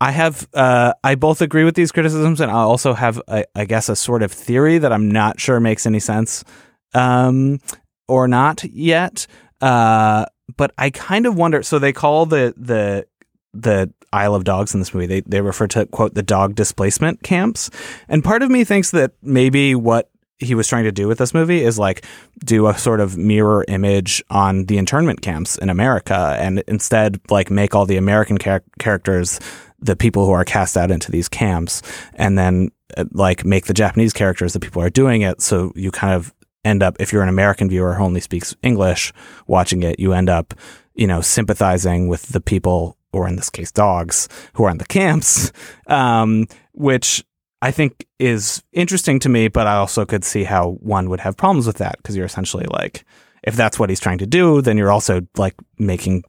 I 0.00 0.10
have, 0.10 0.46
uh, 0.54 0.92
I 1.02 1.14
both 1.14 1.40
agree 1.40 1.64
with 1.64 1.76
these 1.76 1.92
criticisms, 1.92 2.40
and 2.40 2.50
I 2.50 2.54
also 2.54 2.92
have, 2.94 3.20
a, 3.28 3.44
I 3.54 3.64
guess, 3.64 3.88
a 3.88 3.96
sort 3.96 4.22
of 4.22 4.32
theory 4.32 4.78
that 4.78 4.92
I'm 4.92 5.10
not 5.10 5.40
sure 5.40 5.60
makes 5.60 5.86
any 5.86 6.00
sense, 6.00 6.44
um, 6.92 7.60
or 8.08 8.28
not 8.28 8.64
yet. 8.64 9.26
Uh, 9.60 10.26
but 10.56 10.72
I 10.76 10.90
kind 10.90 11.26
of 11.26 11.36
wonder. 11.36 11.62
So 11.62 11.78
they 11.78 11.92
call 11.92 12.26
the 12.26 12.54
the 12.56 13.06
the 13.54 13.92
Isle 14.12 14.34
of 14.34 14.44
Dogs 14.44 14.74
in 14.74 14.80
this 14.80 14.92
movie. 14.92 15.06
They 15.06 15.20
they 15.22 15.40
refer 15.40 15.66
to 15.68 15.86
quote 15.86 16.14
the 16.14 16.22
dog 16.22 16.54
displacement 16.54 17.22
camps, 17.22 17.70
and 18.08 18.22
part 18.22 18.42
of 18.42 18.50
me 18.50 18.64
thinks 18.64 18.90
that 18.90 19.12
maybe 19.22 19.74
what 19.74 20.10
he 20.38 20.54
was 20.54 20.68
trying 20.68 20.84
to 20.84 20.92
do 20.92 21.08
with 21.08 21.18
this 21.18 21.32
movie 21.32 21.62
is 21.62 21.78
like 21.78 22.04
do 22.44 22.66
a 22.66 22.76
sort 22.76 23.00
of 23.00 23.16
mirror 23.16 23.64
image 23.68 24.22
on 24.30 24.66
the 24.66 24.76
internment 24.76 25.22
camps 25.22 25.56
in 25.56 25.70
America, 25.70 26.36
and 26.38 26.62
instead 26.68 27.20
like 27.30 27.50
make 27.50 27.74
all 27.74 27.86
the 27.86 27.96
American 27.96 28.36
char- 28.36 28.64
characters 28.78 29.40
the 29.84 29.96
people 29.96 30.26
who 30.26 30.32
are 30.32 30.44
cast 30.44 30.76
out 30.76 30.90
into 30.90 31.10
these 31.10 31.28
camps, 31.28 31.82
and 32.14 32.38
then 32.38 32.70
uh, 32.96 33.04
like 33.12 33.44
make 33.44 33.66
the 33.66 33.74
Japanese 33.74 34.12
characters 34.12 34.52
the 34.52 34.60
people 34.60 34.82
are 34.82 34.90
doing 34.90 35.22
it. 35.22 35.40
So 35.40 35.72
you 35.74 35.90
kind 35.90 36.14
of 36.14 36.34
end 36.64 36.82
up 36.82 36.96
if 36.98 37.12
you're 37.12 37.22
an 37.22 37.28
American 37.28 37.68
viewer 37.68 37.94
who 37.94 38.04
only 38.04 38.20
speaks 38.20 38.56
English 38.62 39.12
watching 39.46 39.82
it, 39.82 40.00
you 40.00 40.12
end 40.12 40.28
up 40.28 40.54
you 40.94 41.06
know 41.06 41.20
sympathizing 41.20 42.08
with 42.08 42.28
the 42.28 42.40
people 42.40 42.96
or 43.14 43.28
in 43.28 43.36
this 43.36 43.50
case, 43.50 43.70
dogs 43.70 44.28
who 44.54 44.64
are 44.64 44.70
in 44.70 44.78
the 44.78 44.84
camps, 44.84 45.52
um, 45.86 46.46
which 46.72 47.24
I 47.62 47.70
think 47.70 48.06
is 48.18 48.62
interesting 48.72 49.18
to 49.20 49.28
me, 49.28 49.48
but 49.48 49.66
I 49.66 49.76
also 49.76 50.04
could 50.04 50.24
see 50.24 50.44
how 50.44 50.72
one 50.80 51.08
would 51.08 51.20
have 51.20 51.36
problems 51.36 51.66
with 51.66 51.78
that 51.78 51.96
because 51.96 52.16
you're 52.16 52.26
essentially 52.26 52.66
like, 52.66 53.04
if 53.42 53.56
that's 53.56 53.78
what 53.78 53.88
he's 53.88 54.00
trying 54.00 54.18
to 54.18 54.26
do, 54.26 54.60
then 54.60 54.76
you're 54.76 54.92
also 54.92 55.22
like 55.36 55.54
making 55.78 56.24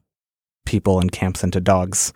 people 0.66 1.00
in 1.02 1.10
camps 1.10 1.44
into 1.44 1.60
dogs. 1.60 2.14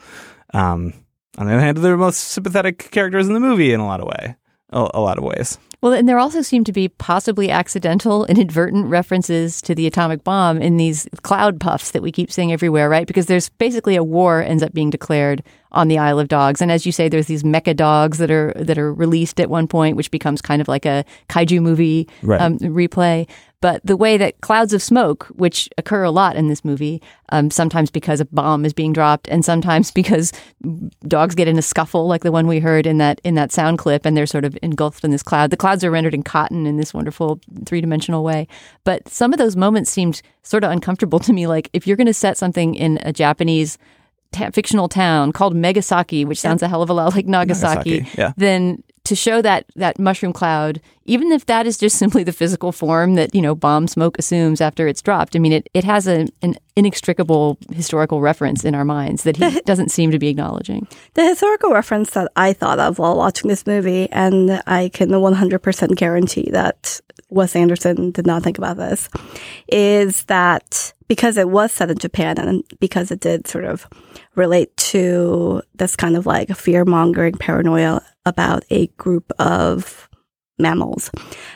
Um, 0.54 0.94
on 1.38 1.48
the 1.48 1.54
other 1.54 1.62
hand, 1.62 1.78
they're 1.78 1.92
the 1.92 1.98
most 1.98 2.18
sympathetic 2.18 2.92
characters 2.92 3.28
in 3.28 3.34
the 3.34 3.40
movie 3.40 3.74
in 3.74 3.80
a 3.80 3.86
lot 3.86 4.02
of 4.02 4.08
way, 4.08 4.36
a, 4.72 4.90
a 4.94 5.02
lot 5.02 5.18
of 5.18 5.24
ways. 5.24 5.58
Well, 5.82 5.94
and 5.94 6.10
there 6.10 6.20
also 6.20 6.42
seem 6.42 6.66
to 6.66 6.74
be 6.74 6.90
possibly 6.90 7.50
accidental, 7.50 8.26
inadvertent 8.26 8.88
references 8.88 9.62
to 9.62 9.74
the 9.74 9.88
atomic 9.88 10.24
bomb 10.26 10.62
in 10.62 10.76
these 10.76 11.08
cloud 11.22 11.60
puffs 11.60 11.92
that 11.92 12.02
we 12.02 12.12
keep 12.12 12.32
seeing 12.32 12.52
everywhere, 12.52 12.90
right? 12.90 13.08
Because 13.08 13.28
there's 13.28 13.48
basically 13.50 13.96
a 13.96 14.04
war 14.04 14.42
ends 14.42 14.62
up 14.62 14.74
being 14.74 14.90
declared 14.90 15.42
on 15.72 15.88
the 15.88 16.00
Isle 16.00 16.20
of 16.20 16.28
Dogs, 16.28 16.62
and 16.62 16.72
as 16.72 16.86
you 16.88 16.92
say, 16.92 17.08
there's 17.10 17.28
these 17.28 17.44
mecha 17.44 17.76
dogs 17.76 18.18
that 18.18 18.32
are 18.32 18.52
that 18.56 18.80
are 18.80 18.92
released 18.92 19.40
at 19.40 19.52
one 19.52 19.68
point, 19.68 19.96
which 19.96 20.10
becomes 20.10 20.42
kind 20.42 20.62
of 20.62 20.68
like 20.68 20.84
a 20.84 21.06
kaiju 21.30 21.62
movie 21.62 22.08
Right. 22.24 22.42
um, 22.42 22.58
replay. 22.58 23.28
But 23.62 23.82
the 23.86 23.98
way 23.98 24.18
that 24.18 24.40
clouds 24.42 24.74
of 24.74 24.82
smoke, 24.82 25.28
which 25.36 25.70
occur 25.78 26.02
a 26.04 26.12
lot 26.12 26.38
in 26.38 26.48
this 26.48 26.64
movie, 26.66 27.02
um, 27.32 27.52
sometimes 27.52 27.92
because 27.92 28.20
a 28.22 28.26
bomb 28.26 28.66
is 28.66 28.74
being 28.74 28.94
dropped, 28.94 29.28
and 29.28 29.46
sometimes 29.46 29.92
because 30.02 30.32
dogs 31.08 31.36
get 31.36 31.48
in 31.48 31.60
a 31.60 31.62
scuffle, 31.62 32.08
like 32.08 32.24
the 32.24 32.32
one 32.32 32.48
we 32.48 32.60
heard 32.60 32.88
in 32.88 32.98
that 32.98 33.22
in 33.24 33.36
that 33.36 33.52
sound 33.52 33.78
clip, 33.78 34.08
and 34.08 34.18
they're 34.18 34.26
sort 34.26 34.46
of 34.46 34.58
engulfed 34.64 35.04
in 35.04 35.12
this 35.12 35.22
cloud. 35.22 35.52
The 35.52 35.58
clouds 35.70 35.84
are 35.84 35.92
rendered 35.92 36.16
in 36.16 36.24
cotton 36.24 36.66
in 36.66 36.78
this 36.78 36.96
wonderful 36.96 37.40
three 37.66 37.80
dimensional 37.80 38.24
way. 38.24 38.48
But 38.86 39.08
some 39.08 39.34
of 39.34 39.38
those 39.38 39.56
moments 39.56 39.92
seemed 39.92 40.22
sort 40.42 40.64
of 40.64 40.72
uncomfortable 40.72 41.20
to 41.28 41.34
me. 41.34 41.46
Like 41.46 41.70
if 41.74 41.86
you're 41.86 41.98
going 41.98 42.08
to 42.08 42.14
set 42.14 42.38
something 42.38 42.74
in 42.74 42.98
a 43.04 43.14
Japanese 43.14 43.78
ta- 44.32 44.50
fictional 44.52 44.90
town 44.90 45.32
called 45.32 45.54
Megasaki, 45.54 46.26
which 46.26 46.40
sounds 46.40 46.64
a 46.64 46.68
hell 46.68 46.82
of 46.82 46.90
a 46.90 46.94
lot 46.94 47.14
like 47.14 47.28
Nagasaki, 47.28 48.00
Nagasaki, 48.00 48.18
yeah. 48.20 48.34
then 48.36 48.84
to 49.10 49.16
show 49.16 49.42
that 49.42 49.66
that 49.76 50.00
mushroom 50.00 50.32
cloud, 50.34 50.80
even 51.06 51.32
if 51.32 51.46
that 51.48 51.68
is 51.68 51.78
just 51.78 51.98
simply 52.04 52.24
the 52.24 52.32
physical 52.32 52.72
form 52.72 53.16
that 53.16 53.36
you 53.36 53.42
know 53.42 53.56
bomb 53.56 53.88
smoke 53.88 54.18
assumes 54.18 54.62
after 54.62 54.88
it's 54.88 55.02
dropped, 55.02 55.36
I 55.36 55.40
mean 55.40 55.52
it 55.52 55.70
it 55.74 55.84
has 55.84 56.08
a, 56.08 56.28
an 56.42 56.56
inextricable 56.76 57.58
historical 57.74 58.22
reference 58.22 58.64
in 58.64 58.74
our 58.74 58.86
minds 58.86 59.24
that 59.24 59.36
he 59.36 59.62
doesn't 59.66 59.90
seem 59.90 60.12
to 60.12 60.20
be 60.20 60.30
acknowledging. 60.30 60.88
The 61.16 61.26
historical 61.26 61.72
reference 61.72 62.12
that 62.12 62.32
I 62.36 62.54
thought 62.54 62.80
of 62.80 63.00
while 63.00 63.18
watching 63.18 63.50
this 63.50 63.68
movie, 63.68 64.10
and 64.12 64.62
I 64.66 64.90
can 64.90 65.10
100% 65.10 65.96
guarantee 65.96 66.50
that 66.52 67.02
Wes 67.30 67.56
Anderson 67.56 68.12
did 68.12 68.26
not 68.26 68.44
think 68.44 68.58
about 68.58 68.78
this, 68.78 69.10
is 69.68 70.24
that 70.26 70.94
because 71.08 71.38
it 71.38 71.50
was 71.50 71.72
set 71.72 71.92
in 71.92 71.98
Japan 71.98 72.38
and 72.38 72.64
because 72.80 73.12
it 73.12 73.20
did 73.20 73.48
sort 73.48 73.66
of 73.66 73.88
relate 74.36 74.76
to 74.78 75.62
this 75.76 75.96
kind 75.96 76.16
of 76.16 76.26
like 76.26 76.56
fear 76.56 76.86
mongering 76.86 77.34
paranoia 77.34 78.02
about 78.26 78.64
a 78.70 78.88
group 78.98 79.32
of 79.40 80.10
mammals. 80.60 81.10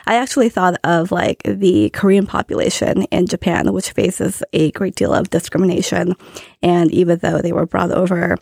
I 0.06 0.14
actually 0.14 0.48
thought 0.48 0.78
of 0.82 1.12
like 1.12 1.42
the 1.44 1.90
Korean 1.90 2.26
population 2.26 3.02
in 3.04 3.26
Japan, 3.26 3.72
which 3.72 3.92
faces 3.92 4.42
a 4.52 4.70
great 4.72 4.94
deal 4.94 5.12
of 5.12 5.30
discrimination. 5.30 6.14
And 6.62 6.90
even 6.90 7.18
though 7.18 7.38
they 7.38 7.52
were 7.52 7.66
brought 7.66 7.92
over 7.92 8.36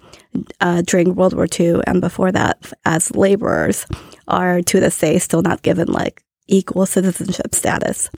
uh, 0.61 0.83
during 0.83 1.15
World 1.15 1.35
War 1.35 1.49
II 1.59 1.81
and 1.87 2.01
before 2.01 2.33
that 2.33 2.73
as 2.85 3.15
laborers, 3.15 3.87
are 4.29 4.63
to 4.63 4.81
this 4.81 4.99
day 4.99 5.19
still 5.19 5.43
not 5.43 5.63
given 5.63 5.89
like 5.89 6.23
equal 6.47 6.87
citizenship 6.87 7.55
status. 7.55 8.09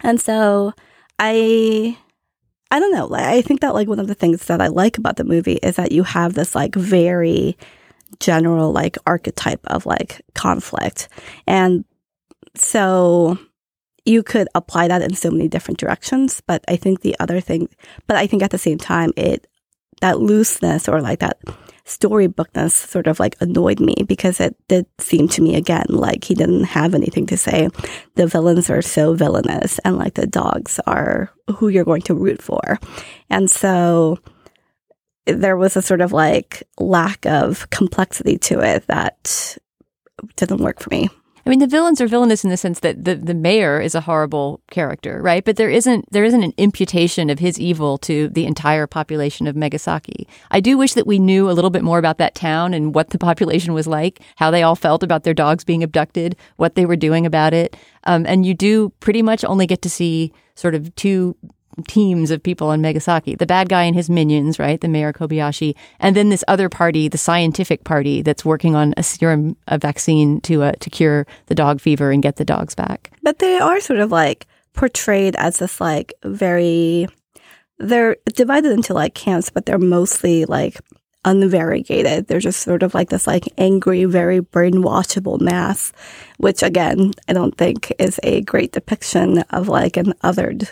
And 0.00 0.20
so 0.20 0.72
I 1.18 1.98
I 2.70 2.80
don't 2.80 2.92
know. 2.92 3.06
Like, 3.06 3.24
I 3.24 3.42
think 3.42 3.60
that 3.60 3.74
like 3.74 3.88
one 3.88 3.98
of 3.98 4.08
the 4.08 4.14
things 4.14 4.44
that 4.46 4.60
I 4.60 4.68
like 4.68 4.98
about 4.98 5.16
the 5.16 5.24
movie 5.24 5.54
is 5.54 5.76
that 5.76 5.92
you 5.92 6.02
have 6.02 6.34
this 6.34 6.54
like 6.54 6.74
very 6.74 7.56
general 8.20 8.72
like 8.72 8.96
archetype 9.06 9.60
of 9.66 9.86
like 9.86 10.22
conflict. 10.34 11.08
And 11.46 11.84
so 12.54 13.38
you 14.04 14.22
could 14.22 14.48
apply 14.54 14.88
that 14.88 15.02
in 15.02 15.14
so 15.14 15.30
many 15.30 15.48
different 15.48 15.78
directions. 15.78 16.40
But 16.46 16.64
I 16.68 16.76
think 16.76 17.00
the 17.00 17.16
other 17.20 17.40
thing, 17.40 17.68
but 18.06 18.16
I 18.16 18.26
think 18.26 18.42
at 18.42 18.50
the 18.50 18.58
same 18.58 18.78
time, 18.78 19.12
it, 19.16 19.46
that 20.00 20.20
looseness 20.20 20.88
or 20.88 21.00
like 21.00 21.18
that 21.20 21.38
storybookness 21.84 22.72
sort 22.72 23.06
of 23.06 23.18
like 23.18 23.34
annoyed 23.40 23.80
me 23.80 23.96
because 24.06 24.40
it 24.40 24.54
did 24.68 24.86
seem 24.98 25.26
to 25.26 25.42
me 25.42 25.56
again 25.56 25.86
like 25.88 26.24
he 26.24 26.34
didn't 26.34 26.64
have 26.64 26.94
anything 26.94 27.26
to 27.26 27.36
say. 27.36 27.68
The 28.14 28.26
villains 28.26 28.70
are 28.70 28.82
so 28.82 29.14
villainous 29.14 29.78
and 29.80 29.96
like 29.96 30.14
the 30.14 30.26
dogs 30.26 30.78
are 30.86 31.32
who 31.56 31.68
you're 31.68 31.84
going 31.84 32.02
to 32.02 32.14
root 32.14 32.42
for. 32.42 32.78
And 33.30 33.50
so 33.50 34.18
there 35.28 35.56
was 35.56 35.76
a 35.76 35.82
sort 35.82 36.00
of 36.00 36.12
like 36.12 36.62
lack 36.78 37.26
of 37.26 37.68
complexity 37.70 38.38
to 38.38 38.60
it 38.60 38.86
that 38.86 39.56
didn't 40.36 40.58
work 40.58 40.80
for 40.80 40.90
me. 40.90 41.08
I 41.48 41.50
mean, 41.50 41.60
the 41.60 41.66
villains 41.66 41.98
are 42.02 42.06
villainous 42.06 42.44
in 42.44 42.50
the 42.50 42.58
sense 42.58 42.80
that 42.80 43.06
the, 43.06 43.14
the 43.14 43.32
mayor 43.32 43.80
is 43.80 43.94
a 43.94 44.02
horrible 44.02 44.60
character, 44.70 45.22
right? 45.22 45.42
But 45.42 45.56
there 45.56 45.70
isn't 45.70 46.04
there 46.12 46.24
isn't 46.24 46.42
an 46.42 46.52
imputation 46.58 47.30
of 47.30 47.38
his 47.38 47.58
evil 47.58 47.96
to 47.98 48.28
the 48.28 48.44
entire 48.44 48.86
population 48.86 49.46
of 49.46 49.56
Megasaki. 49.56 50.28
I 50.50 50.60
do 50.60 50.76
wish 50.76 50.92
that 50.92 51.06
we 51.06 51.18
knew 51.18 51.48
a 51.48 51.52
little 51.52 51.70
bit 51.70 51.82
more 51.82 51.98
about 51.98 52.18
that 52.18 52.34
town 52.34 52.74
and 52.74 52.94
what 52.94 53.10
the 53.10 53.18
population 53.28 53.72
was 53.72 53.86
like, 53.86 54.20
how 54.36 54.50
they 54.50 54.62
all 54.62 54.76
felt 54.76 55.02
about 55.02 55.24
their 55.24 55.32
dogs 55.32 55.64
being 55.64 55.82
abducted, 55.82 56.36
what 56.56 56.74
they 56.74 56.84
were 56.84 56.96
doing 56.96 57.24
about 57.24 57.54
it. 57.54 57.78
Um, 58.04 58.26
and 58.26 58.44
you 58.44 58.52
do 58.52 58.90
pretty 59.00 59.22
much 59.22 59.42
only 59.42 59.66
get 59.66 59.80
to 59.82 59.90
see 59.90 60.34
sort 60.54 60.74
of 60.74 60.94
two 60.96 61.34
teams 61.84 62.30
of 62.30 62.42
people 62.42 62.68
on 62.68 62.80
Megasaki. 62.80 63.36
The 63.36 63.46
bad 63.46 63.68
guy 63.68 63.84
and 63.84 63.94
his 63.94 64.10
minions, 64.10 64.58
right? 64.58 64.80
The 64.80 64.88
Mayor 64.88 65.12
Kobayashi. 65.12 65.74
And 66.00 66.16
then 66.16 66.28
this 66.28 66.44
other 66.48 66.68
party, 66.68 67.08
the 67.08 67.18
scientific 67.18 67.84
party 67.84 68.22
that's 68.22 68.44
working 68.44 68.74
on 68.74 68.94
a 68.96 69.02
serum, 69.02 69.56
a 69.66 69.78
vaccine 69.78 70.40
to, 70.42 70.62
uh, 70.62 70.72
to 70.80 70.90
cure 70.90 71.26
the 71.46 71.54
dog 71.54 71.80
fever 71.80 72.10
and 72.10 72.22
get 72.22 72.36
the 72.36 72.44
dogs 72.44 72.74
back. 72.74 73.10
But 73.22 73.38
they 73.38 73.58
are 73.58 73.80
sort 73.80 74.00
of 74.00 74.10
like 74.10 74.46
portrayed 74.74 75.36
as 75.36 75.58
this 75.58 75.80
like 75.80 76.12
very, 76.24 77.08
they're 77.78 78.16
divided 78.34 78.72
into 78.72 78.94
like 78.94 79.14
camps, 79.14 79.50
but 79.50 79.66
they're 79.66 79.78
mostly 79.78 80.44
like 80.44 80.80
unvariegated. 81.24 82.26
They're 82.26 82.40
just 82.40 82.60
sort 82.60 82.82
of 82.82 82.94
like 82.94 83.10
this 83.10 83.26
like 83.26 83.44
angry, 83.58 84.04
very 84.04 84.40
brainwashable 84.40 85.40
mass, 85.40 85.92
which 86.38 86.62
again, 86.62 87.12
I 87.28 87.32
don't 87.32 87.56
think 87.56 87.92
is 87.98 88.18
a 88.22 88.40
great 88.42 88.72
depiction 88.72 89.38
of 89.50 89.68
like 89.68 89.96
an 89.96 90.14
othered 90.24 90.70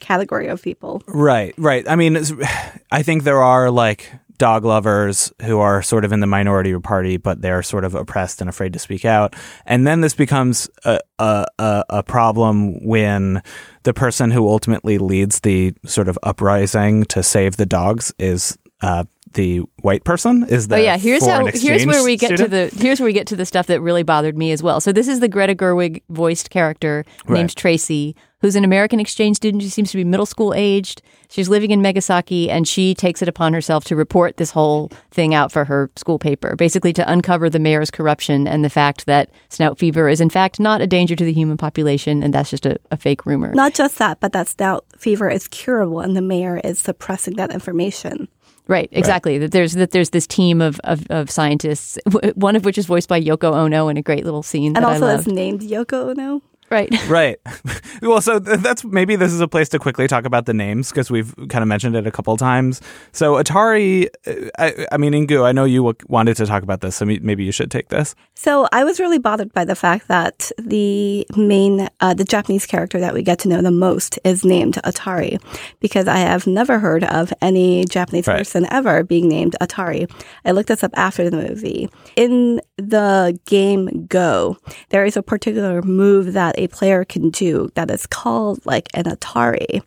category 0.00 0.48
of 0.48 0.62
people. 0.62 1.02
Right, 1.08 1.54
right. 1.58 1.88
I 1.88 1.96
mean, 1.96 2.18
I 2.92 3.02
think 3.02 3.24
there 3.24 3.42
are 3.42 3.70
like 3.70 4.10
dog 4.36 4.64
lovers 4.64 5.32
who 5.42 5.60
are 5.60 5.80
sort 5.80 6.04
of 6.04 6.12
in 6.12 6.18
the 6.18 6.26
minority 6.26 6.76
party, 6.80 7.16
but 7.16 7.40
they're 7.40 7.62
sort 7.62 7.84
of 7.84 7.94
oppressed 7.94 8.40
and 8.40 8.50
afraid 8.50 8.72
to 8.72 8.78
speak 8.80 9.04
out. 9.04 9.34
And 9.64 9.86
then 9.86 10.00
this 10.00 10.14
becomes 10.14 10.68
a 10.84 10.98
a, 11.18 11.46
a, 11.58 11.84
a 11.88 12.02
problem 12.02 12.84
when 12.84 13.42
the 13.84 13.94
person 13.94 14.30
who 14.32 14.48
ultimately 14.48 14.98
leads 14.98 15.40
the 15.40 15.72
sort 15.86 16.08
of 16.08 16.18
uprising 16.24 17.04
to 17.04 17.22
save 17.22 17.56
the 17.58 17.66
dogs 17.66 18.12
is 18.18 18.58
uh, 18.82 19.04
the 19.34 19.58
white 19.82 20.02
person. 20.04 20.44
Is 20.48 20.66
the 20.68 20.76
oh 20.76 20.78
yeah, 20.78 20.96
here's 20.96 21.24
how 21.24 21.46
here's 21.46 21.86
where 21.86 22.02
we 22.04 22.16
get 22.16 22.36
student? 22.36 22.50
to 22.50 22.76
the 22.76 22.82
here's 22.82 22.98
where 22.98 23.06
we 23.06 23.12
get 23.12 23.28
to 23.28 23.36
the 23.36 23.46
stuff 23.46 23.68
that 23.68 23.80
really 23.80 24.02
bothered 24.02 24.36
me 24.36 24.50
as 24.50 24.62
well. 24.64 24.80
So 24.80 24.90
this 24.92 25.06
is 25.06 25.20
the 25.20 25.28
Greta 25.28 25.54
Gerwig 25.54 26.02
voiced 26.10 26.50
character 26.50 27.04
Right. 27.26 27.38
named 27.38 27.54
Tracy, 27.56 28.16
who's 28.44 28.56
an 28.56 28.64
American 28.64 29.00
exchange 29.00 29.38
student. 29.38 29.62
She 29.62 29.70
seems 29.70 29.90
to 29.92 29.96
be 29.96 30.04
middle 30.04 30.26
school 30.26 30.52
aged. 30.52 31.00
She's 31.30 31.48
living 31.48 31.70
in 31.70 31.80
Megasaki, 31.80 32.50
and 32.50 32.68
she 32.68 32.94
takes 32.94 33.22
it 33.22 33.28
upon 33.28 33.54
herself 33.54 33.84
to 33.84 33.96
report 33.96 34.36
this 34.36 34.50
whole 34.50 34.90
thing 35.10 35.32
out 35.32 35.50
for 35.50 35.64
her 35.64 35.90
school 35.96 36.18
paper, 36.18 36.54
basically 36.54 36.92
to 36.92 37.10
uncover 37.10 37.48
the 37.48 37.58
mayor's 37.58 37.90
corruption 37.90 38.46
and 38.46 38.62
the 38.62 38.68
fact 38.68 39.06
that 39.06 39.30
snout 39.48 39.78
fever 39.78 40.10
is 40.10 40.20
in 40.20 40.28
fact 40.28 40.60
not 40.60 40.82
a 40.82 40.86
danger 40.86 41.16
to 41.16 41.24
the 41.24 41.32
human 41.32 41.56
population, 41.56 42.22
and 42.22 42.34
that's 42.34 42.50
just 42.50 42.66
a, 42.66 42.76
a 42.90 42.98
fake 42.98 43.24
rumor. 43.24 43.54
Not 43.54 43.72
just 43.72 43.96
that, 43.96 44.20
but 44.20 44.34
that 44.34 44.48
snout 44.48 44.84
fever 44.98 45.30
is 45.30 45.48
curable 45.48 46.00
and 46.00 46.14
the 46.14 46.20
mayor 46.20 46.60
is 46.62 46.78
suppressing 46.78 47.36
that 47.36 47.50
information. 47.50 48.28
Right, 48.66 48.90
exactly. 48.92 49.38
That 49.38 49.52
there's 49.52 49.72
that 49.74 49.90
there's 49.90 50.10
this 50.10 50.26
team 50.26 50.60
of, 50.60 50.80
of, 50.84 51.06
of 51.10 51.30
scientists, 51.30 51.98
w- 52.06 52.32
one 52.34 52.56
of 52.56 52.64
which 52.64 52.78
is 52.78 52.86
voiced 52.86 53.08
by 53.08 53.20
Yoko 53.20 53.52
Ono 53.54 53.88
in 53.88 53.96
a 53.96 54.02
great 54.02 54.24
little 54.24 54.42
scene 54.42 54.68
And 54.68 54.76
that 54.76 54.84
also 54.84 55.06
I 55.06 55.14
is 55.14 55.26
named 55.26 55.60
Yoko 55.60 56.10
Ono. 56.10 56.42
Right. 56.70 56.90
Right. 57.08 57.38
well, 58.02 58.20
so 58.20 58.38
th- 58.40 58.60
that's 58.60 58.84
maybe 58.84 59.14
this 59.16 59.32
is 59.32 59.40
a 59.40 59.46
place 59.48 59.68
to 59.70 59.78
quickly 59.78 60.06
talk 60.08 60.24
about 60.24 60.46
the 60.46 60.54
names 60.54 60.90
because 60.90 61.10
we've 61.10 61.34
kind 61.48 61.62
of 61.62 61.68
mentioned 61.68 61.94
it 61.96 62.06
a 62.06 62.10
couple 62.10 62.36
times. 62.36 62.80
So 63.12 63.34
Atari, 63.34 64.08
uh, 64.26 64.50
I, 64.58 64.86
I 64.90 64.96
mean, 64.96 65.12
Inkoo, 65.12 65.44
I 65.44 65.52
know 65.52 65.64
you 65.64 65.80
w- 65.84 65.94
wanted 66.08 66.36
to 66.38 66.46
talk 66.46 66.62
about 66.62 66.80
this, 66.80 66.96
so 66.96 67.04
me- 67.04 67.20
maybe 67.22 67.44
you 67.44 67.52
should 67.52 67.70
take 67.70 67.88
this. 67.88 68.14
So 68.34 68.66
I 68.72 68.82
was 68.84 68.98
really 68.98 69.18
bothered 69.18 69.52
by 69.52 69.64
the 69.64 69.74
fact 69.76 70.08
that 70.08 70.50
the 70.58 71.26
main, 71.36 71.88
uh, 72.00 72.14
the 72.14 72.24
Japanese 72.24 72.66
character 72.66 72.98
that 72.98 73.14
we 73.14 73.22
get 73.22 73.38
to 73.40 73.48
know 73.48 73.62
the 73.62 73.70
most 73.70 74.18
is 74.24 74.44
named 74.44 74.74
Atari, 74.84 75.40
because 75.80 76.08
I 76.08 76.16
have 76.18 76.46
never 76.46 76.78
heard 76.78 77.04
of 77.04 77.32
any 77.42 77.84
Japanese 77.84 78.26
Right. 78.26 78.38
person 78.38 78.66
ever 78.70 79.04
being 79.04 79.28
named 79.28 79.54
Atari. 79.60 80.10
I 80.44 80.50
looked 80.52 80.68
this 80.68 80.82
up 80.82 80.92
after 80.96 81.28
the 81.30 81.36
movie. 81.36 81.88
In 82.16 82.60
the 82.78 83.38
game 83.44 84.06
Go, 84.06 84.56
there 84.88 85.04
is 85.04 85.16
a 85.16 85.22
particular 85.22 85.82
move 85.82 86.32
that 86.32 86.53
a 86.58 86.68
player 86.68 87.04
can 87.04 87.30
do 87.30 87.70
that 87.74 87.90
is 87.90 88.06
called 88.06 88.64
like 88.66 88.88
an 88.94 89.04
Atari, 89.04 89.82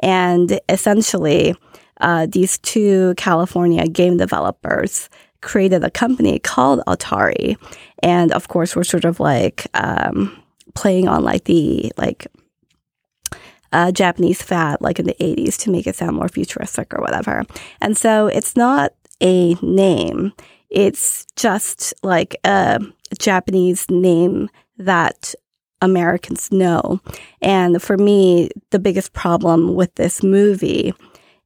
and 0.00 0.60
essentially. 0.68 1.54
uh, 2.00 2.26
these 2.26 2.58
two 2.58 3.14
California 3.16 3.86
game 3.86 4.16
developers 4.16 5.08
created 5.40 5.84
a 5.84 5.90
company 5.90 6.38
called 6.38 6.80
Atari, 6.86 7.56
and 8.02 8.32
of 8.32 8.48
course, 8.48 8.74
we're 8.76 8.84
sort 8.84 9.04
of 9.04 9.20
like 9.20 9.66
um, 9.74 10.36
playing 10.74 11.08
on 11.08 11.22
like 11.22 11.44
the 11.44 11.92
like 11.96 12.26
uh, 13.72 13.92
Japanese 13.92 14.42
fad, 14.42 14.78
like 14.80 14.98
in 14.98 15.06
the 15.06 15.14
80s, 15.14 15.56
to 15.58 15.70
make 15.70 15.86
it 15.86 15.96
sound 15.96 16.16
more 16.16 16.28
futuristic 16.28 16.92
or 16.92 17.00
whatever. 17.00 17.44
And 17.80 17.96
so 17.96 18.26
it's 18.26 18.56
not 18.56 18.92
a 19.20 19.54
name, 19.62 20.32
it's 20.70 21.26
just 21.36 21.94
like 22.02 22.36
a 22.44 22.80
Japanese 23.18 23.86
name 23.90 24.48
that 24.78 25.34
Americans 25.82 26.50
know. 26.50 27.00
And 27.42 27.82
for 27.82 27.98
me, 27.98 28.48
the 28.70 28.78
biggest 28.78 29.12
problem 29.12 29.74
with 29.74 29.94
this 29.96 30.22
movie 30.22 30.94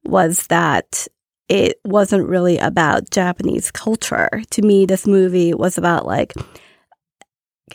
was 0.05 0.47
that 0.47 1.07
it 1.49 1.79
wasn't 1.83 2.27
really 2.27 2.57
about 2.57 3.09
Japanese 3.09 3.71
culture. 3.71 4.41
To 4.51 4.61
me, 4.61 4.85
this 4.85 5.07
movie 5.07 5.53
was 5.53 5.77
about 5.77 6.05
like 6.05 6.33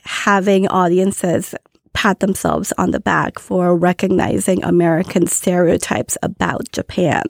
having 0.05 0.69
audiences 0.69 1.55
pat 1.93 2.21
themselves 2.21 2.73
on 2.79 2.91
the 2.91 3.01
back 3.01 3.39
for 3.39 3.77
recognizing 3.77 4.65
American 4.65 5.27
stereotypes 5.27 6.17
about 6.23 6.71
Japan. 6.73 7.25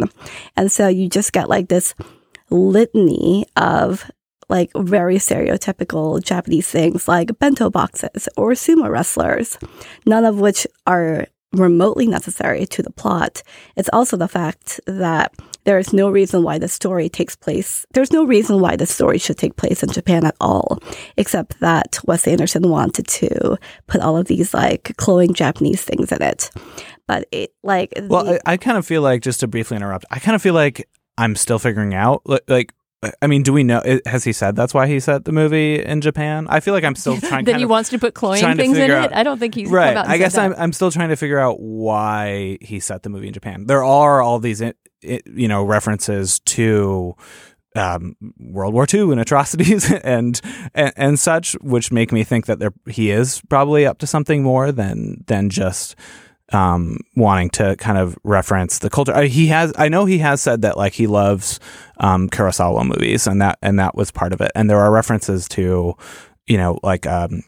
And 0.56 0.70
so 0.70 0.88
you 0.88 1.08
just 1.08 1.32
get 1.32 1.48
like 1.48 1.68
this 1.68 1.94
litany 2.50 3.46
of 3.56 4.10
like 4.56 4.70
very 4.76 5.16
stereotypical 5.16 6.22
Japanese 6.22 6.68
things 6.76 7.08
like 7.08 7.28
bento 7.38 7.70
boxes 7.70 8.28
or 8.36 8.52
sumo 8.52 8.88
wrestlers, 8.94 9.58
none 10.06 10.24
of 10.24 10.38
which 10.44 10.66
are 10.86 11.26
remotely 11.52 12.06
necessary 12.06 12.64
to 12.66 12.82
the 12.82 12.90
plot. 13.02 13.42
It's 13.76 13.90
also 13.92 14.16
the 14.16 14.28
fact 14.28 14.80
that 14.86 15.28
there 15.64 15.78
is 15.78 15.92
no 15.92 16.10
reason 16.10 16.42
why 16.42 16.58
the 16.58 16.66
story 16.68 17.08
takes 17.08 17.36
place. 17.36 17.86
There's 17.94 18.10
no 18.12 18.24
reason 18.24 18.60
why 18.60 18.74
the 18.76 18.86
story 18.86 19.18
should 19.18 19.38
take 19.38 19.56
place 19.56 19.82
in 19.82 19.90
Japan 19.90 20.24
at 20.24 20.34
all, 20.40 20.78
except 21.16 21.60
that 21.60 21.98
Wes 22.04 22.26
Anderson 22.26 22.68
wanted 22.68 23.06
to 23.20 23.56
put 23.86 24.00
all 24.00 24.16
of 24.16 24.26
these 24.26 24.54
like 24.54 24.96
cloying 24.96 25.34
Japanese 25.34 25.82
things 25.82 26.10
in 26.10 26.22
it. 26.22 26.50
But 27.06 27.28
it 27.30 27.52
like 27.62 27.92
Well, 28.08 28.24
the- 28.24 28.40
I, 28.48 28.54
I 28.54 28.56
kind 28.56 28.76
of 28.78 28.86
feel 28.86 29.02
like 29.02 29.22
just 29.22 29.40
to 29.40 29.46
briefly 29.46 29.76
interrupt. 29.76 30.04
I 30.10 30.18
kind 30.18 30.34
of 30.34 30.42
feel 30.42 30.54
like 30.54 30.88
I'm 31.18 31.36
still 31.36 31.58
figuring 31.58 31.94
out 31.94 32.22
like. 32.48 32.72
I 33.20 33.26
mean, 33.26 33.42
do 33.42 33.52
we 33.52 33.64
know? 33.64 33.82
Has 34.06 34.22
he 34.22 34.32
said 34.32 34.54
that's 34.54 34.72
why 34.72 34.86
he 34.86 35.00
set 35.00 35.24
the 35.24 35.32
movie 35.32 35.82
in 35.82 36.00
Japan? 36.00 36.46
I 36.48 36.60
feel 36.60 36.72
like 36.72 36.84
I'm 36.84 36.94
still 36.94 37.16
trying. 37.20 37.44
kind 37.44 37.56
he 37.56 37.64
of 37.64 37.70
wants 37.70 37.90
to 37.90 37.98
put 37.98 38.14
cloying 38.14 38.40
things 38.56 38.76
in 38.76 38.82
figure 38.82 38.98
it. 38.98 39.12
I 39.12 39.22
don't 39.24 39.38
think 39.38 39.54
he's 39.54 39.68
right. 39.68 39.96
out 39.96 40.08
I 40.08 40.18
guess 40.18 40.38
I'm. 40.38 40.54
I'm 40.56 40.72
still 40.72 40.90
trying 40.90 41.08
to 41.08 41.16
figure 41.16 41.38
out 41.38 41.60
why 41.60 42.58
he 42.60 42.78
set 42.78 43.02
the 43.02 43.10
movie 43.10 43.26
in 43.26 43.32
Japan. 43.32 43.66
There 43.66 43.82
are 43.82 44.22
all 44.22 44.38
these 44.38 44.62
you 45.02 45.48
know 45.48 45.64
references 45.64 46.38
to 46.40 47.16
um, 47.74 48.16
World 48.38 48.74
War 48.74 48.86
II 48.92 49.12
and 49.12 49.20
atrocities 49.20 49.90
and, 50.04 50.40
and 50.74 50.92
and 50.96 51.18
such, 51.18 51.54
which 51.54 51.90
make 51.90 52.12
me 52.12 52.24
think 52.24 52.46
that 52.46 52.58
there 52.58 52.72
he 52.88 53.10
is 53.10 53.40
probably 53.48 53.86
up 53.86 53.98
to 53.98 54.06
something 54.06 54.42
more 54.42 54.70
than 54.70 55.24
than 55.26 55.50
just 55.50 55.96
um, 56.52 56.98
wanting 57.16 57.50
to 57.50 57.76
kind 57.76 57.98
of 57.98 58.16
reference 58.24 58.78
the 58.80 58.90
culture. 58.90 59.14
I, 59.14 59.26
he 59.26 59.46
has, 59.48 59.72
I 59.76 59.88
know 59.88 60.04
he 60.04 60.18
has 60.18 60.40
said 60.42 60.62
that 60.62 60.76
like 60.76 60.92
he 60.92 61.06
loves 61.06 61.60
um, 61.98 62.28
Kurosawa 62.28 62.84
movies, 62.86 63.26
and 63.26 63.40
that 63.40 63.58
and 63.62 63.78
that 63.78 63.94
was 63.94 64.10
part 64.10 64.32
of 64.32 64.40
it. 64.40 64.50
And 64.54 64.68
there 64.68 64.78
are 64.80 64.90
references 64.92 65.48
to, 65.50 65.94
you 66.46 66.56
know, 66.58 66.78
like 66.82 67.06
um, 67.06 67.42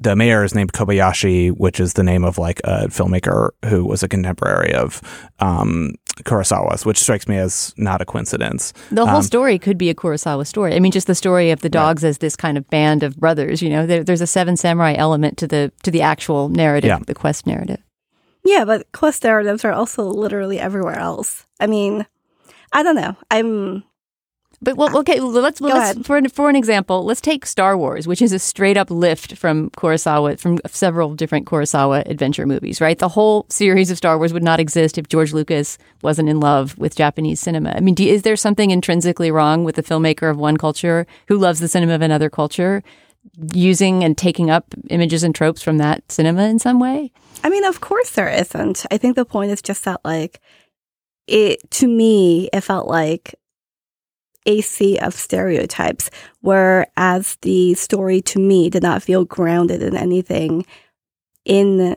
the 0.00 0.14
mayor 0.14 0.44
is 0.44 0.54
named 0.54 0.72
Kobayashi, 0.72 1.50
which 1.50 1.80
is 1.80 1.94
the 1.94 2.02
name 2.02 2.24
of 2.24 2.36
like 2.38 2.60
a 2.64 2.88
filmmaker 2.88 3.50
who 3.64 3.84
was 3.84 4.02
a 4.02 4.08
contemporary 4.08 4.74
of 4.74 5.00
um, 5.38 5.94
Kurosawa's, 6.24 6.84
which 6.84 6.98
strikes 6.98 7.26
me 7.26 7.38
as 7.38 7.72
not 7.78 8.00
a 8.02 8.04
coincidence. 8.04 8.72
The 8.90 9.06
whole 9.06 9.16
Um, 9.16 9.22
story 9.22 9.58
could 9.58 9.78
be 9.78 9.88
a 9.90 9.94
Kurosawa 9.94 10.46
story. 10.46 10.74
I 10.74 10.80
mean, 10.80 10.92
just 10.92 11.06
the 11.06 11.14
story 11.14 11.50
of 11.50 11.60
the 11.60 11.68
dogs 11.70 12.04
as 12.04 12.18
this 12.18 12.36
kind 12.36 12.58
of 12.58 12.68
band 12.68 13.02
of 13.02 13.16
brothers. 13.16 13.62
You 13.62 13.70
know, 13.70 13.86
there, 13.86 14.04
there's 14.04 14.20
a 14.20 14.26
Seven 14.26 14.56
Samurai 14.56 14.94
element 14.96 15.38
to 15.38 15.46
the 15.46 15.72
to 15.82 15.90
the 15.90 16.02
actual 16.02 16.48
narrative, 16.50 16.88
Yeah. 16.88 16.98
the 17.06 17.14
quest 17.14 17.46
narrative. 17.46 17.78
Yeah, 18.46 18.64
but 18.64 18.90
quest 18.92 19.24
narratives 19.24 19.64
are 19.64 19.72
also 19.72 20.04
literally 20.04 20.58
everywhere 20.58 20.98
else. 20.98 21.46
I 21.60 21.66
mean, 21.66 22.06
I 22.72 22.82
don't 22.82 22.96
know. 22.96 23.16
I'm 23.30 23.84
But 24.62 24.76
well, 24.76 24.96
okay, 24.98 25.20
let's 25.20 25.60
Go 25.60 25.66
let's 25.68 25.92
ahead. 25.92 26.06
for 26.06 26.16
an, 26.16 26.28
for 26.30 26.48
an 26.48 26.56
example, 26.56 27.04
let's 27.04 27.20
take 27.20 27.44
Star 27.44 27.76
Wars, 27.76 28.06
which 28.08 28.22
is 28.22 28.32
a 28.32 28.38
straight 28.38 28.76
up 28.76 28.90
lift 28.90 29.36
from 29.36 29.70
Kurosawa 29.70 30.38
from 30.40 30.58
several 30.66 31.14
different 31.14 31.46
Kurosawa 31.46 32.08
adventure 32.08 32.46
movies. 32.46 32.80
Right, 32.80 32.98
the 32.98 33.08
whole 33.10 33.46
series 33.50 33.90
of 33.90 33.98
Star 33.98 34.16
Wars 34.16 34.32
would 34.32 34.42
not 34.42 34.60
exist 34.60 34.96
if 34.98 35.08
George 35.08 35.32
Lucas 35.34 35.76
wasn't 36.02 36.28
in 36.28 36.40
love 36.40 36.76
with 36.78 36.96
Japanese 36.96 37.40
cinema. 37.40 37.70
I 37.76 37.80
mean, 37.80 37.94
do, 37.94 38.04
is 38.06 38.22
there 38.22 38.36
something 38.36 38.70
intrinsically 38.70 39.30
wrong 39.30 39.64
with 39.64 39.76
the 39.76 39.82
filmmaker 39.82 40.30
of 40.30 40.38
one 40.38 40.56
culture 40.56 41.06
who 41.28 41.36
loves 41.36 41.60
the 41.60 41.68
cinema 41.68 41.94
of 41.94 42.02
another 42.02 42.30
culture? 42.30 42.82
Using 43.52 44.04
and 44.04 44.16
taking 44.16 44.50
up 44.50 44.74
images 44.90 45.22
and 45.22 45.34
tropes 45.34 45.62
from 45.62 45.78
that 45.78 46.10
cinema 46.10 46.44
in 46.48 46.58
some 46.58 46.78
way? 46.80 47.12
I 47.44 47.50
mean, 47.50 47.64
of 47.64 47.80
course 47.80 48.10
there 48.10 48.28
isn't. 48.28 48.86
I 48.90 48.98
think 48.98 49.16
the 49.16 49.24
point 49.24 49.50
is 49.50 49.62
just 49.62 49.84
that, 49.84 50.00
like, 50.04 50.40
it 51.26 51.70
to 51.72 51.88
me, 51.88 52.48
it 52.52 52.60
felt 52.62 52.88
like 52.88 53.34
a 54.46 54.60
sea 54.60 54.98
of 54.98 55.12
stereotypes, 55.14 56.08
whereas 56.40 57.36
the 57.42 57.74
story 57.74 58.20
to 58.22 58.38
me 58.38 58.70
did 58.70 58.82
not 58.82 59.02
feel 59.02 59.24
grounded 59.24 59.82
in 59.82 59.96
anything 59.96 60.64
in 61.44 61.96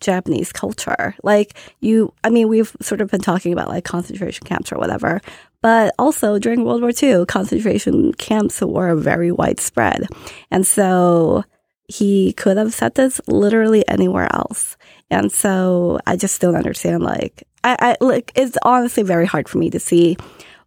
Japanese 0.00 0.52
culture. 0.52 1.14
Like, 1.22 1.56
you, 1.80 2.12
I 2.24 2.30
mean, 2.30 2.48
we've 2.48 2.74
sort 2.80 3.00
of 3.00 3.10
been 3.10 3.20
talking 3.20 3.52
about 3.52 3.68
like 3.68 3.84
concentration 3.84 4.46
camps 4.46 4.72
or 4.72 4.78
whatever, 4.78 5.20
but 5.64 5.94
also 5.98 6.38
during 6.38 6.62
World 6.62 6.82
War 6.82 6.92
II, 7.02 7.24
concentration 7.24 8.12
camps 8.12 8.60
were 8.60 8.94
very 8.94 9.32
widespread. 9.32 10.06
And 10.50 10.66
so 10.66 11.42
he 11.88 12.34
could 12.34 12.58
have 12.58 12.74
said 12.74 12.96
this 12.96 13.18
literally 13.28 13.82
anywhere 13.88 14.28
else. 14.34 14.76
And 15.10 15.32
so 15.32 16.00
I 16.06 16.16
just 16.16 16.38
don't 16.42 16.54
understand. 16.54 17.02
Like, 17.02 17.44
I, 17.64 17.76
I 17.80 18.04
like, 18.04 18.30
it's 18.34 18.58
honestly 18.62 19.04
very 19.04 19.24
hard 19.24 19.48
for 19.48 19.56
me 19.56 19.70
to 19.70 19.80
see 19.80 20.18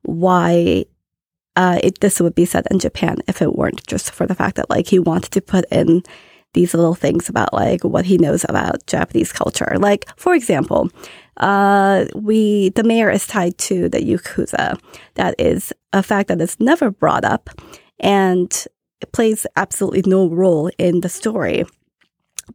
why 0.01 0.85
uh, 1.55 1.77
it, 1.83 1.99
this 1.99 2.19
would 2.19 2.33
be 2.33 2.45
said 2.45 2.65
in 2.71 2.79
Japan 2.79 3.17
if 3.27 3.39
it 3.39 3.55
weren't 3.55 3.85
just 3.85 4.09
for 4.09 4.25
the 4.25 4.33
fact 4.33 4.55
that 4.55 4.71
like 4.71 4.87
he 4.87 4.97
wanted 4.97 5.29
to 5.33 5.41
put 5.41 5.65
in 5.71 6.01
these 6.55 6.73
little 6.73 6.95
things 6.95 7.29
about 7.29 7.53
like 7.53 7.83
what 7.83 8.05
he 8.05 8.17
knows 8.17 8.47
about 8.49 8.87
Japanese 8.87 9.31
culture. 9.31 9.75
Like, 9.77 10.07
for 10.17 10.33
example, 10.33 10.89
uh, 11.37 12.05
we 12.15 12.69
the 12.69 12.83
mayor 12.83 13.09
is 13.09 13.27
tied 13.27 13.57
to 13.59 13.89
the 13.89 13.99
yakuza. 13.99 14.79
That 15.15 15.35
is 15.39 15.73
a 15.93 16.03
fact 16.03 16.29
that 16.29 16.41
is 16.41 16.59
never 16.59 16.91
brought 16.91 17.25
up, 17.25 17.49
and 17.99 18.51
it 19.01 19.11
plays 19.11 19.45
absolutely 19.55 20.03
no 20.05 20.27
role 20.27 20.69
in 20.77 21.01
the 21.01 21.09
story. 21.09 21.65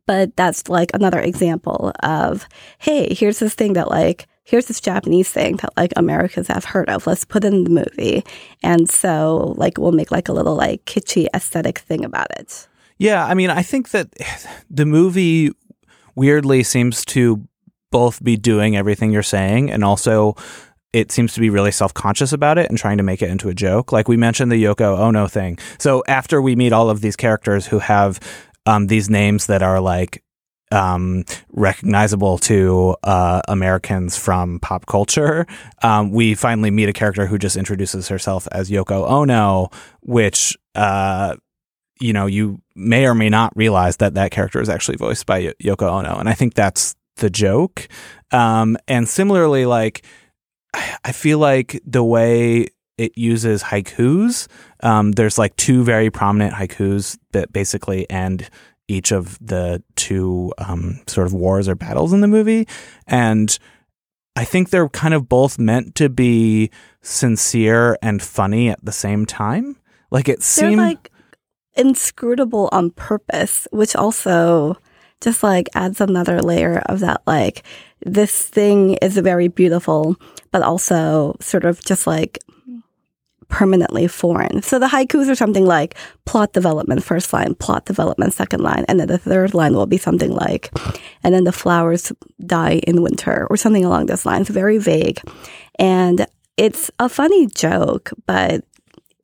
But 0.06 0.36
that's 0.36 0.68
like 0.68 0.90
another 0.94 1.20
example 1.20 1.92
of, 2.02 2.48
hey, 2.78 3.14
here's 3.14 3.38
this 3.38 3.54
thing 3.54 3.74
that 3.74 3.88
like, 3.88 4.26
here's 4.42 4.66
this 4.66 4.80
Japanese 4.80 5.30
thing 5.30 5.56
that 5.56 5.76
like 5.76 5.92
Americans 5.96 6.48
have 6.48 6.64
heard 6.64 6.88
of. 6.88 7.06
Let's 7.06 7.24
put 7.24 7.44
in 7.44 7.64
the 7.64 7.70
movie. 7.70 8.24
And 8.62 8.88
so 8.88 9.54
like 9.56 9.78
we'll 9.78 9.92
make 9.92 10.10
like 10.10 10.28
a 10.28 10.32
little 10.32 10.54
like 10.54 10.84
kitschy 10.86 11.26
aesthetic 11.34 11.78
thing 11.78 12.04
about 12.04 12.28
it. 12.38 12.68
Yeah, 12.98 13.24
I 13.26 13.34
mean, 13.34 13.50
I 13.50 13.62
think 13.62 13.90
that 13.90 14.08
the 14.70 14.86
movie 14.86 15.52
weirdly 16.14 16.62
seems 16.62 17.04
to 17.06 17.46
both 17.92 18.22
be 18.24 18.36
doing 18.36 18.76
everything 18.76 19.12
you're 19.12 19.22
saying 19.22 19.70
and 19.70 19.84
also 19.84 20.34
it 20.92 21.12
seems 21.12 21.32
to 21.34 21.40
be 21.40 21.48
really 21.48 21.70
self-conscious 21.70 22.32
about 22.32 22.58
it 22.58 22.68
and 22.68 22.76
trying 22.76 22.98
to 22.98 23.02
make 23.02 23.22
it 23.22 23.30
into 23.30 23.48
a 23.48 23.54
joke. 23.54 23.92
Like 23.92 24.08
we 24.08 24.16
mentioned 24.16 24.52
the 24.52 24.62
Yoko 24.62 24.98
Ono 24.98 25.26
thing. 25.26 25.58
So 25.78 26.02
after 26.06 26.42
we 26.42 26.56
meet 26.56 26.72
all 26.72 26.90
of 26.90 27.00
these 27.00 27.16
characters 27.16 27.66
who 27.66 27.78
have 27.78 28.20
um, 28.66 28.88
these 28.88 29.08
names 29.08 29.46
that 29.46 29.62
are 29.62 29.80
like 29.80 30.22
um, 30.72 31.24
recognizable 31.50 32.38
to 32.38 32.96
uh, 33.04 33.42
Americans 33.46 34.16
from 34.16 34.58
pop 34.60 34.86
culture. 34.86 35.46
Um, 35.82 36.10
we 36.10 36.34
finally 36.34 36.70
meet 36.70 36.88
a 36.88 36.92
character 36.94 37.26
who 37.26 37.38
just 37.38 37.56
introduces 37.56 38.08
herself 38.08 38.48
as 38.50 38.70
Yoko 38.70 39.06
Ono, 39.06 39.68
which 40.00 40.56
uh, 40.74 41.36
you 42.00 42.14
know 42.14 42.26
you 42.26 42.62
may 42.74 43.06
or 43.06 43.14
may 43.14 43.28
not 43.28 43.54
realize 43.54 43.98
that 43.98 44.14
that 44.14 44.30
character 44.30 44.60
is 44.60 44.70
actually 44.70 44.96
voiced 44.96 45.26
by 45.26 45.40
Y- 45.40 45.54
Yoko 45.62 45.90
Ono, 45.90 46.18
and 46.18 46.28
I 46.28 46.32
think 46.32 46.54
that's 46.54 46.96
the 47.16 47.30
joke. 47.30 47.88
Um, 48.30 48.76
and 48.88 49.08
similarly, 49.08 49.66
like 49.66 50.04
I 51.04 51.12
feel 51.12 51.38
like 51.38 51.80
the 51.86 52.04
way 52.04 52.68
it 52.98 53.16
uses 53.16 53.62
haikus, 53.62 54.48
um, 54.82 55.12
there's 55.12 55.38
like 55.38 55.54
two 55.56 55.84
very 55.84 56.10
prominent 56.10 56.54
haikus 56.54 57.18
that 57.32 57.52
basically 57.52 58.08
end 58.10 58.48
each 58.88 59.12
of 59.12 59.38
the 59.40 59.82
two 59.96 60.52
um, 60.58 61.00
sort 61.06 61.26
of 61.26 61.32
wars 61.32 61.68
or 61.68 61.74
battles 61.74 62.12
in 62.12 62.20
the 62.20 62.28
movie, 62.28 62.66
and 63.06 63.58
I 64.34 64.44
think 64.44 64.70
they're 64.70 64.88
kind 64.88 65.14
of 65.14 65.28
both 65.28 65.58
meant 65.58 65.94
to 65.96 66.08
be 66.08 66.70
sincere 67.02 67.98
and 68.02 68.22
funny 68.22 68.70
at 68.70 68.84
the 68.84 68.92
same 68.92 69.26
time. 69.26 69.76
Like 70.10 70.28
it 70.28 70.42
seems 70.42 70.76
like 70.76 71.10
inscrutable 71.74 72.68
on 72.72 72.90
purpose, 72.90 73.66
which 73.70 73.94
also 73.96 74.76
just 75.22 75.42
like 75.42 75.68
adds 75.74 76.00
another 76.00 76.42
layer 76.42 76.82
of 76.86 77.00
that 77.00 77.22
like 77.26 77.62
this 78.04 78.48
thing 78.48 78.94
is 79.00 79.16
very 79.16 79.48
beautiful, 79.48 80.16
but 80.50 80.62
also 80.62 81.36
sort 81.40 81.64
of 81.64 81.82
just 81.84 82.06
like 82.06 82.38
permanently 83.52 84.08
foreign. 84.08 84.62
So 84.62 84.78
the 84.78 84.86
haikus 84.88 85.28
are 85.28 85.34
something 85.34 85.66
like 85.66 85.94
plot 86.24 86.54
development 86.54 87.04
first 87.04 87.32
line, 87.32 87.54
plot 87.54 87.84
development 87.84 88.32
second 88.32 88.62
line, 88.62 88.84
and 88.88 88.98
then 88.98 89.08
the 89.08 89.18
third 89.18 89.54
line 89.54 89.74
will 89.74 89.86
be 89.86 89.98
something 89.98 90.32
like, 90.32 90.70
and 91.22 91.34
then 91.34 91.44
the 91.44 91.52
flowers 91.52 92.12
die 92.44 92.80
in 92.86 93.02
winter 93.02 93.46
or 93.50 93.56
something 93.56 93.84
along 93.84 94.06
those 94.06 94.26
lines. 94.26 94.48
Very 94.48 94.78
vague. 94.78 95.20
And 95.78 96.26
it's 96.56 96.90
a 96.98 97.08
funny 97.08 97.46
joke, 97.46 98.10
but 98.26 98.64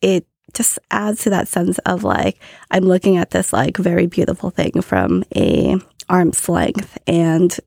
it 0.03 0.27
just 0.55 0.79
adds 0.91 1.23
to 1.25 1.31
that 1.31 1.49
sense 1.49 1.79
of 1.81 2.05
like, 2.05 2.39
I'm 2.71 2.85
looking 2.85 3.17
at 3.17 3.31
this 3.31 3.53
like 3.53 3.77
very 3.77 4.07
beautiful 4.07 4.51
thing 4.51 4.81
from 4.83 5.25
a 5.35 5.77
arm's 6.09 6.49
length 6.49 6.99
and 7.07 7.59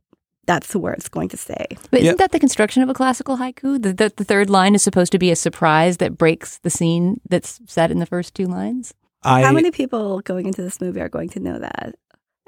that's 0.48 0.76
where 0.76 0.94
it's 0.94 1.08
going 1.08 1.30
to 1.30 1.38
stay. 1.38 1.66
But 1.92 2.02
isn't 2.02 2.18
that 2.18 2.32
the 2.32 2.40
construction 2.40 2.84
of 2.84 2.90
a 2.90 2.94
classical 2.94 3.38
haiku? 3.38 3.82
The, 3.82 3.94
the, 3.94 4.14
the 4.16 4.24
third 4.24 4.50
line 4.50 4.76
is 4.76 4.82
supposed 4.84 5.12
to 5.12 5.20
be 5.20 5.32
a 5.32 5.36
surprise 5.36 5.98
that 5.98 6.18
breaks 6.18 6.58
the 6.60 6.70
scene 6.70 7.22
that's 7.30 7.62
set 7.68 7.92
in 7.92 8.00
the 8.00 8.06
first 8.06 8.34
two 8.34 8.46
lines. 8.46 8.94
I, 9.24 9.44
How 9.44 9.52
many 9.52 9.72
people 9.72 10.22
going 10.22 10.48
into 10.48 10.64
this 10.64 10.82
movie 10.82 11.00
are 11.00 11.10
going 11.10 11.30
to 11.30 11.40
know 11.40 11.60
that? 11.60 11.96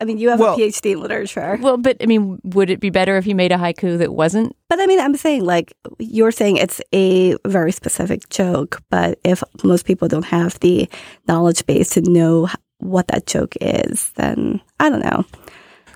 I 0.03 0.05
mean, 0.05 0.17
you 0.17 0.29
have 0.29 0.39
Well- 0.39 0.55
a 0.55 0.57
PhD 0.57 0.91
in 0.91 1.01
literature. 1.01 1.57
Well, 1.61 1.77
but 1.77 1.95
I 2.01 2.05
mean, 2.05 2.39
would 2.43 2.69
it 2.69 2.81
be 2.81 2.89
better 2.89 3.15
if 3.15 3.25
you 3.25 3.35
made 3.35 3.53
a 3.53 3.57
haiku 3.57 3.97
that 3.99 4.13
wasn't? 4.13 4.53
But 4.67 4.81
I 4.81 4.85
mean, 4.85 4.99
I'm 4.99 5.15
saying 5.15 5.45
like 5.45 5.73
you're 5.97 6.33
saying 6.33 6.57
it's 6.57 6.81
a 6.93 7.37
very 7.47 7.71
specific 7.71 8.27
joke, 8.27 8.81
but 8.89 9.17
if 9.23 9.41
most 9.63 9.85
people 9.85 10.09
don't 10.09 10.25
have 10.25 10.59
the 10.59 10.89
knowledge 11.25 11.65
base 11.65 11.91
to 11.91 12.01
know 12.01 12.49
what 12.79 13.07
that 13.07 13.25
joke 13.27 13.55
is, 13.61 14.11
then 14.15 14.59
I 14.81 14.89
don't 14.89 15.03
know. 15.03 15.23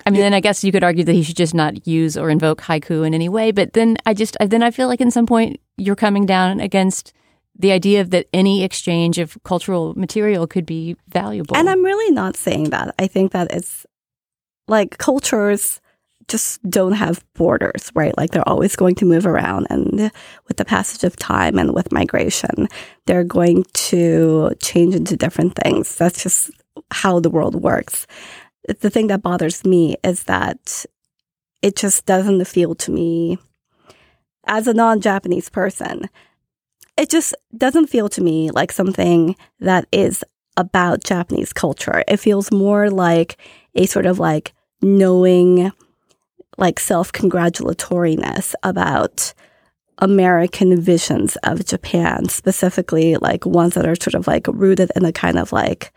I 0.06 0.10
mean, 0.10 0.22
then 0.22 0.32
I 0.32 0.40
guess 0.40 0.64
you 0.64 0.72
could 0.72 0.82
argue 0.82 1.04
that 1.04 1.12
he 1.12 1.22
should 1.22 1.36
just 1.36 1.54
not 1.54 1.86
use 1.86 2.16
or 2.16 2.30
invoke 2.30 2.62
haiku 2.62 3.06
in 3.06 3.12
any 3.12 3.28
way. 3.28 3.52
But 3.52 3.74
then 3.74 3.98
I 4.06 4.14
just 4.14 4.38
then 4.40 4.62
I 4.62 4.70
feel 4.70 4.88
like 4.88 5.02
in 5.02 5.10
some 5.10 5.26
point 5.26 5.60
you're 5.76 5.96
coming 5.96 6.24
down 6.24 6.60
against 6.60 7.12
the 7.58 7.72
idea 7.72 8.04
that 8.04 8.26
any 8.32 8.64
exchange 8.64 9.18
of 9.18 9.36
cultural 9.44 9.92
material 9.96 10.46
could 10.46 10.64
be 10.64 10.96
valuable. 11.08 11.56
And 11.56 11.68
I'm 11.68 11.84
really 11.84 12.12
not 12.12 12.36
saying 12.36 12.70
that. 12.70 12.94
I 12.98 13.06
think 13.06 13.32
that 13.32 13.50
it's 13.50 13.84
like 14.68 14.98
cultures 14.98 15.80
just 16.28 16.62
don't 16.68 16.92
have 16.92 17.24
borders, 17.34 17.90
right? 17.94 18.16
Like 18.16 18.30
they're 18.30 18.48
always 18.48 18.76
going 18.76 18.94
to 18.96 19.06
move 19.06 19.26
around. 19.26 19.66
And 19.70 20.12
with 20.46 20.58
the 20.58 20.64
passage 20.64 21.02
of 21.04 21.16
time 21.16 21.58
and 21.58 21.74
with 21.74 21.90
migration, 21.90 22.68
they're 23.06 23.24
going 23.24 23.64
to 23.72 24.50
change 24.62 24.94
into 24.94 25.16
different 25.16 25.56
things. 25.56 25.96
That's 25.96 26.22
just 26.22 26.50
how 26.90 27.18
the 27.18 27.30
world 27.30 27.54
works. 27.54 28.06
The 28.68 28.90
thing 28.90 29.06
that 29.06 29.22
bothers 29.22 29.64
me 29.64 29.96
is 30.04 30.24
that 30.24 30.84
it 31.62 31.76
just 31.76 32.04
doesn't 32.04 32.44
feel 32.44 32.74
to 32.74 32.90
me 32.90 33.38
as 34.48 34.66
a 34.66 34.74
non 34.74 35.00
Japanese 35.00 35.48
person, 35.48 36.08
it 36.96 37.10
just 37.10 37.34
doesn't 37.56 37.86
feel 37.86 38.08
to 38.08 38.22
me 38.22 38.50
like 38.50 38.72
something 38.72 39.36
that 39.60 39.86
is 39.92 40.24
about 40.56 41.04
Japanese 41.04 41.52
culture. 41.52 42.02
It 42.08 42.16
feels 42.16 42.50
more 42.50 42.90
like 42.90 43.36
a 43.74 43.86
sort 43.86 44.06
of 44.06 44.18
like 44.18 44.52
knowing, 44.82 45.72
like 46.56 46.80
self 46.80 47.12
congratulatoriness 47.12 48.54
about 48.62 49.34
American 49.98 50.80
visions 50.80 51.36
of 51.42 51.64
Japan, 51.66 52.28
specifically 52.28 53.16
like 53.16 53.44
ones 53.44 53.74
that 53.74 53.86
are 53.86 53.96
sort 53.96 54.14
of 54.14 54.26
like 54.26 54.46
rooted 54.48 54.90
in 54.94 55.04
a 55.04 55.12
kind 55.12 55.38
of 55.38 55.52
like 55.52 55.92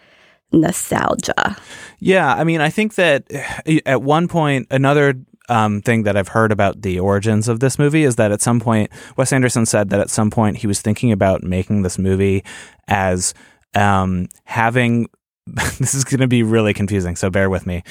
nostalgia. 0.51 1.55
Yeah, 1.99 2.33
I 2.33 2.43
mean, 2.43 2.61
I 2.61 2.69
think 2.69 2.95
that 2.95 3.25
eh, 3.29 3.79
at 3.85 4.01
one 4.01 4.27
point, 4.27 4.67
another 4.71 5.15
um, 5.49 5.81
thing 5.81 6.03
that 6.03 6.15
I've 6.15 6.29
heard 6.29 6.51
about 6.51 6.81
the 6.81 6.99
origins 6.99 7.47
of 7.47 7.59
this 7.59 7.77
movie 7.77 8.03
is 8.03 8.15
that 8.15 8.31
at 8.31 8.41
some 8.41 8.59
point, 8.59 8.91
Wes 9.17 9.33
Anderson 9.33 9.65
said 9.65 9.89
that 9.89 9.99
at 9.99 10.09
some 10.09 10.29
point 10.29 10.57
he 10.57 10.67
was 10.67 10.81
thinking 10.81 11.11
about 11.11 11.43
making 11.43 11.81
this 11.81 11.97
movie 11.97 12.43
as 12.87 13.33
um, 13.75 14.27
having. 14.45 15.07
this 15.47 15.95
is 15.95 16.03
going 16.03 16.21
to 16.21 16.27
be 16.27 16.43
really 16.43 16.73
confusing, 16.73 17.15
so 17.15 17.29
bear 17.29 17.49
with 17.49 17.65
me. 17.65 17.83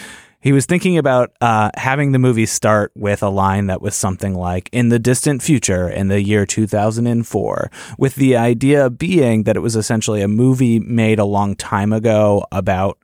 He 0.43 0.53
was 0.53 0.65
thinking 0.65 0.97
about 0.97 1.33
uh, 1.43 1.71
having 1.77 2.13
the 2.13 2.19
movie 2.19 2.47
start 2.47 2.93
with 2.95 3.23
a 3.23 3.29
line 3.29 3.67
that 3.67 3.83
was 3.83 3.95
something 3.95 4.35
like, 4.35 4.71
in 4.73 4.89
the 4.89 4.99
distant 4.99 5.43
future, 5.43 5.87
in 5.89 6.09
the 6.09 6.23
year 6.23 6.47
2004, 6.47 7.71
with 7.99 8.15
the 8.15 8.37
idea 8.37 8.89
being 8.89 9.43
that 9.43 9.57
it 9.57 9.61
was 9.61 9.77
essentially 9.77 10.23
a 10.23 10.29
movie 10.29 10.79
made 10.79 11.19
a 11.19 11.27
long 11.27 11.55
time 11.55 11.93
ago 11.93 12.45
about 12.53 12.99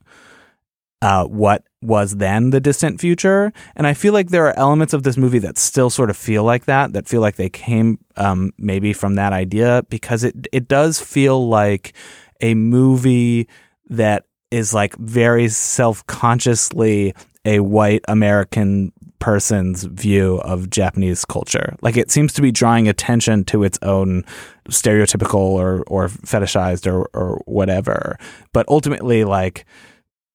uh, 1.02 1.26
what 1.26 1.62
was 1.82 2.16
then 2.16 2.50
the 2.50 2.60
distant 2.60 3.00
future. 3.00 3.52
And 3.76 3.86
I 3.86 3.92
feel 3.92 4.14
like 4.14 4.30
there 4.30 4.46
are 4.46 4.58
elements 4.58 4.94
of 4.94 5.02
this 5.02 5.18
movie 5.18 5.38
that 5.40 5.58
still 5.58 5.90
sort 5.90 6.08
of 6.08 6.16
feel 6.16 6.42
like 6.42 6.64
that, 6.64 6.94
that 6.94 7.06
feel 7.06 7.20
like 7.20 7.36
they 7.36 7.50
came 7.50 7.98
um, 8.16 8.52
maybe 8.56 8.94
from 8.94 9.16
that 9.16 9.34
idea, 9.34 9.84
because 9.90 10.24
it 10.24 10.48
it 10.52 10.68
does 10.68 10.98
feel 10.98 11.46
like 11.48 11.92
a 12.40 12.54
movie 12.54 13.46
that 13.90 14.24
is 14.50 14.72
like 14.74 14.96
very 14.96 15.48
self 15.48 16.06
consciously 16.06 17.14
a 17.44 17.60
white 17.60 18.04
American 18.08 18.92
person's 19.18 19.84
view 19.84 20.36
of 20.38 20.68
Japanese 20.70 21.24
culture. 21.24 21.76
Like 21.80 21.96
it 21.96 22.10
seems 22.10 22.32
to 22.34 22.42
be 22.42 22.52
drawing 22.52 22.88
attention 22.88 23.44
to 23.44 23.64
its 23.64 23.78
own 23.82 24.24
stereotypical 24.68 25.34
or 25.34 25.84
or 25.86 26.08
fetishized 26.08 26.90
or 26.90 27.08
or 27.14 27.40
whatever. 27.46 28.18
But 28.52 28.68
ultimately 28.68 29.24
like 29.24 29.64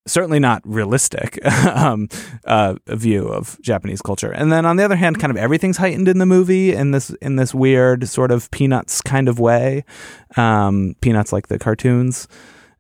certainly 0.07 0.39
not 0.39 0.61
realistic 0.65 1.43
um, 1.67 2.09
uh, 2.45 2.75
view 2.87 3.27
of 3.27 3.59
Japanese 3.61 4.01
culture. 4.01 4.31
And 4.31 4.51
then 4.51 4.65
on 4.65 4.75
the 4.77 4.83
other 4.83 4.95
hand, 4.95 5.19
kind 5.19 5.29
of 5.29 5.37
everything's 5.37 5.77
heightened 5.77 6.07
in 6.07 6.17
the 6.17 6.25
movie 6.25 6.73
in 6.73 6.91
this 6.91 7.11
in 7.21 7.35
this 7.35 7.53
weird 7.53 8.07
sort 8.07 8.31
of 8.31 8.49
peanuts 8.51 9.01
kind 9.01 9.29
of 9.29 9.39
way. 9.39 9.83
Um, 10.37 10.95
peanuts 11.01 11.31
like 11.31 11.47
the 11.47 11.59
cartoons. 11.59 12.27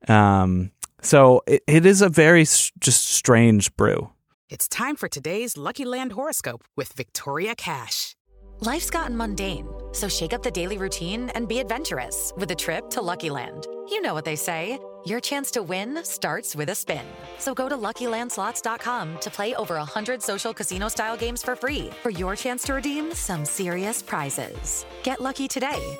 Um, 0.07 0.71
so 1.01 1.41
it, 1.47 1.63
it 1.67 1.85
is 1.85 2.01
a 2.01 2.09
very 2.09 2.41
s- 2.41 2.71
just 2.79 3.05
strange 3.05 3.75
brew. 3.75 4.09
It's 4.49 4.67
time 4.67 4.95
for 4.95 5.07
today's 5.07 5.57
Lucky 5.57 5.85
Land 5.85 6.11
horoscope 6.11 6.63
with 6.75 6.93
Victoria 6.93 7.55
Cash. 7.55 8.15
Life's 8.59 8.91
gotten 8.91 9.17
mundane, 9.17 9.67
so 9.91 10.07
shake 10.07 10.33
up 10.33 10.43
the 10.43 10.51
daily 10.51 10.77
routine 10.77 11.29
and 11.29 11.47
be 11.47 11.57
adventurous 11.59 12.31
with 12.37 12.51
a 12.51 12.55
trip 12.55 12.89
to 12.91 13.01
Lucky 13.01 13.29
Land. 13.29 13.65
You 13.89 14.01
know 14.01 14.13
what 14.13 14.25
they 14.25 14.35
say 14.35 14.77
your 15.03 15.19
chance 15.19 15.49
to 15.51 15.63
win 15.63 16.03
starts 16.03 16.55
with 16.55 16.69
a 16.69 16.75
spin. 16.75 17.05
So 17.39 17.55
go 17.55 17.67
to 17.67 17.75
luckylandslots.com 17.75 19.19
to 19.21 19.31
play 19.31 19.55
over 19.55 19.75
100 19.75 20.21
social 20.21 20.53
casino 20.53 20.89
style 20.89 21.17
games 21.17 21.41
for 21.41 21.55
free 21.55 21.89
for 22.03 22.11
your 22.11 22.35
chance 22.35 22.61
to 22.63 22.73
redeem 22.73 23.13
some 23.13 23.45
serious 23.45 24.01
prizes. 24.03 24.85
Get 25.01 25.19
lucky 25.19 25.47
today 25.47 25.97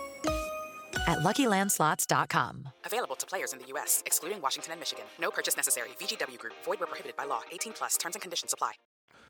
at 1.08 1.20
luckylandslots.com. 1.20 2.70
Available 2.86 3.16
to 3.16 3.26
players 3.26 3.54
in 3.54 3.60
the 3.60 3.66
U.S., 3.68 4.04
excluding 4.06 4.42
Washington 4.42 4.72
and 4.72 4.80
Michigan. 4.80 5.06
No 5.20 5.32
purchase 5.32 5.58
necessary. 5.58 5.90
VGW 6.00 6.38
Group, 6.38 6.54
void 6.64 6.80
where 6.80 6.88
prohibited 6.88 7.16
by 7.16 7.26
law. 7.26 7.42
18 7.52 7.74
plus 7.74 7.98
terms 7.98 8.16
and 8.16 8.22
conditions 8.22 8.54
apply. 8.54 8.74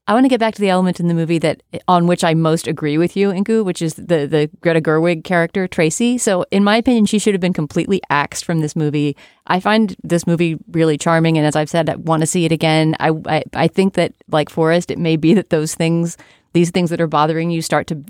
I 0.07 0.13
want 0.13 0.25
to 0.25 0.29
get 0.29 0.39
back 0.39 0.55
to 0.55 0.61
the 0.61 0.69
element 0.69 0.99
in 0.99 1.07
the 1.07 1.13
movie 1.13 1.37
that 1.39 1.61
on 1.87 2.07
which 2.07 2.23
I 2.23 2.33
most 2.33 2.67
agree 2.67 2.97
with 2.97 3.15
you, 3.15 3.29
Inkoo, 3.29 3.63
which 3.63 3.81
is 3.81 3.93
the 3.93 4.25
the 4.25 4.49
Greta 4.59 4.81
Gerwig 4.81 5.23
character 5.23 5.67
Tracy. 5.67 6.17
So, 6.17 6.43
in 6.49 6.63
my 6.63 6.75
opinion, 6.77 7.05
she 7.05 7.19
should 7.19 7.35
have 7.35 7.41
been 7.41 7.53
completely 7.53 8.01
axed 8.09 8.43
from 8.43 8.59
this 8.59 8.75
movie. 8.75 9.15
I 9.45 9.59
find 9.59 9.95
this 10.03 10.25
movie 10.25 10.57
really 10.71 10.97
charming, 10.97 11.37
and 11.37 11.45
as 11.45 11.55
I've 11.55 11.69
said, 11.69 11.87
I 11.87 11.95
want 11.95 12.21
to 12.21 12.27
see 12.27 12.45
it 12.45 12.51
again. 12.51 12.95
I 12.99 13.11
I, 13.27 13.43
I 13.53 13.67
think 13.67 13.93
that 13.93 14.13
like 14.27 14.49
Forrest, 14.49 14.89
it 14.89 14.97
may 14.97 15.17
be 15.17 15.35
that 15.35 15.51
those 15.51 15.75
things, 15.75 16.17
these 16.53 16.71
things 16.71 16.89
that 16.89 16.99
are 16.99 17.07
bothering 17.07 17.51
you, 17.51 17.61
start 17.61 17.85
to 17.87 18.03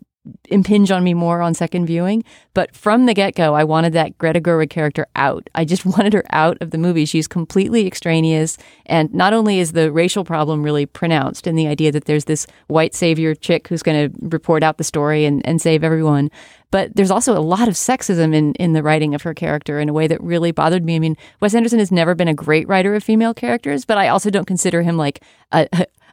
impinge 0.49 0.91
on 0.91 1.03
me 1.03 1.13
more 1.13 1.41
on 1.41 1.53
second 1.53 1.86
viewing. 1.86 2.23
But 2.53 2.75
from 2.75 3.05
the 3.05 3.13
get 3.13 3.36
go, 3.36 3.55
I 3.55 3.63
wanted 3.63 3.93
that 3.93 4.17
Greta 4.17 4.39
Gerwig 4.39 4.69
character 4.69 5.07
out. 5.15 5.49
I 5.55 5.65
just 5.65 5.86
wanted 5.97 6.13
her 6.13 6.23
out 6.29 6.57
of 6.62 6.71
the 6.71 6.77
movie. 6.77 7.05
She's 7.05 7.27
completely 7.27 7.88
extraneous. 7.88 8.57
And 8.86 9.13
not 9.13 9.34
only 9.34 9.60
is 9.60 9.71
the 9.71 9.91
racial 9.91 10.23
problem 10.23 10.63
really 10.63 10.86
pronounced 10.86 11.47
in 11.47 11.55
the 11.55 11.67
idea 11.67 11.91
that 11.91 12.05
there's 12.05 12.25
this 12.25 12.45
white 12.67 12.93
savior 12.93 13.34
chick 13.34 13.67
who's 13.67 13.84
going 13.84 14.12
to 14.12 14.17
report 14.21 14.63
out 14.63 14.77
the 14.77 14.84
story 14.84 15.25
and, 15.25 15.45
and 15.45 15.62
save 15.62 15.84
everyone, 15.84 16.29
but 16.69 16.95
there's 16.95 17.12
also 17.12 17.38
a 17.38 17.41
lot 17.41 17.67
of 17.67 17.73
sexism 17.73 18.34
in, 18.34 18.53
in 18.53 18.73
the 18.73 18.81
writing 18.81 19.13
of 19.13 19.23
her 19.23 19.34
character 19.34 19.79
in 19.79 19.89
a 19.89 19.93
way 19.93 20.07
that 20.07 20.21
really 20.23 20.51
bothered 20.51 20.86
me. 20.86 20.95
I 20.95 20.99
mean, 20.99 21.17
Wes 21.41 21.53
Anderson 21.53 21.79
has 21.79 21.91
never 21.91 22.15
been 22.15 22.29
a 22.29 22.34
great 22.34 22.67
writer 22.67 22.95
of 22.95 23.03
female 23.03 23.34
characters, 23.34 23.84
but 23.84 23.97
I 23.97 24.07
also 24.07 24.30
don't 24.30 24.47
consider 24.47 24.82
him 24.82 24.97
like 24.97 25.22
a, 25.51 25.67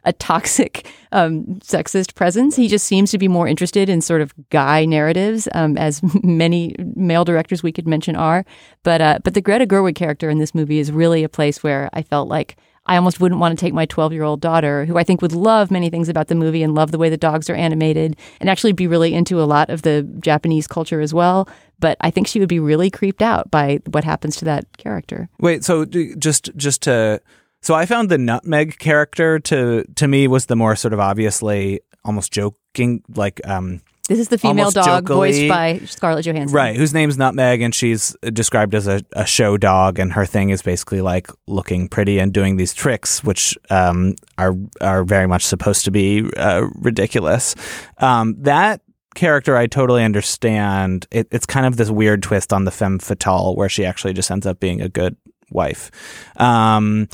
a 0.09 0.13
toxic 0.13 0.91
um, 1.11 1.45
sexist 1.59 2.15
presence. 2.15 2.55
He 2.55 2.67
just 2.67 2.85
seems 2.85 3.11
to 3.11 3.17
be 3.19 3.27
more 3.27 3.47
interested 3.47 3.89
in 3.89 4.01
sort 4.01 4.21
of 4.21 4.33
guy 4.49 4.85
narratives, 4.85 5.47
um, 5.53 5.77
as 5.77 6.01
many 6.23 6.75
male 6.95 7.23
directors 7.23 7.61
we 7.61 7.71
could 7.71 7.87
mention 7.87 8.15
are. 8.15 8.43
But 8.83 9.01
uh, 9.01 9.19
but 9.23 9.35
the 9.35 9.41
Greta 9.41 9.67
Gerwig 9.67 9.95
character 9.95 10.29
in 10.29 10.39
this 10.39 10.55
movie 10.55 10.79
is 10.79 10.91
really 10.91 11.23
a 11.23 11.29
place 11.29 11.63
where 11.63 11.89
I 11.93 12.01
felt 12.01 12.27
like 12.27 12.57
I 12.89 12.95
almost 12.95 13.19
wouldn't 13.19 13.39
want 13.39 13.57
to 13.57 13.63
take 13.63 13.73
my 13.73 13.85
12 13.85 14.13
year 14.13 14.23
old 14.23 14.41
daughter, 14.41 14.85
who 14.85 14.97
I 14.97 15.03
think 15.03 15.21
would 15.21 15.31
love 15.31 15.69
many 15.69 15.91
things 15.91 16.09
about 16.09 16.27
the 16.27 16.33
movie 16.33 16.63
and 16.63 16.73
love 16.73 16.91
the 16.91 16.97
way 16.97 17.09
the 17.09 17.17
dogs 17.17 17.47
are 17.47 17.55
animated 17.55 18.17
and 18.39 18.49
actually 18.49 18.73
be 18.73 18.87
really 18.87 19.13
into 19.13 19.39
a 19.39 19.45
lot 19.45 19.69
of 19.69 19.83
the 19.83 20.01
Japanese 20.19 20.65
culture 20.65 20.99
as 20.99 21.13
well. 21.13 21.47
But 21.77 21.97
I 22.01 22.09
think 22.09 22.27
she 22.27 22.39
would 22.39 22.49
be 22.49 22.59
really 22.59 22.89
creeped 22.89 23.21
out 23.21 23.51
by 23.51 23.79
what 23.91 24.03
happens 24.03 24.37
to 24.37 24.45
that 24.45 24.65
character. 24.77 25.29
Wait, 25.39 25.63
so 25.63 25.85
just 25.85 26.49
just 26.55 26.81
to 26.83 27.21
So 27.61 27.73
I 27.75 27.85
found 27.85 28.09
the 28.09 28.17
nutmeg 28.17 28.79
character 28.79 29.39
to 29.39 29.83
to 29.95 30.07
me 30.07 30.27
was 30.27 30.45
the 30.45 30.55
more 30.55 30.75
sort 30.75 30.93
of 30.93 30.99
obviously 30.99 31.81
almost 32.05 32.31
joking 32.31 33.03
like 33.15 33.41
um 33.45 33.81
This 34.07 34.19
is 34.19 34.29
the 34.29 34.37
female 34.37 34.71
dog 34.71 35.07
voiced 35.07 35.47
by 35.47 35.79
Scarlett 35.85 36.25
Johansson. 36.25 36.55
Right, 36.55 36.75
whose 36.75 36.93
name's 36.93 37.17
Nutmeg, 37.17 37.61
and 37.61 37.75
she's 37.75 38.15
described 38.33 38.73
as 38.73 38.87
a, 38.87 39.01
a 39.13 39.25
show 39.25 39.57
dog, 39.57 39.99
and 39.99 40.13
her 40.13 40.25
thing 40.25 40.49
is 40.49 40.61
basically 40.61 41.01
like 41.01 41.29
looking 41.47 41.87
pretty 41.89 42.17
and 42.19 42.33
doing 42.33 42.57
these 42.57 42.73
tricks, 42.73 43.23
which 43.23 43.57
um, 43.69 44.15
are 44.37 44.55
are 44.81 45.03
very 45.03 45.27
much 45.27 45.45
supposed 45.45 45.85
to 45.85 45.91
be 45.91 46.27
uh, 46.37 46.65
ridiculous. 46.75 47.55
Um, 47.97 48.35
that 48.39 48.81
character, 49.15 49.57
I 49.57 49.67
totally 49.67 50.03
understand. 50.03 51.05
It, 51.11 51.27
it's 51.31 51.45
kind 51.45 51.65
of 51.65 51.75
this 51.77 51.89
weird 51.89 52.23
twist 52.23 52.53
on 52.53 52.63
the 52.63 52.71
femme 52.71 52.99
fatale, 52.99 53.55
where 53.55 53.69
she 53.69 53.85
actually 53.85 54.13
just 54.13 54.31
ends 54.31 54.47
up 54.47 54.59
being 54.59 54.81
a 54.81 54.89
good 54.89 55.17
wife. 55.51 55.91
Um, 56.37 57.09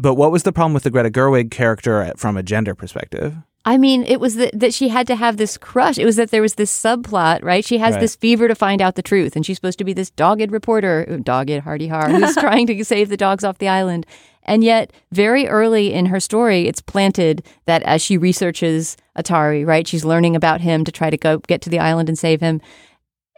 but 0.00 0.14
what 0.14 0.32
was 0.32 0.42
the 0.44 0.52
problem 0.52 0.72
with 0.74 0.82
the 0.84 0.90
Greta 0.90 1.10
Gerwig 1.10 1.50
character 1.50 2.12
from 2.16 2.36
a 2.36 2.42
gender 2.42 2.74
perspective? 2.74 3.36
I 3.64 3.76
mean, 3.76 4.04
it 4.04 4.20
was 4.20 4.36
that, 4.36 4.58
that 4.58 4.72
she 4.72 4.88
had 4.88 5.06
to 5.08 5.16
have 5.16 5.36
this 5.36 5.58
crush. 5.58 5.98
It 5.98 6.06
was 6.06 6.16
that 6.16 6.30
there 6.30 6.40
was 6.40 6.54
this 6.54 6.72
subplot, 6.72 7.44
right? 7.44 7.62
She 7.64 7.76
has 7.76 7.92
Right. 7.92 8.00
this 8.00 8.16
fever 8.16 8.48
to 8.48 8.54
find 8.54 8.80
out 8.80 8.94
the 8.94 9.02
truth, 9.02 9.36
and 9.36 9.44
she's 9.44 9.58
supposed 9.58 9.78
to 9.78 9.84
be 9.84 9.92
this 9.92 10.10
dogged 10.10 10.50
reporter, 10.50 11.04
dogged, 11.22 11.60
hardy 11.60 11.88
har, 11.88 12.08
who's 12.08 12.34
trying 12.46 12.66
to 12.68 12.84
save 12.84 13.10
the 13.10 13.18
dogs 13.18 13.44
off 13.44 13.58
the 13.58 13.68
island. 13.68 14.06
And 14.44 14.64
yet, 14.64 14.92
very 15.12 15.46
early 15.46 15.92
in 15.92 16.06
her 16.06 16.20
story, 16.20 16.66
it's 16.66 16.80
planted 16.80 17.44
that 17.66 17.82
as 17.82 18.00
she 18.00 18.16
researches 18.16 18.96
Atari, 19.18 19.66
right, 19.66 19.86
she's 19.86 20.06
learning 20.06 20.34
about 20.34 20.62
him 20.62 20.82
to 20.84 20.90
try 20.90 21.10
to 21.10 21.18
go 21.18 21.38
get 21.38 21.60
to 21.62 21.70
the 21.70 21.78
island 21.78 22.08
and 22.08 22.18
save 22.18 22.40
him, 22.40 22.62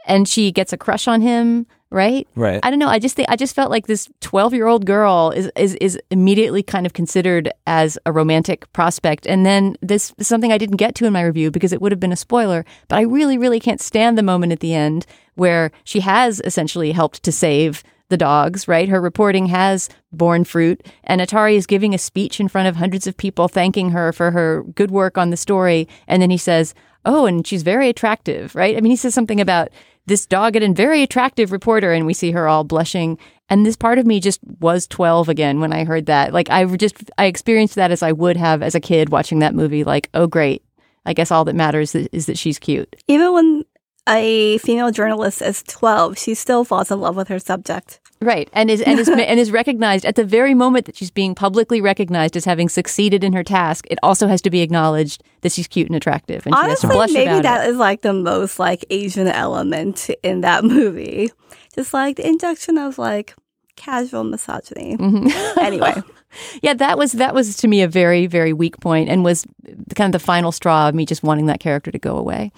and 0.06 0.28
she 0.28 0.52
gets 0.52 0.72
a 0.72 0.76
crush 0.78 1.08
on 1.08 1.20
him, 1.20 1.66
right? 1.93 2.26
Right. 2.34 2.61
I 2.62 2.70
don't 2.70 2.78
know. 2.78 2.88
I 2.88 2.99
just 2.99 3.14
think 3.14 3.28
I 3.28 3.36
just 3.36 3.55
felt 3.55 3.70
like 3.70 3.86
this 3.86 4.09
twelve-year-old 4.20 4.86
girl 4.86 5.32
is 5.34 5.51
is 5.57 5.74
is 5.76 5.99
immediately 6.11 6.62
kind 6.62 6.86
of 6.86 6.93
considered 6.93 7.51
as 7.66 7.99
a 8.07 8.12
romantic 8.12 8.72
prospect, 8.72 9.26
and 9.26 9.45
then 9.45 9.76
this 9.80 10.12
is 10.18 10.26
something 10.26 10.53
I 10.53 10.59
didn't 10.59 10.76
get 10.76 10.95
to 10.97 11.07
in 11.07 11.12
my 11.12 11.22
review 11.22 11.51
because 11.51 11.72
it 11.72 11.80
would 11.80 11.93
have 11.93 12.01
been 12.01 12.12
a 12.12 12.16
spoiler. 12.16 12.64
But 12.88 12.99
I 12.99 13.03
really, 13.03 13.38
really 13.38 13.61
can't 13.61 13.80
stand 13.80 14.16
the 14.16 14.22
moment 14.22 14.53
at 14.53 14.61
the 14.61 14.74
end 14.74 15.07
where 15.34 15.70
she 15.84 16.01
has 16.01 16.40
essentially 16.45 16.93
helped 16.93 17.22
to 17.22 17.32
save 17.32 17.82
the 18.09 18.16
dogs. 18.16 18.66
Right? 18.66 18.88
Her 18.88 19.01
reporting 19.01 19.47
has 19.47 19.88
borne 20.12 20.45
fruit, 20.45 20.86
and 21.05 21.20
Atari 21.20 21.57
is 21.57 21.66
giving 21.66 21.95
a 21.95 21.99
speech 21.99 22.40
in 22.40 22.49
front 22.49 22.68
of 22.68 22.76
hundreds 22.76 23.07
of 23.07 23.16
people 23.16 23.49
thanking 23.49 23.90
her 23.90 24.12
for 24.12 24.30
her 24.30 24.62
good 24.74 24.90
work 24.90 25.18
on 25.18 25.30
the 25.30 25.36
story, 25.36 25.88
and 26.07 26.22
then 26.22 26.30
he 26.30 26.38
says. 26.38 26.74
Oh, 27.05 27.26
and 27.26 27.45
she's 27.45 27.64
very 27.64 27.88
attractive, 27.88 28.55
right? 28.55 28.76
I 28.76 28.80
mean, 28.80 28.90
he 28.90 28.97
says 28.97 29.12
something 29.12 29.40
about 29.40 29.70
this 30.07 30.26
dogged 30.26 30.57
and 30.57 30.76
very 30.76 31.03
attractive 31.03 31.53
reporter, 31.53 31.92
and 31.92 32.07
we 32.07 32.14
see 32.14 32.32
her 32.32 32.48
all 32.48 32.64
blushing. 32.64 33.18
And 33.48 33.64
this 33.64 33.76
part 33.76 33.98
of 33.98 34.07
me 34.07 34.20
just 34.20 34.40
was 34.61 34.86
12 34.86 35.28
again 35.28 35.61
when 35.61 35.72
I 35.72 35.84
heard 35.84 36.07
that. 36.07 36.32
Like, 36.32 36.50
I 36.50 36.64
just, 36.76 36.96
I 37.18 37.26
experienced 37.26 37.74
that 37.76 37.90
as 37.90 38.03
I 38.03 38.12
would 38.12 38.36
have 38.36 38.62
as 38.62 38.74
a 38.74 38.80
kid 38.80 39.11
watching 39.11 39.40
that 39.40 39.55
movie. 39.55 39.84
Like, 39.84 40.09
oh, 40.14 40.26
great. 40.26 40.64
I 41.05 41.12
guess 41.14 41.30
all 41.30 41.44
that 41.44 41.55
matters 41.55 41.94
is, 41.94 42.26
that 42.26 42.38
she's 42.38 42.59
cute. 42.59 42.96
Even 43.09 43.32
when 43.32 43.64
a 44.09 44.59
female 44.59 44.90
journalist 44.90 45.42
is 45.42 45.62
12, 45.64 46.18
she 46.18 46.34
still 46.34 46.64
falls 46.64 46.90
in 46.90 47.00
love 47.00 47.16
with 47.16 47.28
her 47.28 47.38
subject. 47.38 48.00
Right. 48.22 48.48
And 48.52 48.70
is, 48.70 48.80
and 48.80 48.98
is, 48.98 49.08
and 49.08 49.40
is 49.40 49.50
recognized 49.50 50.04
at 50.04 50.14
the 50.14 50.24
very 50.24 50.54
moment 50.54 50.86
that 50.86 50.96
she's 50.96 51.10
being 51.10 51.34
publicly 51.34 51.80
recognized 51.80 52.36
as 52.36 52.44
having 52.44 52.68
succeeded 52.68 53.24
in 53.24 53.32
her 53.32 53.42
task. 53.44 53.86
It 53.90 53.98
also 54.02 54.28
has 54.28 54.40
to 54.42 54.50
be 54.50 54.60
acknowledged 54.60 55.22
that 55.42 55.52
she's 55.52 55.66
cute 55.66 55.88
and 55.88 55.96
attractive. 55.96 56.46
And 56.46 56.54
she 56.54 56.60
has 56.68 56.80
to 56.80 56.86
Honestly, 56.86 56.96
blush 56.96 57.12
maybe 57.12 57.30
about 57.30 57.42
that 57.42 57.66
it. 57.66 57.70
is 57.70 57.76
like 57.76 58.02
the 58.02 58.12
most 58.12 58.58
like 58.58 58.84
Asian 58.90 59.28
element 59.28 60.08
in 60.22 60.40
that 60.42 60.64
movie. 60.64 61.30
Just 61.74 61.92
like 61.92 62.16
the 62.16 62.26
injection 62.26 62.78
of 62.78 62.98
like 62.98 63.34
casual 63.76 64.24
misogyny. 64.24 64.96
Mm-hmm. 64.96 65.58
Anyway. 65.60 65.94
yeah, 66.62 66.74
that 66.74 66.98
was 66.98 67.12
that 67.12 67.34
was 67.34 67.56
to 67.56 67.68
me 67.68 67.82
a 67.82 67.88
very 67.88 68.26
very 68.26 68.52
weak 68.52 68.78
point, 68.80 69.08
and 69.08 69.24
was 69.24 69.46
kind 69.94 70.14
of 70.14 70.20
the 70.20 70.24
final 70.24 70.50
straw 70.52 70.88
of 70.88 70.94
me 70.94 71.04
just 71.06 71.22
wanting 71.22 71.46
that 71.46 71.60
character 71.60 71.90
to 71.90 71.98
go 71.98 72.16
away. 72.16 72.52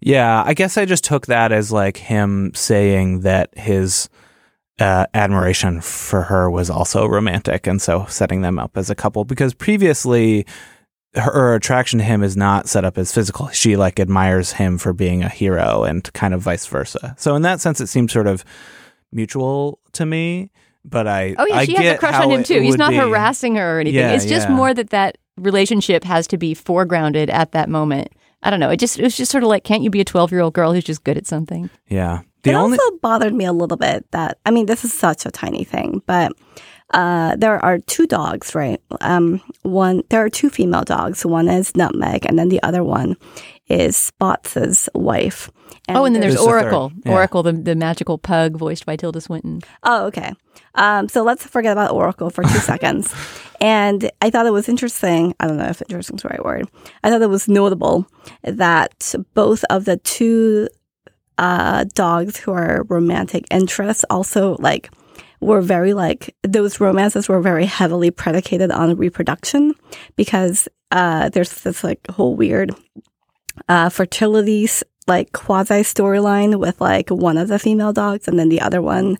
Yeah, 0.00 0.42
I 0.44 0.54
guess 0.54 0.76
I 0.76 0.84
just 0.84 1.04
took 1.04 1.26
that 1.26 1.52
as 1.52 1.72
like 1.72 1.96
him 1.96 2.52
saying 2.54 3.20
that 3.20 3.56
his 3.56 4.08
uh, 4.78 5.06
admiration 5.14 5.80
for 5.80 6.22
her 6.22 6.50
was 6.50 6.68
also 6.68 7.06
romantic, 7.06 7.66
and 7.66 7.80
so 7.80 8.06
setting 8.08 8.42
them 8.42 8.58
up 8.58 8.76
as 8.76 8.90
a 8.90 8.94
couple. 8.94 9.24
Because 9.24 9.54
previously, 9.54 10.46
her, 11.14 11.54
attraction 11.54 11.98
to 11.98 12.04
him 12.04 12.22
is 12.22 12.36
not 12.36 12.68
set 12.68 12.84
up 12.84 12.98
as 12.98 13.12
physical. 13.12 13.48
She 13.48 13.76
like 13.76 13.98
admires 13.98 14.52
him 14.52 14.78
for 14.78 14.92
being 14.92 15.22
a 15.22 15.28
hero, 15.28 15.84
and 15.84 16.10
kind 16.12 16.34
of 16.34 16.42
vice 16.42 16.66
versa. 16.66 17.14
So 17.18 17.34
in 17.34 17.42
that 17.42 17.60
sense, 17.60 17.80
it 17.80 17.86
seems 17.86 18.12
sort 18.12 18.26
of 18.26 18.44
mutual 19.12 19.80
to 19.92 20.04
me. 20.04 20.50
But 20.84 21.08
I 21.08 21.34
Oh 21.38 21.46
yeah, 21.46 21.56
I 21.56 21.64
she 21.64 21.74
has 21.74 21.94
a 21.94 21.98
crush 21.98 22.14
on 22.14 22.30
him 22.30 22.44
too. 22.44 22.60
He's 22.60 22.76
not 22.76 22.90
be. 22.90 22.96
harassing 22.96 23.56
her 23.56 23.78
or 23.78 23.80
anything. 23.80 23.98
Yeah, 23.98 24.12
it's 24.12 24.26
just 24.26 24.48
yeah. 24.48 24.54
more 24.54 24.72
that 24.72 24.90
that 24.90 25.18
relationship 25.36 26.04
has 26.04 26.26
to 26.28 26.38
be 26.38 26.54
foregrounded 26.54 27.30
at 27.30 27.52
that 27.52 27.68
moment. 27.68 28.12
I 28.42 28.50
don't 28.50 28.60
know. 28.60 28.70
It 28.70 28.76
just 28.76 28.98
it 28.98 29.02
was 29.02 29.16
just 29.16 29.32
sort 29.32 29.42
of 29.42 29.48
like, 29.48 29.64
can't 29.64 29.82
you 29.82 29.90
be 29.90 30.00
a 30.00 30.04
twelve 30.04 30.30
year 30.30 30.42
old 30.42 30.54
girl 30.54 30.72
who's 30.72 30.84
just 30.84 31.02
good 31.02 31.16
at 31.16 31.26
something? 31.26 31.70
Yeah, 31.88 32.20
the 32.42 32.50
it 32.50 32.54
only 32.54 32.78
also 32.78 32.96
bothered 32.98 33.34
me 33.34 33.44
a 33.44 33.52
little 33.52 33.76
bit 33.76 34.10
that 34.12 34.38
I 34.46 34.50
mean 34.50 34.66
this 34.66 34.84
is 34.84 34.92
such 34.92 35.26
a 35.26 35.30
tiny 35.30 35.64
thing, 35.64 36.02
but 36.06 36.32
uh, 36.94 37.34
there 37.36 37.58
are 37.64 37.78
two 37.78 38.06
dogs, 38.06 38.54
right? 38.54 38.80
Um, 39.00 39.40
one 39.62 40.02
there 40.10 40.24
are 40.24 40.30
two 40.30 40.50
female 40.50 40.84
dogs. 40.84 41.26
One 41.26 41.48
is 41.48 41.74
Nutmeg, 41.76 42.24
and 42.26 42.38
then 42.38 42.48
the 42.48 42.62
other 42.62 42.84
one 42.84 43.16
is 43.68 43.96
Spots' 43.96 44.88
wife. 44.94 45.50
oh, 45.88 46.04
and 46.04 46.14
then 46.14 46.20
there's, 46.22 46.34
There's 46.34 46.44
the 46.46 46.50
Oracle. 46.50 46.92
yeah. 47.04 47.12
Oracle, 47.12 47.42
the 47.42 47.52
the 47.52 47.74
magical 47.74 48.18
pug 48.18 48.56
voiced 48.56 48.86
by 48.86 48.94
Tilda 48.94 49.20
Swinton. 49.20 49.62
Oh, 49.82 50.06
okay. 50.06 50.32
Um, 50.76 51.08
so 51.08 51.22
let's 51.24 51.44
forget 51.44 51.72
about 51.72 51.90
Oracle 51.90 52.30
for 52.30 52.44
two 52.44 52.48
seconds. 52.60 53.12
And 53.60 54.08
I 54.20 54.30
thought 54.30 54.46
it 54.46 54.52
was 54.52 54.68
interesting. 54.68 55.34
I 55.40 55.48
don't 55.48 55.56
know 55.56 55.64
if 55.66 55.82
interesting 55.82 56.16
is 56.16 56.22
the 56.22 56.28
right 56.28 56.44
word. 56.44 56.68
I 57.02 57.10
thought 57.10 57.22
it 57.22 57.30
was 57.30 57.48
notable 57.48 58.06
that 58.44 59.14
both 59.34 59.64
of 59.70 59.86
the 59.86 59.96
two 59.96 60.68
uh, 61.38 61.84
dogs 61.94 62.36
who 62.36 62.52
are 62.52 62.84
romantic 62.88 63.44
interests 63.50 64.04
also 64.10 64.56
like 64.58 64.90
were 65.40 65.60
very 65.60 65.92
like 65.92 66.34
those 66.42 66.80
romances 66.80 67.28
were 67.28 67.40
very 67.40 67.66
heavily 67.66 68.10
predicated 68.10 68.70
on 68.70 68.96
reproduction 68.96 69.74
because 70.16 70.68
uh, 70.90 71.28
there's 71.28 71.62
this 71.62 71.84
like 71.84 72.00
whole 72.08 72.36
weird 72.36 72.74
uh, 73.68 73.88
fertility 73.88 74.66
like 75.06 75.32
quasi 75.32 75.82
storyline 75.82 76.58
with 76.58 76.80
like 76.80 77.10
one 77.10 77.38
of 77.38 77.48
the 77.48 77.58
female 77.58 77.92
dogs 77.92 78.26
and 78.26 78.38
then 78.38 78.48
the 78.48 78.60
other 78.60 78.82
one. 78.82 79.18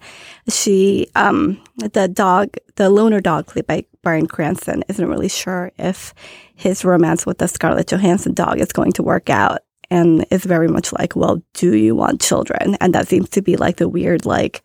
She 0.49 1.09
um 1.14 1.62
the 1.77 2.09
dog 2.09 2.57
the 2.75 2.91
loner 2.91 3.21
dog 3.21 3.47
played 3.47 3.67
by 3.67 3.85
Bryan 4.03 4.27
Cranston 4.27 4.85
isn't 4.89 5.09
really 5.09 5.29
sure 5.29 5.73
if 5.79 6.12
his 6.55 6.85
romance 6.85 7.25
with 7.27 7.39
the 7.39 7.49
Scarlett 7.49 7.89
Johansson 7.89 8.35
dog 8.35 8.59
is 8.61 8.73
going 8.73 8.93
to 8.93 9.03
work 9.03 9.31
out 9.31 9.61
and 9.91 10.26
is 10.30 10.45
very 10.45 10.68
much 10.68 10.93
like 10.93 11.16
well 11.16 11.43
do 11.55 11.74
you 11.74 11.95
want 11.95 12.20
children 12.20 12.76
and 12.80 12.95
that 12.95 13.09
seems 13.09 13.28
to 13.28 13.43
be 13.43 13.57
like 13.57 13.76
the 13.76 13.89
weird 13.89 14.24
like 14.24 14.62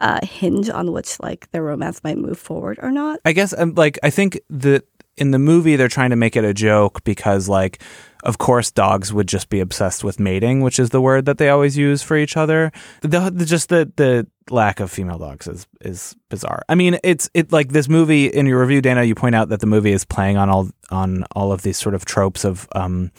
uh 0.00 0.24
hinge 0.24 0.68
on 0.68 0.92
which 0.92 1.20
like 1.20 1.50
the 1.52 1.62
romance 1.62 2.02
might 2.04 2.18
move 2.18 2.38
forward 2.38 2.78
or 2.82 2.90
not 2.90 3.20
I 3.24 3.32
guess 3.32 3.54
um, 3.56 3.74
like 3.74 3.98
I 4.02 4.10
think 4.10 4.40
that 4.50 4.84
in 5.16 5.30
the 5.30 5.38
movie 5.38 5.76
they're 5.76 5.88
trying 5.88 6.10
to 6.10 6.16
make 6.16 6.36
it 6.36 6.44
a 6.44 6.54
joke 6.54 7.04
because 7.04 7.48
like 7.48 7.80
of 8.24 8.38
course 8.38 8.70
dogs 8.70 9.12
would 9.12 9.28
just 9.28 9.50
be 9.50 9.60
obsessed 9.60 10.02
with 10.02 10.18
mating, 10.18 10.62
which 10.62 10.78
is 10.78 10.90
the 10.90 11.00
word 11.00 11.26
that 11.26 11.38
they 11.38 11.50
always 11.50 11.76
use 11.76 12.02
for 12.02 12.16
each 12.16 12.36
other. 12.36 12.72
The, 13.02 13.30
the 13.30 13.44
just 13.44 13.68
the 13.68 13.92
the 13.96 14.26
lack 14.50 14.80
of 14.80 14.90
female 14.90 15.18
dogs 15.18 15.46
is 15.46 15.66
is 15.82 16.16
bizarre. 16.30 16.62
I 16.68 16.74
mean, 16.74 16.98
it's 17.04 17.30
it 17.34 17.52
like 17.52 17.72
this 17.72 17.88
movie 17.88 18.26
in 18.26 18.46
your 18.46 18.60
review 18.60 18.80
Dana 18.80 19.04
you 19.04 19.14
point 19.14 19.34
out 19.34 19.50
that 19.50 19.60
the 19.60 19.66
movie 19.66 19.92
is 19.92 20.04
playing 20.04 20.38
on 20.38 20.48
all 20.48 20.70
on 20.90 21.24
all 21.36 21.52
of 21.52 21.62
these 21.62 21.76
sort 21.76 21.94
of 21.94 22.04
tropes 22.04 22.44
of 22.44 22.66
um 22.74 23.12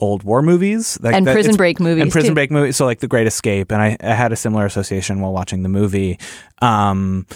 old 0.00 0.22
war 0.22 0.42
movies 0.42 0.98
like 1.02 1.14
And 1.14 1.26
that 1.26 1.32
Prison 1.34 1.56
Break 1.56 1.78
movies, 1.80 2.02
and 2.02 2.10
prison 2.12 2.30
too. 2.30 2.34
break 2.34 2.50
movies 2.50 2.76
so 2.76 2.86
like 2.86 3.00
the 3.00 3.08
great 3.08 3.26
escape 3.26 3.70
and 3.70 3.80
I, 3.82 3.96
I 4.02 4.14
had 4.14 4.32
a 4.32 4.36
similar 4.36 4.64
association 4.66 5.20
while 5.20 5.32
watching 5.32 5.62
the 5.62 5.68
movie 5.68 6.18
um 6.62 7.26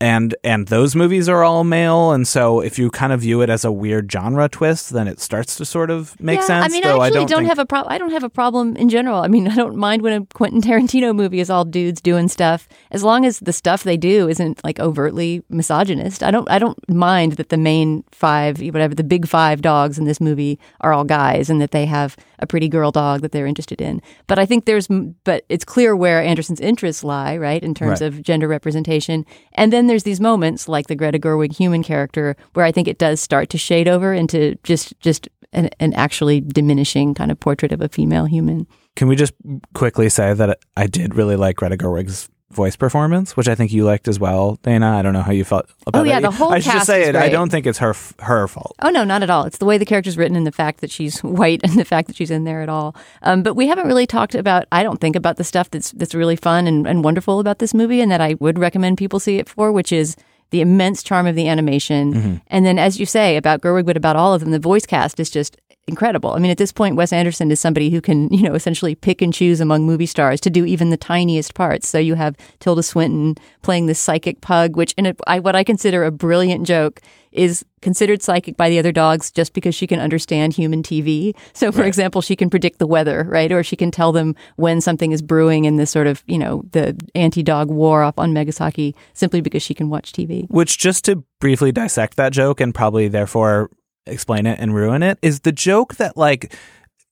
and 0.00 0.34
and 0.42 0.68
those 0.68 0.96
movies 0.96 1.28
are 1.28 1.44
all 1.44 1.62
male 1.62 2.12
and 2.12 2.26
so 2.26 2.60
if 2.60 2.78
you 2.78 2.90
kind 2.90 3.12
of 3.12 3.20
view 3.20 3.40
it 3.42 3.48
as 3.48 3.64
a 3.64 3.70
weird 3.70 4.10
genre 4.10 4.48
twist 4.48 4.90
then 4.90 5.06
it 5.06 5.20
starts 5.20 5.56
to 5.56 5.64
sort 5.64 5.90
of 5.90 6.18
make 6.20 6.40
yeah, 6.40 6.46
sense 6.46 6.64
I 6.64 6.68
mean, 6.68 6.82
though 6.82 7.00
I 7.00 7.06
actually 7.06 7.20
don't, 7.20 7.30
don't, 7.30 7.38
think- 7.40 7.48
have 7.48 7.58
a 7.58 7.66
problem. 7.66 7.92
I 7.92 7.98
don't 7.98 8.10
have 8.10 8.24
a 8.24 8.30
problem 8.30 8.76
in 8.76 8.88
general. 8.88 9.20
I 9.20 9.28
mean, 9.28 9.48
I 9.54 9.54
don't 9.54 9.76
mind 9.76 10.02
when 10.02 10.22
a 10.22 10.26
Quentin 10.34 10.60
Tarantino 10.60 11.14
movie 11.14 11.40
is 11.40 11.50
all 11.50 11.64
dudes 11.64 12.00
doing 12.00 12.28
stuff, 12.28 12.68
as 12.90 13.02
long 13.02 13.24
as 13.24 13.40
the 13.40 13.52
stuff 13.52 13.82
they 13.82 13.96
do 13.96 14.28
isn't 14.28 14.62
like 14.64 14.80
overtly 14.80 15.42
misogynist. 15.48 16.22
I 16.22 16.30
don't. 16.30 16.50
I 16.50 16.58
don't 16.58 16.78
mind 16.88 17.32
that 17.32 17.48
the 17.48 17.56
main 17.56 18.04
five, 18.10 18.60
whatever 18.60 18.94
the 18.94 19.04
big 19.04 19.26
five 19.26 19.62
dogs 19.62 19.98
in 19.98 20.04
this 20.04 20.20
movie 20.20 20.58
are 20.80 20.92
all 20.92 21.04
guys, 21.04 21.50
and 21.50 21.60
that 21.60 21.70
they 21.70 21.86
have 21.86 22.16
a 22.38 22.46
pretty 22.46 22.68
girl 22.68 22.90
dog 22.90 23.20
that 23.22 23.32
they're 23.32 23.46
interested 23.46 23.80
in. 23.80 24.00
But 24.26 24.38
I 24.38 24.46
think 24.46 24.64
there's, 24.64 24.88
but 25.24 25.44
it's 25.48 25.64
clear 25.64 25.94
where 25.94 26.22
Anderson's 26.22 26.60
interests 26.60 27.04
lie, 27.04 27.36
right, 27.36 27.62
in 27.62 27.74
terms 27.74 28.00
Right. 28.00 28.06
of 28.08 28.22
gender 28.22 28.48
representation. 28.48 29.24
And 29.52 29.72
then 29.72 29.86
there's 29.86 30.02
these 30.04 30.20
moments 30.20 30.68
like 30.68 30.86
the 30.88 30.96
Greta 30.96 31.18
Gerwig 31.18 31.54
human 31.56 31.82
character 31.82 32.36
where 32.54 32.64
I 32.64 32.72
think 32.72 32.88
it 32.88 32.98
does 32.98 33.20
start 33.20 33.48
to 33.50 33.58
shade 33.58 33.88
over 33.88 34.12
into 34.14 34.56
just 34.64 34.98
just 35.00 35.28
an, 35.52 35.70
an 35.78 35.92
actually 35.94 36.40
diminishing 36.40 37.14
kind 37.14 37.30
of 37.30 37.38
portrait 37.38 37.70
of 37.72 37.80
a 37.80 37.88
female 37.88 38.24
human. 38.24 38.66
can 38.96 39.06
we 39.08 39.14
just 39.16 39.32
quickly 39.74 40.08
say 40.08 40.34
that 40.34 40.58
i 40.76 40.86
did 40.86 41.14
really 41.14 41.36
like 41.36 41.54
greta 41.56 41.76
gerwig's 41.76 42.28
voice 42.54 42.76
performance, 42.76 43.36
which 43.36 43.48
I 43.48 43.54
think 43.54 43.72
you 43.72 43.84
liked 43.84 44.08
as 44.08 44.18
well, 44.18 44.58
Dana. 44.62 44.96
I 44.96 45.02
don't 45.02 45.12
know 45.12 45.22
how 45.22 45.32
you 45.32 45.44
felt 45.44 45.66
about 45.86 46.00
Oh, 46.00 46.04
yeah, 46.04 46.20
that. 46.20 46.30
the 46.30 46.36
whole 46.36 46.52
I 46.52 46.58
should 46.60 46.72
just 46.72 46.86
say 46.86 47.04
it. 47.08 47.16
I 47.16 47.28
don't 47.28 47.50
think 47.50 47.66
it's 47.66 47.78
her 47.78 47.94
her 48.20 48.48
fault. 48.48 48.74
Oh 48.82 48.90
no, 48.90 49.04
not 49.04 49.22
at 49.22 49.30
all. 49.30 49.44
It's 49.44 49.58
the 49.58 49.64
way 49.64 49.78
the 49.78 49.84
character's 49.86 50.16
written 50.16 50.36
and 50.36 50.46
the 50.46 50.52
fact 50.52 50.80
that 50.80 50.90
she's 50.90 51.20
white 51.22 51.60
and 51.64 51.74
the 51.78 51.84
fact 51.84 52.06
that 52.08 52.16
she's 52.16 52.30
in 52.30 52.44
there 52.44 52.62
at 52.62 52.68
all. 52.68 52.94
Um, 53.22 53.42
but 53.42 53.54
we 53.54 53.66
haven't 53.66 53.86
really 53.86 54.06
talked 54.06 54.34
about. 54.34 54.66
I 54.72 54.82
don't 54.82 55.00
think 55.00 55.16
about 55.16 55.36
the 55.36 55.44
stuff 55.44 55.70
that's 55.70 55.90
that's 55.92 56.14
really 56.14 56.36
fun 56.36 56.66
and, 56.66 56.86
and 56.86 57.04
wonderful 57.04 57.40
about 57.40 57.58
this 57.58 57.74
movie, 57.74 58.00
and 58.00 58.10
that 58.10 58.20
I 58.20 58.34
would 58.40 58.58
recommend 58.58 58.98
people 58.98 59.20
see 59.20 59.38
it 59.38 59.48
for, 59.48 59.70
which 59.72 59.92
is 59.92 60.16
the 60.50 60.60
immense 60.60 61.02
charm 61.02 61.26
of 61.26 61.34
the 61.34 61.48
animation, 61.48 62.14
Mm-hmm. 62.14 62.34
and 62.46 62.64
then 62.64 62.78
as 62.78 63.00
you 63.00 63.06
say 63.06 63.36
about 63.36 63.60
Gerwig, 63.60 63.86
but 63.86 63.96
about 63.96 64.14
all 64.14 64.34
of 64.34 64.40
them, 64.40 64.52
the 64.52 64.58
voice 64.60 64.86
cast 64.86 65.18
is 65.18 65.28
just 65.28 65.56
incredible. 65.86 66.30
I 66.30 66.38
mean, 66.38 66.50
at 66.50 66.58
this 66.58 66.72
point, 66.72 66.96
Wes 66.96 67.12
Anderson 67.12 67.50
is 67.50 67.60
somebody 67.60 67.90
who 67.90 68.00
can, 68.00 68.28
you 68.32 68.42
know, 68.42 68.54
essentially 68.54 68.94
pick 68.94 69.20
and 69.20 69.32
choose 69.32 69.60
among 69.60 69.84
movie 69.84 70.06
stars 70.06 70.40
to 70.42 70.50
do 70.50 70.64
even 70.64 70.90
the 70.90 70.96
tiniest 70.96 71.54
parts. 71.54 71.88
So 71.88 71.98
you 71.98 72.14
have 72.14 72.36
Tilda 72.60 72.82
Swinton 72.82 73.36
playing 73.62 73.86
this 73.86 73.98
psychic 73.98 74.40
pug, 74.40 74.76
which 74.76 74.92
in 74.94 75.06
a, 75.06 75.14
I, 75.26 75.40
what 75.40 75.56
I 75.56 75.64
consider 75.64 76.04
a 76.04 76.10
brilliant 76.10 76.66
joke 76.66 77.00
is 77.32 77.64
considered 77.82 78.22
psychic 78.22 78.56
by 78.56 78.70
the 78.70 78.78
other 78.78 78.92
dogs 78.92 79.30
just 79.30 79.52
because 79.52 79.74
she 79.74 79.86
can 79.86 79.98
understand 80.00 80.52
human 80.52 80.82
TV. 80.82 81.34
So, 81.52 81.72
for 81.72 81.82
example, 81.82 82.22
she 82.22 82.36
can 82.36 82.48
predict 82.48 82.78
the 82.78 82.86
weather, 82.86 83.24
right? 83.28 83.50
Or 83.50 83.62
she 83.62 83.76
can 83.76 83.90
tell 83.90 84.12
them 84.12 84.36
when 84.56 84.80
something 84.80 85.12
is 85.12 85.20
brewing 85.20 85.64
in 85.64 85.76
this 85.76 85.90
sort 85.90 86.06
of, 86.06 86.22
you 86.26 86.38
know, 86.38 86.62
the 86.70 86.96
anti-dog 87.14 87.68
war 87.70 88.04
up 88.04 88.18
on 88.18 88.32
Megasaki 88.32 88.94
simply 89.12 89.40
because 89.40 89.62
she 89.62 89.74
can 89.74 89.90
watch 89.90 90.12
TV. 90.12 90.48
Which, 90.48 90.78
just 90.78 91.04
to 91.06 91.24
briefly 91.40 91.72
dissect 91.72 92.16
that 92.16 92.32
joke 92.32 92.60
and 92.60 92.74
probably 92.74 93.08
therefore 93.08 93.68
explain 94.06 94.46
it 94.46 94.58
and 94.60 94.74
ruin 94.74 95.02
it, 95.02 95.18
is 95.22 95.40
the 95.40 95.52
joke 95.52 95.96
that 95.96 96.16
like 96.16 96.54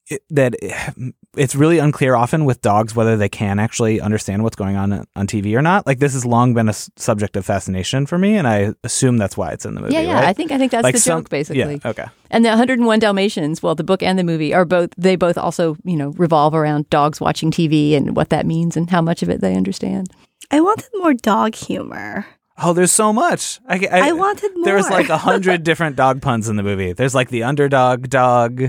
it, 0.09 0.22
that 0.30 0.55
it's 1.36 1.55
really 1.55 1.78
unclear 1.78 2.14
often 2.14 2.45
with 2.45 2.61
dogs 2.61 2.95
whether 2.95 3.16
they 3.16 3.28
can 3.28 3.59
actually 3.59 3.99
understand 4.01 4.43
what's 4.43 4.57
going 4.57 4.76
on 4.76 5.07
on 5.16 5.26
TV 5.26 5.57
or 5.57 5.62
not. 5.62 5.86
Like 5.86 5.99
this 5.99 6.12
has 6.12 6.26
long 6.26 6.53
been 6.53 6.68
a 6.68 6.70
s- 6.76 6.90
subject 6.97 7.36
of 7.36 7.47
fascination 7.47 8.05
for 8.05 8.18
me, 8.18 8.36
and 8.36 8.47
I 8.47 8.74
assume 8.84 9.16
that's 9.16 9.36
why 9.36 9.53
it's 9.53 9.64
in 9.64 9.74
the 9.74 9.80
movie. 9.80 9.95
Yeah, 9.95 10.01
yeah. 10.01 10.14
right? 10.14 10.24
I 10.24 10.32
think 10.34 10.53
I 10.53 10.59
think 10.59 10.72
that's 10.72 10.82
Like 10.82 10.95
the 10.95 11.01
some- 11.01 11.22
joke 11.22 11.30
basically. 11.30 11.80
Yeah, 11.82 11.90
okay. 11.90 12.05
And 12.30 12.45
the 12.45 12.51
101 12.51 12.99
Dalmatians, 12.99 13.62
well, 13.62 13.74
the 13.74 13.84
book 13.84 14.03
and 14.03 14.18
the 14.18 14.24
movie 14.24 14.53
are 14.53 14.64
both 14.64 14.90
they 14.99 15.16
both 15.16 15.38
also, 15.38 15.76
you 15.84 15.97
know, 15.97 16.11
revolve 16.16 16.55
around 16.55 16.90
dogs 16.90 17.20
watching 17.20 17.51
TV 17.51 17.95
and 17.97 18.14
what 18.16 18.28
that 18.30 18.45
means 18.47 18.76
and 18.76 18.90
how 18.90 19.01
much 19.01 19.22
of 19.22 19.30
it 19.30 19.40
they 19.40 19.55
understand. 19.55 20.09
I 20.51 20.61
wanted 20.61 20.88
more 20.97 21.14
dog 21.14 21.55
humor. 21.55 22.26
Oh, 22.62 22.72
there's 22.72 22.92
so 22.92 23.12
much. 23.12 23.60
I, 23.66 23.76
I, 23.90 24.08
I 24.08 24.12
wanted 24.12 24.52
There's 24.64 24.88
more. 24.88 24.98
like 24.98 25.08
a 25.08 25.16
hundred 25.18 25.62
different 25.64 25.96
dog 25.96 26.22
puns 26.22 26.48
in 26.48 26.56
the 26.56 26.62
movie. 26.62 26.92
There's 26.92 27.14
like 27.14 27.28
the 27.28 27.42
underdog 27.42 28.08
dog. 28.08 28.62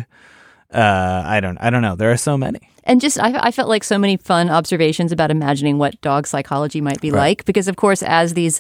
Uh, 0.74 1.24
I 1.26 1.40
don't. 1.40 1.58
I 1.60 1.70
don't 1.70 1.82
know. 1.84 1.96
There 1.96 2.12
are 2.12 2.18
so 2.18 2.36
many. 2.38 2.60
And 2.86 3.00
just, 3.00 3.18
I, 3.18 3.48
I 3.48 3.52
felt 3.52 3.70
like 3.70 3.84
so 3.84 3.98
many 3.98 4.18
fun 4.18 4.50
observations 4.50 5.14
about 5.14 5.32
imagining 5.32 5.78
what 5.78 6.02
dog 6.02 6.28
psychology 6.28 6.82
might 6.82 7.00
be 7.00 7.12
Right. 7.12 7.20
like. 7.20 7.46
Because, 7.46 7.70
of 7.70 7.78
course, 7.78 8.04
as 8.04 8.34
these 8.34 8.60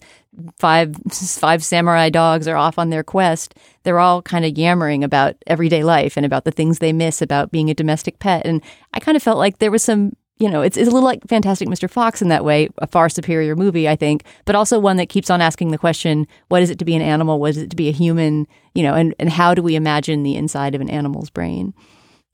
five 0.59 0.95
five 1.11 1.61
samurai 1.63 2.09
dogs 2.09 2.47
are 2.47 2.55
off 2.55 2.77
on 2.79 2.89
their 2.89 3.03
quest, 3.03 3.55
they're 3.83 3.99
all 3.99 4.21
kind 4.21 4.45
of 4.45 4.57
yammering 4.57 5.03
about 5.03 5.35
everyday 5.47 5.83
life 5.83 6.15
and 6.15 6.25
about 6.25 6.45
the 6.45 6.51
things 6.51 6.79
they 6.79 6.93
miss 6.93 7.21
about 7.21 7.51
being 7.51 7.69
a 7.69 7.73
domestic 7.73 8.19
pet. 8.19 8.45
And 8.45 8.61
I 8.93 8.99
kind 9.01 9.17
of 9.17 9.23
felt 9.23 9.39
like 9.39 9.57
there 9.57 9.71
was 9.71 9.83
some, 9.83 10.15
you 10.39 10.49
know, 10.49 10.61
it's, 10.61 10.77
it's 10.77 10.89
a 10.89 10.91
little 10.91 11.07
like 11.07 11.25
Fantastic 11.27 11.67
Mr. 11.67 11.89
Fox 11.89 12.21
in 12.21 12.29
that 12.29 12.43
way, 12.43 12.69
a 12.79 12.87
far 12.87 13.07
superior 13.09 13.55
movie, 13.55 13.87
I 13.87 13.95
think, 13.95 14.23
but 14.45 14.55
also 14.55 14.79
one 14.79 14.97
that 14.97 15.09
keeps 15.09 15.29
on 15.29 15.41
asking 15.41 15.71
the 15.71 15.77
question 15.77 16.27
what 16.49 16.61
is 16.61 16.69
it 16.69 16.79
to 16.79 16.85
be 16.85 16.95
an 16.95 17.01
animal? 17.01 17.39
What 17.39 17.51
is 17.51 17.57
it 17.57 17.69
to 17.69 17.75
be 17.75 17.89
a 17.89 17.93
human? 17.93 18.47
You 18.73 18.83
know, 18.83 18.93
and, 18.95 19.13
and 19.19 19.29
how 19.29 19.53
do 19.53 19.61
we 19.61 19.75
imagine 19.75 20.23
the 20.23 20.35
inside 20.35 20.75
of 20.75 20.81
an 20.81 20.89
animal's 20.89 21.29
brain? 21.29 21.73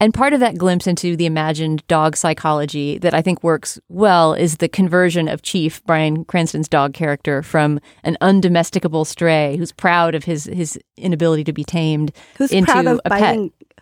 And 0.01 0.13
part 0.13 0.31
of 0.31 0.39
that 0.39 0.57
glimpse 0.57 0.87
into 0.87 1.17
the 1.17 1.25
imagined 1.25 1.85
dog 1.87 2.15
psychology 2.15 2.97
that 2.99 3.13
I 3.13 3.21
think 3.21 3.43
works 3.43 3.77
well 3.89 4.33
is 4.33 4.57
the 4.57 4.69
conversion 4.69 5.27
of 5.27 5.41
Chief, 5.41 5.83
Bryan 5.83 6.23
Cranston's 6.23 6.69
dog 6.69 6.93
character, 6.93 7.43
from 7.43 7.81
an 8.05 8.15
undomesticable 8.21 9.05
stray 9.05 9.57
who's 9.57 9.73
proud 9.73 10.15
of 10.15 10.23
his, 10.23 10.45
his 10.45 10.79
inability 10.95 11.43
to 11.43 11.51
be 11.51 11.65
tamed 11.65 12.13
Who's 12.37 12.51
into 12.51 12.71
proud 12.71 12.87
of 12.87 13.01
a 13.03 13.09
pet. 13.09 13.39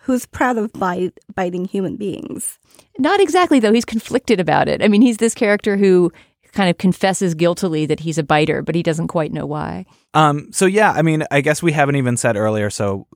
Biting? 0.08 0.14
Who's 0.14 0.26
proud 0.26 0.58
of 0.58 0.72
bite, 0.72 1.18
biting 1.34 1.64
human 1.64 1.96
beings? 1.96 2.58
Not 2.98 3.20
exactly, 3.20 3.60
though. 3.60 3.72
He's 3.72 3.84
conflicted 3.84 4.40
about 4.40 4.68
it. 4.68 4.82
I 4.82 4.88
mean, 4.88 5.02
he's 5.02 5.18
this 5.18 5.34
character 5.34 5.76
who 5.76 6.12
kind 6.52 6.70
of 6.70 6.78
confesses 6.78 7.34
guiltily 7.34 7.86
that 7.86 8.00
he's 8.00 8.18
a 8.18 8.22
biter, 8.22 8.62
but 8.62 8.74
he 8.74 8.82
doesn't 8.82 9.08
quite 9.08 9.32
know 9.32 9.46
why. 9.46 9.84
Um. 10.14 10.52
So 10.52 10.66
yeah. 10.66 10.92
I 10.92 11.02
mean, 11.02 11.24
I 11.30 11.40
guess 11.40 11.62
we 11.62 11.72
haven't 11.72 11.96
even 11.96 12.16
said 12.16 12.36
earlier. 12.36 12.70
So 12.70 13.06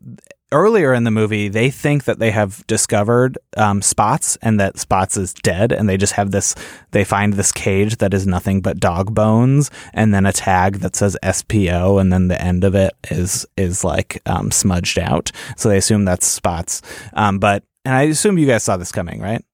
earlier 0.53 0.95
in 0.95 1.05
the 1.05 1.11
movie, 1.11 1.49
they 1.49 1.71
think 1.71 2.05
that 2.05 2.19
they 2.19 2.31
have 2.31 2.65
discovered 2.67 3.39
um, 3.57 3.83
Spots 3.83 4.37
and 4.43 4.61
that 4.61 4.79
Spots 4.79 5.17
is 5.17 5.35
dead, 5.35 5.73
and 5.73 5.89
they 5.89 5.97
just 5.97 6.13
have 6.13 6.31
this. 6.31 6.55
They 6.93 7.05
find 7.05 7.35
this 7.35 7.51
cage 7.51 7.97
that 7.97 8.15
is 8.15 8.27
nothing 8.27 8.61
but 8.61 8.79
dog 8.79 9.15
bones, 9.15 9.71
and 9.93 10.15
then 10.15 10.27
a 10.27 10.33
tag 10.33 10.77
that 10.81 10.95
says 10.95 11.17
SPO, 11.23 12.01
and 12.01 12.13
then 12.13 12.29
the 12.29 12.41
end 12.41 12.65
of 12.65 12.75
it 12.75 12.93
is 13.11 13.47
is 13.57 13.83
like 13.83 14.23
um, 14.27 14.51
smudged 14.51 14.99
out. 14.99 15.33
So 15.57 15.69
they 15.69 15.79
assume 15.79 16.05
that's 16.05 16.27
Spots. 16.27 16.83
Um. 17.15 17.39
But 17.39 17.65
and 17.85 17.95
I 17.95 18.03
assume 18.03 18.39
you 18.39 18.47
guys 18.47 18.63
saw 18.63 18.77
this 18.77 18.93
coming, 18.93 19.21
right? 19.21 19.45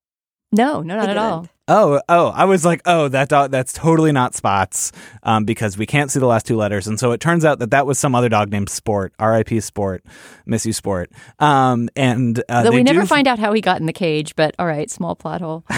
No, 0.53 0.82
no, 0.82 0.96
not 0.96 1.09
at 1.09 1.16
all. 1.16 1.49
Oh, 1.68 2.00
oh, 2.08 2.28
I 2.28 2.46
was 2.46 2.64
like, 2.64 2.80
oh, 2.86 3.08
that 3.08 3.28
dog, 3.28 3.50
that's 3.50 3.72
totally 3.72 4.10
not 4.10 4.34
Spots, 4.34 4.90
um, 5.22 5.44
because 5.44 5.76
we 5.76 5.84
can't 5.86 6.10
see 6.10 6.18
the 6.18 6.26
last 6.26 6.46
two 6.46 6.56
letters, 6.56 6.86
and 6.86 6.98
so 6.98 7.12
it 7.12 7.20
turns 7.20 7.44
out 7.44 7.58
that 7.58 7.70
that 7.72 7.86
was 7.86 7.98
some 7.98 8.14
other 8.14 8.28
dog 8.30 8.50
named 8.50 8.70
Sport, 8.70 9.12
R.I.P. 9.18 9.60
Sport, 9.60 10.02
miss 10.46 10.64
you 10.64 10.72
Sport, 10.72 11.12
um, 11.38 11.90
and 11.94 12.42
uh, 12.48 12.62
Though 12.62 12.70
we 12.70 12.82
never 12.82 13.02
do- 13.02 13.06
find 13.06 13.28
out 13.28 13.38
how 13.38 13.52
he 13.52 13.60
got 13.60 13.80
in 13.80 13.86
the 13.86 13.92
cage, 13.92 14.34
but 14.34 14.54
all 14.58 14.66
right, 14.66 14.90
small 14.90 15.14
plot 15.14 15.40
hole. 15.40 15.64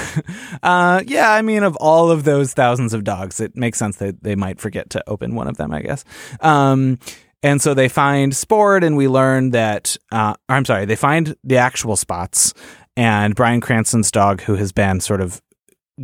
Uh, 0.62 1.02
yeah, 1.06 1.30
I 1.32 1.42
mean, 1.42 1.62
of 1.62 1.76
all 1.76 2.10
of 2.10 2.24
those 2.24 2.52
thousands 2.52 2.92
of 2.92 3.04
dogs, 3.04 3.40
it 3.40 3.56
makes 3.56 3.78
sense 3.78 3.96
that 3.96 4.22
they 4.22 4.34
might 4.34 4.60
forget 4.60 4.90
to 4.90 5.02
open 5.08 5.34
one 5.34 5.48
of 5.48 5.56
them, 5.56 5.72
I 5.72 5.80
guess. 5.82 6.04
Um, 6.40 6.98
and 7.42 7.62
so 7.62 7.72
they 7.72 7.88
find 7.88 8.34
Sport, 8.36 8.84
and 8.84 8.96
we 8.96 9.08
learn 9.08 9.50
that, 9.50 9.96
uh, 10.12 10.34
I'm 10.48 10.64
sorry, 10.64 10.84
they 10.84 10.96
find 10.96 11.34
the 11.44 11.56
actual 11.56 11.96
spots, 11.96 12.52
and 12.96 13.34
Bryan 13.34 13.60
Cranston's 13.60 14.10
dog, 14.10 14.42
who 14.42 14.56
has 14.56 14.72
been 14.72 15.00
sort 15.00 15.20
of 15.20 15.40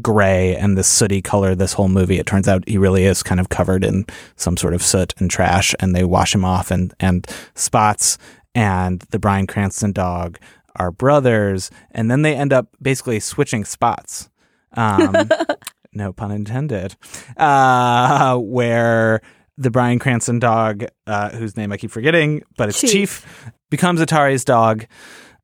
gray 0.02 0.54
and 0.56 0.76
this 0.76 0.88
sooty 0.88 1.22
color 1.22 1.54
this 1.54 1.72
whole 1.72 1.88
movie. 1.88 2.18
It 2.18 2.26
turns 2.26 2.48
out 2.48 2.68
he 2.68 2.78
really 2.78 3.04
is 3.04 3.22
kind 3.22 3.40
of 3.40 3.48
covered 3.48 3.84
in 3.84 4.06
some 4.36 4.56
sort 4.56 4.74
of 4.74 4.82
soot 4.82 5.14
and 5.18 5.30
trash, 5.30 5.74
and 5.80 5.94
they 5.94 6.04
wash 6.04 6.34
him 6.34 6.44
off, 6.44 6.70
and 6.70 6.94
and 7.00 7.26
spots 7.54 8.18
and 8.54 9.00
the 9.10 9.18
Bryan 9.18 9.46
Cranston 9.46 9.92
dog 9.92 10.38
are 10.76 10.90
brothers, 10.90 11.70
and 11.90 12.10
then 12.10 12.22
they 12.22 12.34
end 12.34 12.52
up 12.52 12.68
basically 12.80 13.20
switching 13.20 13.64
spots. 13.64 14.30
Um, 14.72 15.30
no 15.92 16.12
pun 16.12 16.30
intended. 16.30 16.96
Uh, 17.36 18.36
where 18.38 19.20
the 19.58 19.70
Bryan 19.70 19.98
Cranston 19.98 20.38
dog, 20.38 20.84
uh, 21.06 21.30
whose 21.30 21.56
name 21.56 21.72
I 21.72 21.76
keep 21.76 21.90
forgetting, 21.90 22.42
but 22.56 22.68
it's 22.68 22.80
Chief. 22.80 22.90
Chief, 22.90 23.52
becomes 23.70 24.00
Atari's 24.00 24.44
dog 24.44 24.86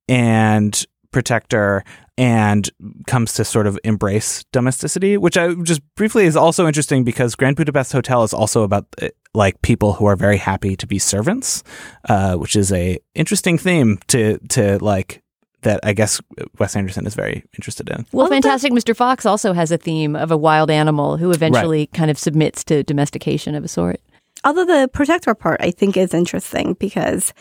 and 0.08 0.84
protector 1.12 1.84
and 2.18 2.68
comes 3.06 3.34
to 3.34 3.44
sort 3.44 3.66
of 3.66 3.78
embrace 3.84 4.44
domesticity, 4.52 5.16
which 5.16 5.36
I 5.36 5.54
just 5.54 5.80
briefly 5.94 6.24
is 6.24 6.36
also 6.36 6.66
interesting 6.66 7.04
because 7.04 7.34
Grand 7.34 7.56
Budapest 7.56 7.92
Hotel 7.92 8.22
is 8.22 8.34
also 8.34 8.62
about 8.62 8.86
uh, 9.00 9.08
like 9.34 9.60
people 9.62 9.94
who 9.94 10.06
are 10.06 10.16
very 10.16 10.36
happy 10.36 10.76
to 10.76 10.86
be 10.86 10.98
servants, 10.98 11.62
uh, 12.08 12.36
which 12.36 12.56
is 12.56 12.72
a 12.72 12.98
interesting 13.14 13.58
theme 13.58 13.98
to 14.08 14.38
to 14.48 14.78
like 14.84 15.22
that 15.62 15.80
I 15.82 15.92
guess 15.92 16.20
Wes 16.58 16.76
Anderson 16.76 17.06
is 17.06 17.14
very 17.14 17.44
interested 17.54 17.88
in. 17.88 18.04
Well, 18.12 18.26
Fantastic 18.26 18.72
Mr. 18.72 18.94
Fox 18.96 19.24
also 19.24 19.52
has 19.52 19.70
a 19.70 19.78
theme 19.78 20.16
of 20.16 20.30
a 20.30 20.36
wild 20.36 20.70
animal 20.70 21.16
who 21.16 21.30
eventually 21.30 21.86
kind 21.86 22.10
of 22.10 22.18
submits 22.18 22.64
to 22.64 22.82
domestication 22.82 23.54
of 23.54 23.64
a 23.64 23.68
sort. 23.68 24.00
Although 24.44 24.64
the 24.64 24.88
protector 24.92 25.34
part 25.34 25.60
I 25.60 25.70
think 25.70 25.96
is 25.96 26.12
interesting 26.12 26.74
because 26.74 27.32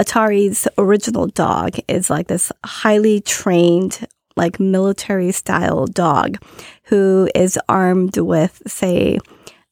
Atari's 0.00 0.66
original 0.78 1.26
dog 1.26 1.76
is 1.86 2.08
like 2.08 2.26
this 2.26 2.50
highly 2.64 3.20
trained, 3.20 4.06
like 4.34 4.58
military 4.58 5.30
style 5.30 5.86
dog 5.86 6.38
who 6.84 7.28
is 7.34 7.58
armed 7.68 8.16
with, 8.16 8.62
say, 8.66 9.18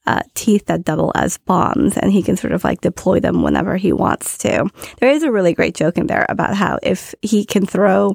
uh, 0.07 0.21
teeth 0.35 0.67
that 0.67 0.85
double 0.85 1.13
as 1.15 1.39
bombs, 1.39 1.97
and 1.97 2.13
he 2.13 2.23
can 2.23 2.37
sort 2.37 2.53
of 2.53 2.63
like 2.63 2.83
deploy 2.83 3.21
them 3.21 3.43
whenever 3.43 3.77
he 3.77 3.93
wants 3.93 4.37
to. 4.39 4.69
There 5.01 5.11
is 5.11 5.23
a 5.23 5.33
really 5.33 5.55
great 5.55 5.75
joke 5.75 5.97
in 5.97 6.07
there 6.07 6.27
about 6.29 6.55
how 6.55 6.79
if 6.83 7.15
he 7.23 7.47
can 7.47 7.65
throw 7.65 8.15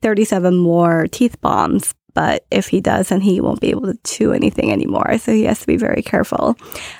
37 0.00 0.56
more 0.56 1.08
teeth 1.08 1.40
bombs, 1.42 1.94
but 2.14 2.46
if 2.50 2.68
he 2.68 2.80
does, 2.80 3.10
then 3.10 3.20
he 3.20 3.40
won't 3.40 3.60
be 3.60 3.70
able 3.70 3.92
to 3.92 3.98
chew 4.04 4.32
anything 4.32 4.72
anymore. 4.72 5.18
So 5.18 5.32
he 5.32 5.44
has 5.44 5.60
to 5.60 5.66
be 5.66 5.76
very 5.76 6.02
careful. 6.02 6.56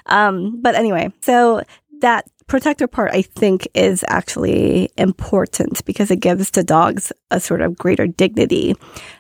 Um, 0.06 0.61
but 0.61 0.74
anyway, 0.74 1.12
so 1.20 1.62
that 2.00 2.26
protector 2.51 2.88
part 2.88 3.12
I 3.14 3.22
think 3.22 3.68
is 3.74 4.05
actually 4.09 4.90
important 4.98 5.84
because 5.84 6.11
it 6.11 6.16
gives 6.16 6.51
the 6.51 6.64
dogs 6.64 7.12
a 7.30 7.38
sort 7.38 7.62
of 7.62 7.78
greater 7.78 8.09
dignity 8.09 8.74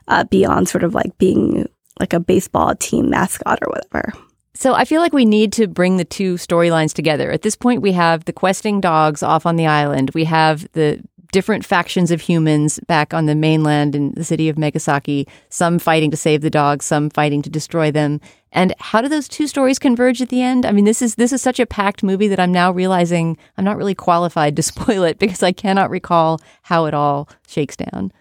uh, 0.08 0.24
beyond 0.24 0.68
sort 0.68 0.82
of 0.82 0.94
like 0.94 1.16
being 1.16 1.68
like 2.00 2.12
a 2.12 2.18
baseball 2.18 2.74
team 2.74 3.08
mascot 3.08 3.60
or 3.62 3.68
whatever. 3.70 4.12
So 4.54 4.74
I 4.74 4.84
feel 4.84 5.00
like 5.00 5.12
we 5.12 5.24
need 5.24 5.52
to 5.54 5.68
bring 5.68 5.96
the 5.96 6.04
two 6.04 6.34
storylines 6.34 6.92
together. 6.92 7.30
At 7.30 7.42
this 7.42 7.54
point, 7.56 7.82
we 7.82 7.92
have 7.92 8.24
the 8.24 8.32
questing 8.32 8.80
dogs 8.80 9.22
off 9.22 9.46
on 9.46 9.54
the 9.56 9.66
island. 9.66 10.10
We 10.12 10.24
have 10.24 10.70
the 10.72 11.00
different 11.32 11.64
factions 11.64 12.10
of 12.10 12.20
humans 12.20 12.80
back 12.86 13.14
on 13.14 13.26
the 13.26 13.34
mainland 13.34 13.94
in 13.94 14.12
the 14.12 14.24
city 14.24 14.48
of 14.48 14.56
Megasaki, 14.56 15.26
some 15.48 15.78
fighting 15.78 16.10
to 16.10 16.16
save 16.16 16.40
the 16.40 16.50
dogs, 16.50 16.84
some 16.84 17.10
fighting 17.10 17.42
to 17.42 17.50
destroy 17.50 17.90
them. 17.90 18.20
And 18.52 18.74
how 18.78 19.00
do 19.00 19.08
those 19.08 19.28
two 19.28 19.46
stories 19.46 19.78
converge 19.78 20.20
at 20.20 20.28
the 20.28 20.42
end? 20.42 20.66
I 20.66 20.72
mean, 20.72 20.84
this 20.84 21.02
is 21.02 21.14
this 21.14 21.32
is 21.32 21.40
such 21.40 21.60
a 21.60 21.66
packed 21.66 22.02
movie 22.02 22.28
that 22.28 22.40
I'm 22.40 22.52
now 22.52 22.72
realizing 22.72 23.38
I'm 23.56 23.64
not 23.64 23.76
really 23.76 23.94
qualified 23.94 24.56
to 24.56 24.62
spoil 24.70 25.04
it 25.04 25.18
because 25.18 25.42
I 25.42 25.52
cannot 25.52 25.90
recall 25.90 26.40
how 26.62 26.86
it 26.86 26.94
all 26.94 27.28
shakes 27.46 27.76
down. 27.76 28.12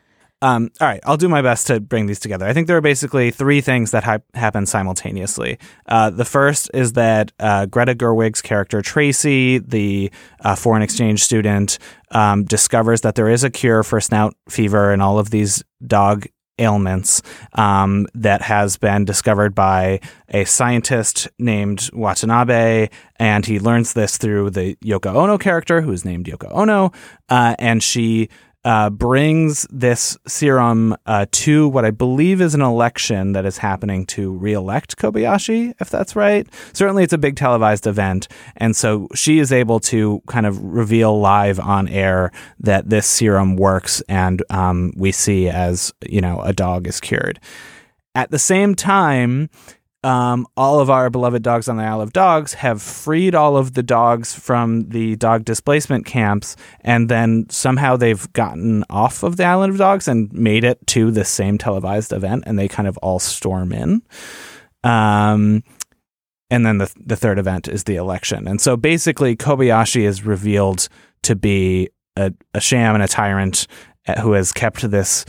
Um, 0.42 0.72
all 0.80 0.88
right, 0.88 1.02
I'll 1.04 1.18
do 1.18 1.28
my 1.28 1.42
best 1.42 1.68
to 1.68 1.80
bring 1.80 2.06
these 2.06 2.20
together. 2.20 2.46
I 2.46 2.54
think 2.54 2.68
there 2.68 2.78
are 2.78 2.82
basically 2.82 3.30
three 3.30 3.60
things 3.60 3.92
that 3.92 4.06
ha- 4.06 4.20
happen 4.34 4.66
simultaneously. 4.66 5.60
Uh, 5.86 6.10
the 6.10 6.26
first 6.26 6.72
is 6.74 6.94
that 6.94 7.34
uh, 7.40 7.66
Greta 7.66 7.94
Gerwig's 7.94 8.42
character 8.42 8.82
Tracy, 8.82 9.58
the 9.58 10.12
uh, 10.42 10.56
foreign 10.56 10.82
exchange 10.82 11.24
student, 11.24 11.78
um, 12.12 12.46
discovers 12.46 13.02
that 13.02 13.16
there 13.16 13.28
is 13.28 13.44
a 13.44 13.50
cure 13.50 13.84
for 13.84 14.00
snout 14.00 14.34
fever 14.48 14.94
and 14.94 15.02
all 15.02 15.20
of 15.20 15.30
these 15.30 15.64
dog 15.86 16.26
ailments 16.60 17.22
um, 17.54 18.06
that 18.14 18.42
has 18.42 18.78
been 18.78 19.06
discovered 19.06 19.56
by 19.56 20.00
a 20.30 20.46
scientist 20.46 21.28
named 21.40 21.90
Watanabe, 21.94 22.90
and 23.16 23.46
he 23.46 23.60
learns 23.60 23.94
this 23.94 24.18
through 24.18 24.52
the 24.52 24.76
Yoko 24.76 25.16
Ono 25.16 25.38
character, 25.38 25.82
who 25.82 25.92
is 25.92 26.06
named 26.06 26.26
Yoko 26.26 26.52
Ono, 26.52 26.92
uh, 27.30 27.56
and 27.58 27.82
she 27.82 28.30
uh, 28.70 28.88
brings 28.92 29.66
this 29.72 30.16
serum 30.28 30.96
uh, 31.08 31.26
to 31.32 31.68
what 31.70 31.86
I 31.86 31.90
believe 31.90 32.40
is 32.40 32.54
an 32.54 32.62
election 32.62 33.32
that 33.32 33.44
is 33.44 33.58
happening 33.58 34.06
to 34.08 34.32
reelect 34.32 34.96
Kobayashi, 34.96 35.74
if 35.82 35.90
that's 35.90 36.16
right. 36.16 36.48
Certainly, 36.74 37.04
it's 37.06 37.14
a 37.14 37.18
big 37.18 37.36
televised 37.36 37.88
event. 37.88 38.28
And 38.58 38.76
so 38.76 39.08
she 39.16 39.40
is 39.40 39.52
able 39.52 39.80
to 39.80 40.22
kind 40.28 40.46
of 40.46 40.62
reveal 40.64 41.20
live 41.20 41.60
on 41.60 41.88
air 41.88 42.32
that 42.60 42.92
this 42.92 43.08
serum 43.08 43.56
works, 43.56 44.02
and 44.02 44.44
um, 44.52 44.94
we 44.96 45.12
see 45.12 45.50
as, 45.50 45.92
you 46.08 46.22
know, 46.22 46.40
a 46.42 46.54
dog 46.54 46.86
is 46.86 47.00
cured. 47.00 47.40
At 48.14 48.30
the 48.30 48.38
same 48.38 48.76
time, 48.76 49.50
um, 50.04 50.48
all 50.56 50.80
of 50.80 50.90
our 50.90 51.10
beloved 51.10 51.44
dogs 51.44 51.68
on 51.68 51.78
the 51.78 51.84
Isle 51.84 52.02
of 52.02 52.14
Dogs 52.14 52.54
have 52.54 52.82
freed 52.82 53.36
all 53.36 53.58
of 53.58 53.74
the 53.74 53.84
dogs 53.84 54.34
from 54.34 54.88
the 54.90 55.18
dog 55.18 55.44
displacement 55.44 56.06
camps, 56.06 56.56
and 56.82 57.10
then 57.10 57.48
somehow 57.50 57.98
they've 57.98 58.32
gotten 58.34 58.86
off 58.90 59.24
of 59.24 59.36
the 59.38 59.44
Island 59.44 59.72
of 59.74 59.78
Dogs 59.78 60.08
and 60.08 60.32
made 60.32 60.64
it 60.64 60.86
to 60.88 61.12
the 61.12 61.26
same 61.26 61.58
televised 61.58 62.14
event, 62.14 62.46
and 62.48 62.58
they 62.58 62.68
kind 62.68 62.88
of 62.88 62.98
all 63.00 63.20
storm 63.20 63.74
in. 63.74 64.02
Um, 64.84 65.64
and 66.50 66.66
then 66.66 66.78
the 66.78 66.92
the 67.06 67.18
third 67.18 67.38
event 67.38 67.68
is 67.68 67.84
the 67.84 67.98
election, 67.98 68.48
and 68.48 68.62
so 68.62 68.78
basically 68.78 69.36
Kobayashi 69.36 70.02
is 70.02 70.26
revealed 70.26 70.88
to 71.24 71.36
be 71.36 71.90
a, 72.16 72.34
a 72.54 72.62
sham 72.62 72.96
and 72.96 73.04
a 73.04 73.08
tyrant 73.08 73.68
uh, 74.08 74.22
who 74.22 74.32
has 74.32 74.54
kept 74.54 74.90
this 74.90 75.26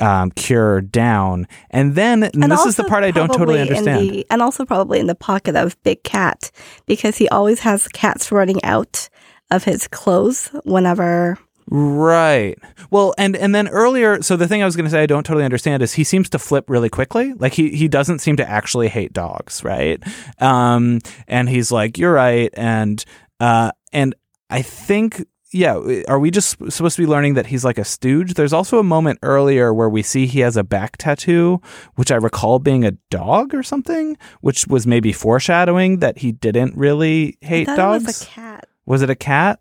um, 0.00 0.30
cure 0.32 0.80
down. 0.80 1.46
And 1.70 1.94
then 1.94 2.24
and 2.24 2.50
this 2.50 2.64
is 2.64 2.76
the 2.76 2.84
part 2.84 3.04
I 3.04 3.10
don't 3.10 3.32
totally 3.32 3.60
understand. 3.60 4.10
The, 4.10 4.26
and 4.30 4.42
also 4.42 4.64
probably 4.64 5.00
in 5.00 5.06
the 5.06 5.14
pocket 5.14 5.56
of 5.56 5.80
Big 5.82 6.02
Cat 6.02 6.50
because 6.86 7.16
he 7.16 7.28
always 7.28 7.60
has 7.60 7.88
cats 7.88 8.32
running 8.32 8.62
out 8.64 9.08
of 9.50 9.64
his 9.64 9.88
clothes 9.88 10.48
whenever. 10.64 11.38
Right. 11.68 12.58
Well, 12.90 13.14
and 13.16 13.36
and 13.36 13.54
then 13.54 13.68
earlier, 13.68 14.20
so 14.22 14.36
the 14.36 14.48
thing 14.48 14.62
I 14.62 14.64
was 14.64 14.76
going 14.76 14.84
to 14.84 14.90
say 14.90 15.02
I 15.02 15.06
don't 15.06 15.24
totally 15.24 15.44
understand 15.44 15.82
is 15.82 15.94
he 15.94 16.04
seems 16.04 16.28
to 16.30 16.38
flip 16.38 16.68
really 16.68 16.88
quickly. 16.88 17.32
Like 17.34 17.52
he 17.52 17.70
he 17.70 17.88
doesn't 17.88 18.18
seem 18.18 18.36
to 18.36 18.48
actually 18.48 18.88
hate 18.88 19.12
dogs, 19.12 19.62
right? 19.62 20.02
Um, 20.40 20.98
and 21.28 21.48
he's 21.48 21.70
like, 21.70 21.98
"You're 21.98 22.12
right," 22.12 22.50
and 22.54 23.04
uh, 23.40 23.70
and 23.92 24.14
I 24.50 24.62
think 24.62 25.24
yeah, 25.52 26.02
are 26.08 26.18
we 26.18 26.30
just 26.30 26.56
supposed 26.72 26.96
to 26.96 27.02
be 27.02 27.06
learning 27.06 27.34
that 27.34 27.46
he's 27.46 27.64
like 27.64 27.78
a 27.78 27.84
stooge? 27.84 28.34
There's 28.34 28.52
also 28.52 28.78
a 28.78 28.82
moment 28.82 29.18
earlier 29.22 29.72
where 29.72 29.88
we 29.88 30.02
see 30.02 30.26
he 30.26 30.40
has 30.40 30.56
a 30.56 30.64
back 30.64 30.96
tattoo, 30.96 31.60
which 31.94 32.10
I 32.10 32.16
recall 32.16 32.58
being 32.58 32.84
a 32.84 32.92
dog 33.10 33.54
or 33.54 33.62
something, 33.62 34.16
which 34.40 34.66
was 34.66 34.86
maybe 34.86 35.12
foreshadowing 35.12 35.98
that 35.98 36.18
he 36.18 36.32
didn't 36.32 36.76
really 36.76 37.36
hate 37.40 37.66
dogs. 37.66 38.04
It 38.04 38.06
was 38.06 38.22
a 38.22 38.26
cat. 38.26 38.68
Was 38.86 39.02
it 39.02 39.10
a 39.10 39.14
cat? 39.14 39.60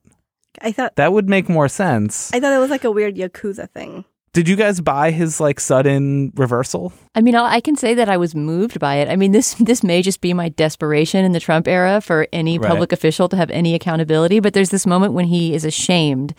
I 0.62 0.72
thought 0.72 0.96
that 0.96 1.14
would 1.14 1.30
make 1.30 1.50
more 1.50 1.68
sense. 1.68 2.34
I 2.34 2.40
thought 2.40 2.54
it 2.54 2.60
was 2.60 2.70
like 2.70 2.84
a 2.84 2.92
weird 2.92 3.16
yakuza 3.16 3.70
thing. 3.70 4.06
Did 4.34 4.48
you 4.48 4.56
guys 4.56 4.80
buy 4.80 5.12
his 5.12 5.42
like 5.42 5.60
sudden 5.60 6.32
reversal? 6.36 6.94
I 7.16 7.22
mean, 7.22 7.36
I 7.36 7.60
can 7.60 7.76
say 7.76 7.94
that 7.96 8.08
I 8.08 8.16
was 8.16 8.34
moved 8.34 8.80
by 8.80 8.96
it. 8.96 9.10
I 9.10 9.18
mean, 9.18 9.34
this 9.34 9.54
this 9.60 9.84
may 9.84 10.02
just 10.02 10.22
be 10.22 10.34
my 10.34 10.50
desperation 10.50 11.26
in 11.26 11.34
the 11.34 11.40
Trump 11.40 11.68
era 11.68 12.00
for 12.02 12.28
any 12.32 12.58
Right. 12.58 12.68
public 12.70 12.92
official 12.94 13.28
to 13.30 13.36
have 13.38 13.50
any 13.52 13.76
accountability, 13.76 14.40
but 14.40 14.54
there's 14.54 14.70
this 14.70 14.86
moment 14.88 15.14
when 15.14 15.26
he 15.26 15.54
is 15.54 15.66
ashamed 15.66 16.34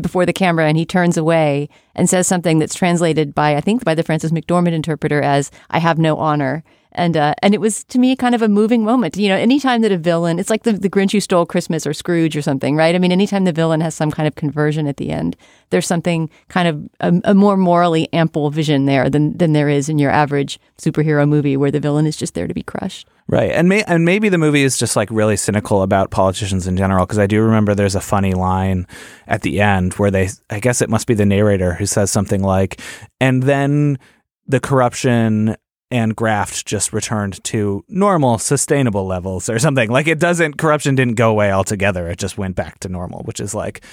before 0.00 0.24
the 0.24 0.32
camera 0.32 0.66
and 0.68 0.76
he 0.78 0.86
turns 0.86 1.16
away 1.16 1.68
and 1.96 2.08
says 2.08 2.28
something 2.28 2.60
that's 2.60 2.74
translated 2.76 3.34
by 3.34 3.56
I 3.56 3.60
think 3.60 3.84
by 3.84 3.96
the 3.96 4.04
Frances 4.04 4.30
McDormand 4.30 4.72
interpreter 4.74 5.20
as 5.20 5.50
"I 5.70 5.80
have 5.80 5.98
no 5.98 6.18
honor." 6.18 6.62
And 6.94 7.16
uh, 7.16 7.34
and 7.42 7.54
it 7.54 7.60
was 7.60 7.84
to 7.84 7.98
me 7.98 8.14
kind 8.16 8.34
of 8.34 8.42
a 8.42 8.48
moving 8.48 8.84
moment. 8.84 9.16
You 9.16 9.28
know, 9.28 9.36
anytime 9.36 9.80
that 9.82 9.92
a 9.92 9.98
villain, 9.98 10.38
it's 10.38 10.50
like 10.50 10.64
the, 10.64 10.72
the 10.72 10.90
Grinch 10.90 11.12
who 11.12 11.20
stole 11.20 11.46
Christmas 11.46 11.86
or 11.86 11.92
Scrooge 11.92 12.36
or 12.36 12.42
something, 12.42 12.76
right? 12.76 12.94
I 12.94 12.98
mean, 12.98 13.12
anytime 13.12 13.44
the 13.44 13.52
villain 13.52 13.80
has 13.80 13.94
some 13.94 14.10
kind 14.10 14.26
of 14.26 14.34
conversion 14.34 14.86
at 14.86 14.98
the 14.98 15.10
end, 15.10 15.36
there's 15.70 15.86
something 15.86 16.28
kind 16.48 16.68
of 16.68 16.90
a, 17.00 17.30
a 17.30 17.34
more 17.34 17.56
morally 17.56 18.12
ample 18.12 18.50
vision 18.50 18.84
there 18.84 19.08
than 19.08 19.36
than 19.36 19.52
there 19.52 19.68
is 19.68 19.88
in 19.88 19.98
your 19.98 20.10
average 20.10 20.60
superhero 20.78 21.28
movie 21.28 21.56
where 21.56 21.70
the 21.70 21.80
villain 21.80 22.06
is 22.06 22.16
just 22.16 22.34
there 22.34 22.46
to 22.46 22.54
be 22.54 22.62
crushed. 22.62 23.08
Right. 23.28 23.52
And 23.52 23.68
may, 23.68 23.82
and 23.84 24.04
maybe 24.04 24.28
the 24.28 24.38
movie 24.38 24.62
is 24.62 24.76
just 24.76 24.96
like 24.96 25.08
really 25.10 25.36
cynical 25.36 25.82
about 25.82 26.10
politicians 26.10 26.66
in 26.66 26.76
general 26.76 27.06
because 27.06 27.18
I 27.18 27.26
do 27.26 27.40
remember 27.40 27.74
there's 27.74 27.94
a 27.94 28.00
funny 28.00 28.34
line 28.34 28.86
at 29.26 29.42
the 29.42 29.60
end 29.60 29.94
where 29.94 30.10
they 30.10 30.28
I 30.50 30.60
guess 30.60 30.82
it 30.82 30.90
must 30.90 31.06
be 31.06 31.14
the 31.14 31.24
narrator 31.24 31.72
who 31.72 31.86
says 31.86 32.10
something 32.10 32.42
like 32.42 32.80
and 33.20 33.42
then 33.42 33.98
the 34.46 34.60
corruption 34.60 35.56
and 35.92 36.16
graft 36.16 36.64
just 36.64 36.92
returned 36.94 37.44
to 37.44 37.84
normal 37.86 38.38
sustainable 38.38 39.06
levels 39.06 39.50
or 39.50 39.58
something. 39.58 39.90
Like 39.90 40.06
it 40.08 40.18
doesn't 40.18 40.56
corruption 40.56 40.94
didn't 40.94 41.14
go 41.14 41.30
away 41.30 41.52
altogether. 41.52 42.08
It 42.08 42.18
just 42.18 42.38
went 42.38 42.56
back 42.56 42.80
to 42.80 42.88
normal, 42.88 43.22
which 43.24 43.38
is 43.38 43.54
like 43.54 43.84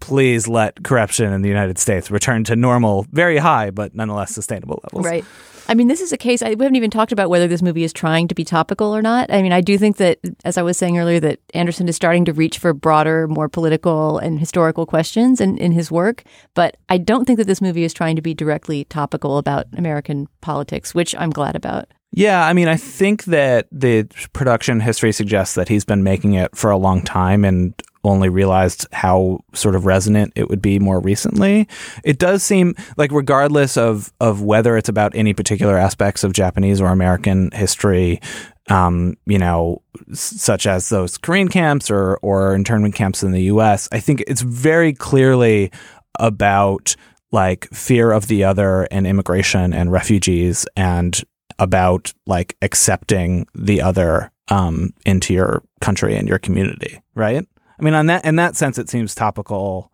please 0.00 0.48
let 0.48 0.82
corruption 0.82 1.30
in 1.32 1.42
the 1.42 1.50
United 1.50 1.78
States 1.78 2.10
return 2.10 2.42
to 2.44 2.56
normal, 2.56 3.06
very 3.12 3.36
high 3.36 3.70
but 3.70 3.94
nonetheless 3.94 4.34
sustainable 4.34 4.80
levels. 4.84 5.04
Right. 5.04 5.24
I 5.68 5.74
mean, 5.74 5.88
this 5.88 6.00
is 6.00 6.12
a 6.12 6.16
case, 6.16 6.42
I, 6.42 6.54
we 6.54 6.64
haven't 6.64 6.76
even 6.76 6.90
talked 6.90 7.12
about 7.12 7.30
whether 7.30 7.48
this 7.48 7.62
movie 7.62 7.84
is 7.84 7.92
trying 7.92 8.28
to 8.28 8.34
be 8.34 8.44
topical 8.44 8.94
or 8.94 9.02
not. 9.02 9.32
I 9.32 9.42
mean, 9.42 9.52
I 9.52 9.60
do 9.60 9.78
think 9.78 9.96
that, 9.98 10.18
as 10.44 10.58
I 10.58 10.62
was 10.62 10.76
saying 10.76 10.98
earlier, 10.98 11.20
that 11.20 11.40
Anderson 11.54 11.88
is 11.88 11.96
starting 11.96 12.24
to 12.26 12.32
reach 12.32 12.58
for 12.58 12.72
broader, 12.72 13.28
more 13.28 13.48
political 13.48 14.18
and 14.18 14.38
historical 14.38 14.86
questions 14.86 15.40
in, 15.40 15.58
in 15.58 15.72
his 15.72 15.90
work. 15.90 16.24
But 16.54 16.76
I 16.88 16.98
don't 16.98 17.24
think 17.24 17.38
that 17.38 17.46
this 17.46 17.60
movie 17.60 17.84
is 17.84 17.94
trying 17.94 18.16
to 18.16 18.22
be 18.22 18.34
directly 18.34 18.84
topical 18.84 19.38
about 19.38 19.66
American 19.76 20.28
politics, 20.40 20.94
which 20.94 21.14
I'm 21.16 21.30
glad 21.30 21.56
about. 21.56 21.88
Yeah, 22.14 22.46
I 22.46 22.52
mean, 22.52 22.68
I 22.68 22.76
think 22.76 23.24
that 23.24 23.68
the 23.72 24.06
production 24.34 24.80
history 24.80 25.12
suggests 25.12 25.54
that 25.54 25.68
he's 25.68 25.84
been 25.84 26.02
making 26.02 26.34
it 26.34 26.54
for 26.54 26.70
a 26.70 26.76
long 26.76 27.02
time 27.02 27.44
and 27.44 27.74
only 28.04 28.28
realized 28.28 28.86
how 28.92 29.40
sort 29.54 29.74
of 29.74 29.86
resonant 29.86 30.32
it 30.34 30.48
would 30.48 30.62
be 30.62 30.78
more 30.78 31.00
recently. 31.00 31.68
It 32.04 32.18
does 32.18 32.42
seem 32.42 32.74
like 32.96 33.12
regardless 33.12 33.76
of 33.76 34.12
of 34.20 34.42
whether 34.42 34.76
it's 34.76 34.88
about 34.88 35.14
any 35.14 35.34
particular 35.34 35.76
aspects 35.76 36.24
of 36.24 36.32
Japanese 36.32 36.80
or 36.80 36.88
American 36.88 37.50
history, 37.52 38.20
um, 38.68 39.16
you 39.26 39.38
know, 39.38 39.82
such 40.12 40.66
as 40.66 40.88
those 40.88 41.18
Korean 41.18 41.48
camps 41.48 41.90
or 41.90 42.16
or 42.22 42.54
internment 42.54 42.94
camps 42.94 43.22
in 43.22 43.32
the 43.32 43.42
US, 43.44 43.88
I 43.92 44.00
think 44.00 44.22
it's 44.26 44.42
very 44.42 44.92
clearly 44.92 45.70
about 46.18 46.96
like 47.30 47.66
fear 47.72 48.12
of 48.12 48.26
the 48.26 48.44
other 48.44 48.86
and 48.90 49.06
immigration 49.06 49.72
and 49.72 49.90
refugees 49.90 50.66
and 50.76 51.22
about 51.58 52.12
like 52.26 52.56
accepting 52.62 53.46
the 53.54 53.80
other 53.80 54.30
um, 54.48 54.92
into 55.06 55.32
your 55.32 55.62
country 55.80 56.16
and 56.16 56.28
your 56.28 56.38
community, 56.38 57.00
right? 57.14 57.46
I 57.78 57.82
mean, 57.82 57.94
on 57.94 58.06
that 58.06 58.24
in 58.24 58.36
that 58.36 58.56
sense, 58.56 58.78
it 58.78 58.88
seems 58.88 59.14
topical. 59.14 59.90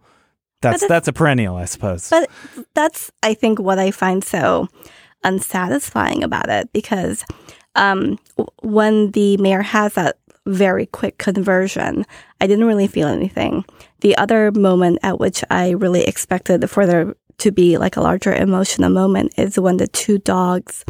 That's 0.61 0.87
that's 0.89 1.09
a 1.09 1.13
perennial, 1.13 1.57
I 1.57 1.67
suppose. 1.67 2.11
But 2.11 2.29
that's, 2.75 3.11
I 3.23 3.35
think, 3.35 3.61
what 3.61 3.79
I 3.79 3.91
find 3.91 4.25
so 4.25 4.69
unsatisfying 5.25 6.23
about 6.23 6.49
it 6.49 6.73
because 6.73 7.25
um, 7.75 8.19
when 8.63 9.13
the 9.13 9.37
mayor 9.37 9.63
has 9.63 9.95
that 9.95 10.19
very 10.47 10.87
quick 10.87 11.19
conversion, 11.19 12.05
I 12.41 12.47
didn't 12.47 12.67
really 12.67 12.87
feel 12.87 13.09
anything. 13.09 13.65
The 14.01 14.17
other 14.17 14.51
moment 14.53 14.99
at 15.03 15.21
which 15.21 15.45
I 15.51 15.71
really 15.71 16.05
expected 16.05 16.69
for 16.71 16.87
there 16.87 17.15
to 17.39 17.53
be 17.53 17.79
like 17.79 17.97
a 17.97 18.01
larger 18.01 18.35
emotional 18.35 18.91
moment 18.91 19.35
is 19.37 19.59
when 19.59 19.77
the 19.77 19.87
two 19.87 20.19
dogs 20.19 20.85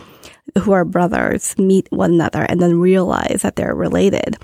who 0.58 0.72
are 0.72 0.84
brothers 0.84 1.56
meet 1.58 1.88
one 1.90 2.14
another 2.14 2.42
and 2.42 2.60
then 2.60 2.80
realize 2.80 3.40
that 3.42 3.56
they're 3.56 3.74
related. 3.74 4.36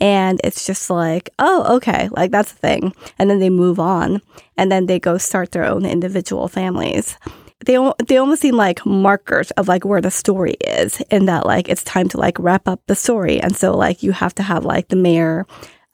And 0.00 0.40
it's 0.44 0.66
just 0.66 0.90
like, 0.90 1.30
oh, 1.38 1.76
okay, 1.76 2.08
like 2.12 2.30
that's 2.30 2.52
a 2.52 2.56
thing. 2.56 2.94
And 3.18 3.30
then 3.30 3.38
they 3.38 3.50
move 3.50 3.78
on 3.78 4.20
and 4.56 4.70
then 4.70 4.86
they 4.86 4.98
go 4.98 5.18
start 5.18 5.52
their 5.52 5.64
own 5.64 5.84
individual 5.86 6.48
families. 6.48 7.16
They, 7.64 7.78
they 8.08 8.16
almost 8.16 8.42
seem 8.42 8.56
like 8.56 8.84
markers 8.84 9.52
of 9.52 9.68
like 9.68 9.84
where 9.84 10.00
the 10.00 10.10
story 10.10 10.54
is 10.60 11.00
in 11.10 11.26
that 11.26 11.46
like 11.46 11.68
it's 11.68 11.84
time 11.84 12.08
to 12.08 12.18
like 12.18 12.36
wrap 12.40 12.66
up 12.66 12.80
the 12.86 12.96
story. 12.96 13.40
And 13.40 13.56
so 13.56 13.76
like 13.76 14.02
you 14.02 14.12
have 14.12 14.34
to 14.34 14.42
have 14.42 14.64
like 14.64 14.88
the 14.88 14.96
mayor, 14.96 15.46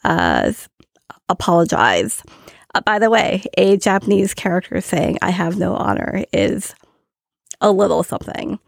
uh, 0.05 0.53
apologize 1.29 2.22
Uh, 2.74 2.81
by 2.83 2.99
the 2.99 3.11
way, 3.11 3.43
a 3.57 3.76
Japanese 3.79 4.35
character 4.35 4.81
saying 4.81 5.18
"I 5.22 5.31
have 5.31 5.57
no 5.59 5.74
honor" 5.74 6.24
is 6.33 6.74
a 7.61 7.72
little 7.72 8.03
something. 8.03 8.59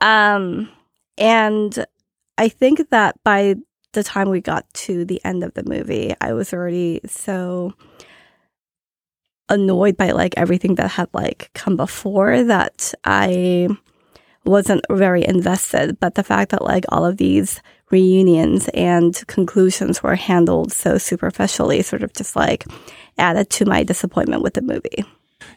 Um, 0.00 0.70
and 1.18 1.84
I 2.38 2.48
think 2.48 2.90
that 2.90 3.16
by 3.24 3.56
the 3.92 4.02
time 4.02 4.28
we 4.30 4.40
got 4.40 4.72
to 4.72 5.04
the 5.04 5.20
end 5.24 5.42
of 5.44 5.54
the 5.54 5.64
movie, 5.64 6.14
I 6.20 6.32
was 6.32 6.52
already 6.52 7.00
so 7.06 7.74
annoyed 9.48 9.96
by 9.96 10.12
like 10.12 10.34
everything 10.36 10.76
that 10.76 10.92
had 10.92 11.08
like 11.12 11.50
come 11.54 11.76
before 11.76 12.44
that 12.44 12.94
I 13.04 13.68
wasn't 14.44 14.84
very 14.90 15.26
invested. 15.26 15.98
But 16.00 16.14
the 16.14 16.22
fact 16.22 16.52
that 16.52 16.62
like 16.62 16.84
all 16.88 17.04
of 17.04 17.16
these 17.16 17.60
reunions 17.90 18.68
and 18.68 19.20
conclusions 19.26 20.02
were 20.02 20.14
handled 20.14 20.72
so 20.72 20.96
superficially 20.96 21.82
sort 21.82 22.02
of 22.02 22.12
just 22.14 22.36
like 22.36 22.64
added 23.18 23.50
to 23.50 23.66
my 23.66 23.82
disappointment 23.82 24.42
with 24.42 24.54
the 24.54 24.62
movie. 24.62 25.04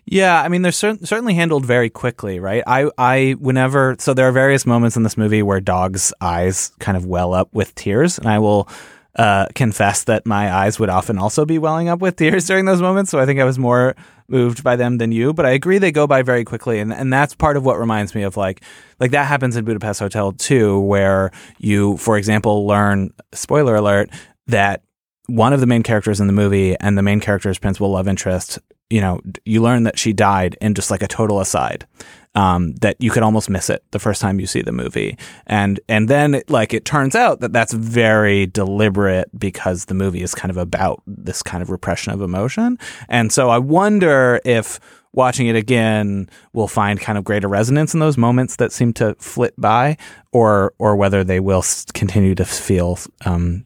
Yeah, 0.05 0.41
I 0.41 0.49
mean, 0.49 0.61
they're 0.61 0.71
cer- 0.71 1.03
certainly 1.03 1.34
handled 1.34 1.65
very 1.65 1.89
quickly, 1.89 2.39
right? 2.39 2.63
I, 2.65 2.89
I, 2.97 3.31
whenever, 3.39 3.95
so 3.99 4.13
there 4.13 4.27
are 4.27 4.31
various 4.31 4.65
moments 4.65 4.97
in 4.97 5.03
this 5.03 5.17
movie 5.17 5.43
where 5.43 5.61
Dog's 5.61 6.13
eyes 6.21 6.71
kind 6.79 6.97
of 6.97 7.05
well 7.05 7.34
up 7.34 7.53
with 7.53 7.73
tears, 7.75 8.17
and 8.17 8.27
I 8.27 8.39
will 8.39 8.67
uh, 9.15 9.47
confess 9.53 10.05
that 10.05 10.25
my 10.25 10.53
eyes 10.53 10.79
would 10.79 10.89
often 10.89 11.17
also 11.17 11.45
be 11.45 11.59
welling 11.59 11.88
up 11.89 11.99
with 11.99 12.15
tears 12.15 12.47
during 12.47 12.65
those 12.65 12.81
moments. 12.81 13.11
So 13.11 13.19
I 13.19 13.25
think 13.25 13.39
I 13.39 13.43
was 13.43 13.59
more 13.59 13.95
moved 14.27 14.63
by 14.63 14.75
them 14.75 14.97
than 14.97 15.11
you, 15.11 15.34
but 15.34 15.45
I 15.45 15.51
agree 15.51 15.77
they 15.77 15.91
go 15.91 16.07
by 16.07 16.23
very 16.23 16.43
quickly, 16.43 16.79
and 16.79 16.93
and 16.93 17.11
that's 17.11 17.36
part 17.36 17.57
of 17.57 17.65
what 17.65 17.77
reminds 17.77 18.15
me 18.15 18.23
of 18.23 18.38
like 18.38 18.63
like 18.99 19.11
that 19.11 19.27
happens 19.27 19.55
in 19.55 19.65
Budapest 19.65 19.99
Hotel 19.99 20.31
too, 20.31 20.79
where 20.79 21.31
you, 21.59 21.97
for 21.97 22.17
example, 22.17 22.65
learn 22.65 23.13
spoiler 23.34 23.75
alert 23.75 24.09
that 24.47 24.81
one 25.27 25.53
of 25.53 25.59
the 25.59 25.67
main 25.67 25.84
characters 25.84 26.19
in 26.19 26.27
the 26.27 26.34
movie 26.34 26.75
and 26.79 26.97
the 26.97 27.01
main 27.01 27.19
character's 27.19 27.57
principal 27.57 27.91
love 27.91 28.07
interest, 28.07 28.59
you 28.94 29.02
know, 29.02 29.20
you 29.44 29.60
learn 29.60 29.84
that 29.84 29.98
she 29.98 30.14
died 30.14 30.56
in 30.62 30.76
just 30.76 30.91
like 30.91 31.02
a 31.02 31.08
total 31.08 31.39
aside. 31.39 31.88
Um, 32.36 32.74
that 32.78 32.96
you 33.00 33.12
could 33.12 33.22
almost 33.22 33.48
miss 33.48 33.70
it 33.70 33.84
the 33.91 34.00
first 34.00 34.20
time 34.20 34.39
you 34.39 34.48
see 34.48 34.64
the 34.64 34.72
movie, 34.72 35.18
and 35.46 35.80
and 35.88 36.10
then 36.10 36.41
like 36.48 36.74
it 36.74 36.84
turns 36.84 37.16
out 37.16 37.41
that 37.41 37.54
that's 37.54 37.74
very 37.74 38.48
deliberate 38.48 39.30
because 39.38 39.86
the 39.86 39.94
movie 39.94 40.24
is 40.24 40.34
kind 40.34 40.50
of 40.50 40.58
about 40.58 41.04
this 41.06 41.44
kind 41.44 41.62
of 41.62 41.70
repression 41.70 42.12
of 42.12 42.22
emotion, 42.22 42.80
and 43.08 43.32
so 43.32 43.50
I 43.50 43.60
wonder 43.60 44.41
if 44.46 44.80
watching 45.12 45.46
it 45.46 45.56
again 45.56 46.28
will 46.54 46.68
find 46.68 47.00
kind 47.00 47.20
of 47.20 47.24
greater 47.24 47.48
resonance 47.48 47.94
in 47.94 48.00
those 48.00 48.18
moments 48.18 48.56
that 48.56 48.72
seem 48.72 48.94
to 48.94 49.16
flit 49.20 49.54
by, 49.60 49.96
or 50.32 50.74
or 50.80 50.96
whether 50.96 51.24
they 51.24 51.39
will 51.39 51.64
continue 51.94 52.34
to 52.34 52.46
feel 52.46 52.98
um, 53.26 53.64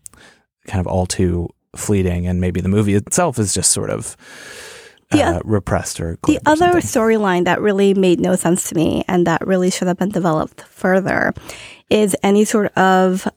kind 0.68 0.82
of 0.82 0.88
all 0.88 1.06
too 1.06 1.48
fleeting, 1.74 2.28
and 2.28 2.42
maybe 2.42 2.60
the 2.60 2.70
movie 2.70 2.96
itself 2.96 3.40
is 3.40 3.54
just 3.54 3.72
sort 3.72 3.90
of 3.90 4.18
uh, 5.12 5.40
repressed 5.44 6.00
or 6.00 6.18
the 6.26 6.40
other 6.46 6.74
storyline 6.82 7.46
that 7.46 7.62
really 7.62 7.94
made 7.94 8.20
no 8.20 8.36
sense 8.36 8.70
to 8.70 8.76
me 8.76 9.04
and 9.08 9.26
that 9.26 9.46
really 9.46 9.70
should 9.70 9.88
have 9.88 9.98
been 9.98 10.10
developed 10.10 10.62
further 10.64 11.34
is 11.90 12.16
any 12.24 12.44
sort 12.44 12.76
of 12.78 13.28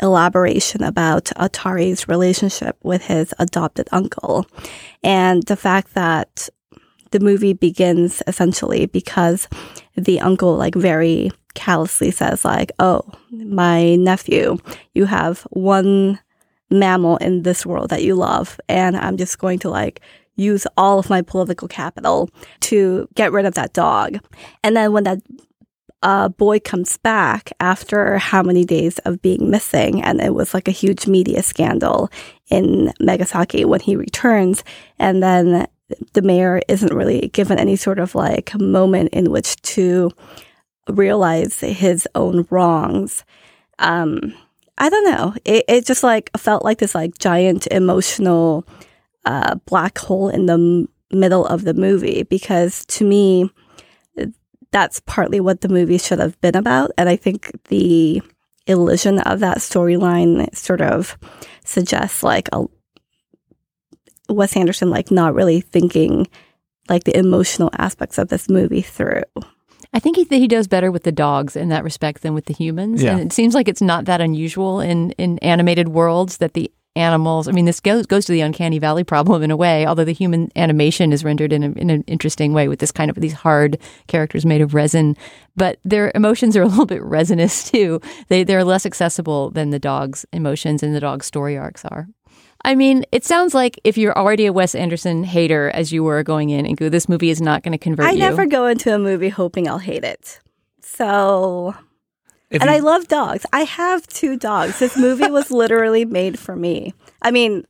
elaboration 0.00 0.82
about 0.82 1.24
Atari's 1.36 2.06
relationship 2.06 2.76
with 2.82 3.02
his 3.02 3.34
adopted 3.38 3.88
uncle 3.90 4.46
and 5.02 5.42
the 5.44 5.56
fact 5.56 5.94
that 5.94 6.48
the 7.10 7.20
movie 7.20 7.52
begins 7.52 8.22
essentially 8.26 8.86
because 8.86 9.48
the 9.96 10.20
uncle 10.20 10.56
like 10.56 10.74
very 10.74 11.30
callously 11.54 12.10
says 12.10 12.44
like 12.44 12.70
oh 12.78 13.02
my 13.30 13.96
nephew 13.96 14.56
you 14.94 15.06
have 15.06 15.40
one 15.50 16.20
mammal 16.70 17.16
in 17.16 17.42
this 17.42 17.64
world 17.64 17.90
that 17.90 18.04
you 18.04 18.14
love 18.14 18.60
and 18.68 18.96
i'm 18.96 19.16
just 19.16 19.38
going 19.38 19.58
to 19.58 19.70
like 19.70 20.00
use 20.38 20.66
all 20.76 20.98
of 20.98 21.10
my 21.10 21.20
political 21.20 21.68
capital 21.68 22.30
to 22.60 23.08
get 23.14 23.32
rid 23.32 23.44
of 23.44 23.54
that 23.54 23.72
dog 23.72 24.18
and 24.64 24.76
then 24.76 24.92
when 24.92 25.04
that 25.04 25.18
uh, 26.00 26.28
boy 26.28 26.60
comes 26.60 26.96
back 26.98 27.50
after 27.58 28.18
how 28.18 28.40
many 28.40 28.64
days 28.64 28.98
of 29.00 29.20
being 29.20 29.50
missing 29.50 30.00
and 30.00 30.20
it 30.20 30.32
was 30.32 30.54
like 30.54 30.68
a 30.68 30.72
huge 30.72 31.08
media 31.08 31.42
scandal 31.42 32.08
in 32.50 32.92
megasaki 33.00 33.64
when 33.64 33.80
he 33.80 33.96
returns 33.96 34.62
and 35.00 35.22
then 35.22 35.66
the 36.12 36.22
mayor 36.22 36.60
isn't 36.68 36.94
really 36.94 37.28
given 37.28 37.58
any 37.58 37.76
sort 37.76 37.98
of 37.98 38.14
like 38.14 38.54
moment 38.58 39.10
in 39.12 39.30
which 39.30 39.56
to 39.62 40.10
realize 40.88 41.60
his 41.60 42.08
own 42.14 42.46
wrongs. 42.50 43.24
Um, 43.78 44.34
I 44.78 44.88
don't 44.88 45.04
know. 45.04 45.34
It, 45.44 45.64
it 45.68 45.86
just 45.86 46.02
like 46.02 46.30
felt 46.36 46.64
like 46.64 46.78
this 46.78 46.94
like 46.94 47.18
giant 47.18 47.66
emotional 47.70 48.64
uh, 49.28 49.56
black 49.66 49.98
hole 49.98 50.30
in 50.30 50.46
the 50.46 50.54
m- 50.54 50.88
middle 51.12 51.44
of 51.46 51.64
the 51.64 51.74
movie 51.74 52.22
because 52.22 52.86
to 52.86 53.04
me, 53.04 53.50
that's 54.70 55.00
partly 55.00 55.38
what 55.38 55.60
the 55.60 55.68
movie 55.68 55.98
should 55.98 56.18
have 56.18 56.40
been 56.40 56.56
about. 56.56 56.90
And 56.96 57.08
I 57.10 57.16
think 57.16 57.50
the 57.68 58.22
illusion 58.66 59.18
of 59.20 59.40
that 59.40 59.58
storyline 59.58 60.54
sort 60.56 60.80
of 60.80 61.18
suggests 61.64 62.22
like 62.22 62.48
a 62.52 62.64
Wes 64.30 64.56
Anderson 64.56 64.88
like 64.90 65.10
not 65.10 65.34
really 65.34 65.60
thinking 65.60 66.26
like 66.88 67.04
the 67.04 67.16
emotional 67.16 67.70
aspects 67.76 68.16
of 68.16 68.28
this 68.28 68.48
movie 68.48 68.82
through. 68.82 69.22
I 69.92 70.00
think 70.00 70.16
he 70.16 70.24
he 70.24 70.48
does 70.48 70.68
better 70.68 70.90
with 70.90 71.02
the 71.02 71.12
dogs 71.12 71.54
in 71.54 71.68
that 71.68 71.84
respect 71.84 72.22
than 72.22 72.32
with 72.32 72.46
the 72.46 72.54
humans. 72.54 73.02
Yeah. 73.02 73.12
And 73.12 73.20
it 73.20 73.32
seems 73.34 73.54
like 73.54 73.68
it's 73.68 73.82
not 73.82 74.06
that 74.06 74.22
unusual 74.22 74.80
in 74.80 75.10
in 75.12 75.38
animated 75.40 75.88
worlds 75.88 76.38
that 76.38 76.54
the 76.54 76.70
animals. 76.96 77.48
I 77.48 77.52
mean, 77.52 77.64
this 77.64 77.80
goes 77.80 78.06
goes 78.06 78.24
to 78.26 78.32
the 78.32 78.40
uncanny 78.40 78.78
valley 78.78 79.04
problem 79.04 79.42
in 79.42 79.50
a 79.50 79.56
way. 79.56 79.86
Although 79.86 80.04
the 80.04 80.12
human 80.12 80.50
animation 80.56 81.12
is 81.12 81.24
rendered 81.24 81.52
in, 81.52 81.62
a, 81.62 81.70
in 81.72 81.90
an 81.90 82.04
interesting 82.06 82.52
way 82.52 82.68
with 82.68 82.80
this 82.80 82.92
kind 82.92 83.10
of 83.10 83.16
these 83.16 83.32
hard 83.32 83.78
characters 84.06 84.44
made 84.44 84.60
of 84.60 84.74
resin, 84.74 85.16
but 85.56 85.78
their 85.84 86.10
emotions 86.14 86.56
are 86.56 86.62
a 86.62 86.66
little 86.66 86.86
bit 86.86 87.02
resinous 87.02 87.70
too. 87.70 88.00
They 88.28 88.44
they're 88.44 88.64
less 88.64 88.84
accessible 88.86 89.50
than 89.50 89.70
the 89.70 89.78
dog's 89.78 90.26
emotions 90.32 90.82
and 90.82 90.94
the 90.94 91.00
dog's 91.00 91.26
story 91.26 91.56
arcs 91.56 91.84
are. 91.84 92.08
I 92.64 92.74
mean, 92.74 93.04
it 93.12 93.24
sounds 93.24 93.54
like 93.54 93.80
if 93.84 93.96
you're 93.96 94.18
already 94.18 94.46
a 94.46 94.52
Wes 94.52 94.74
Anderson 94.74 95.22
hater, 95.22 95.70
as 95.70 95.92
you 95.92 96.02
were 96.02 96.24
going 96.24 96.50
in, 96.50 96.66
Inkoo, 96.66 96.90
this 96.90 97.08
movie 97.08 97.30
is 97.30 97.40
not 97.40 97.62
going 97.62 97.72
to 97.72 97.78
convert 97.78 98.06
I 98.06 98.10
you. 98.12 98.18
never 98.18 98.46
go 98.46 98.66
into 98.66 98.92
a 98.92 98.98
movie 98.98 99.28
hoping 99.28 99.68
I'll 99.68 99.78
hate 99.78 100.02
it. 100.02 100.40
So 100.82 101.76
If 102.50 102.62
and 102.62 102.70
you- 102.70 102.76
I 102.76 102.80
love 102.80 103.08
dogs. 103.08 103.44
I 103.52 103.62
have 103.62 104.06
two 104.06 104.36
dogs. 104.36 104.78
This 104.78 104.96
movie 104.96 105.30
was 105.30 105.50
literally 105.62 106.04
made 106.04 106.38
for 106.38 106.56
me. 106.56 106.94
I 107.22 107.30
mean, 107.30 107.64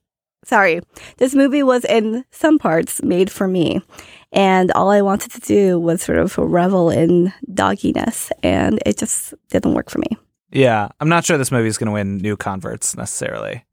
sorry. 0.45 0.81
This 1.17 1.35
movie 1.35 1.63
was 1.63 1.85
in 1.85 2.25
some 2.31 2.59
parts 2.59 3.03
made 3.03 3.31
for 3.31 3.49
me. 3.49 3.83
And 4.31 4.71
all 4.73 4.91
I 4.91 5.01
wanted 5.01 5.33
to 5.33 5.41
do 5.41 5.79
was 5.79 6.03
sort 6.03 6.19
of 6.19 6.37
revel 6.37 6.91
in 6.91 7.33
dogginess. 7.51 8.31
And 8.43 8.79
it 8.85 8.99
just 8.99 9.35
didn't 9.51 9.75
work 9.75 9.91
for 9.91 9.99
me. 9.99 10.17
Yeah, 10.51 10.89
I'm 11.01 11.09
not 11.09 11.25
sure 11.25 11.37
this 11.37 11.53
movie 11.53 11.69
is 11.69 11.77
going 11.79 11.89
to 11.89 11.93
win 11.93 12.19
new 12.19 12.37
converts 12.37 12.97
necessarily. 12.97 13.65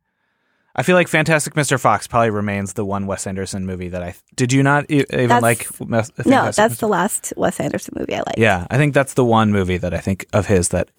I 0.76 0.84
feel 0.84 0.96
like 0.96 1.08
Fantastic 1.08 1.54
Mr. 1.54 1.80
Fox 1.80 2.06
probably 2.06 2.32
remains 2.32 2.74
the 2.74 2.84
one 2.84 3.08
Wes 3.08 3.26
Anderson 3.28 3.66
movie 3.66 3.88
that 3.90 4.04
I 4.04 4.14
did 4.36 4.52
you 4.52 4.62
not 4.62 4.86
e- 4.92 5.06
even 5.10 5.30
That's- 5.30 5.42
like? 5.42 5.68
Mes- 5.80 6.12
No, 6.26 6.52
that's 6.52 6.58
Mr. 6.60 6.78
the 6.80 6.88
last 6.88 7.34
Wes 7.38 7.60
Anderson 7.60 7.94
movie 7.98 8.14
I 8.16 8.20
like. 8.20 8.36
Yeah, 8.38 8.68
I 8.70 8.78
think 8.78 8.94
that's 8.94 9.14
the 9.14 9.24
one 9.26 9.52
movie 9.52 9.78
that 9.78 9.94
I 9.94 10.00
think 10.00 10.26
of 10.34 10.48
his 10.48 10.70
that 10.70 10.90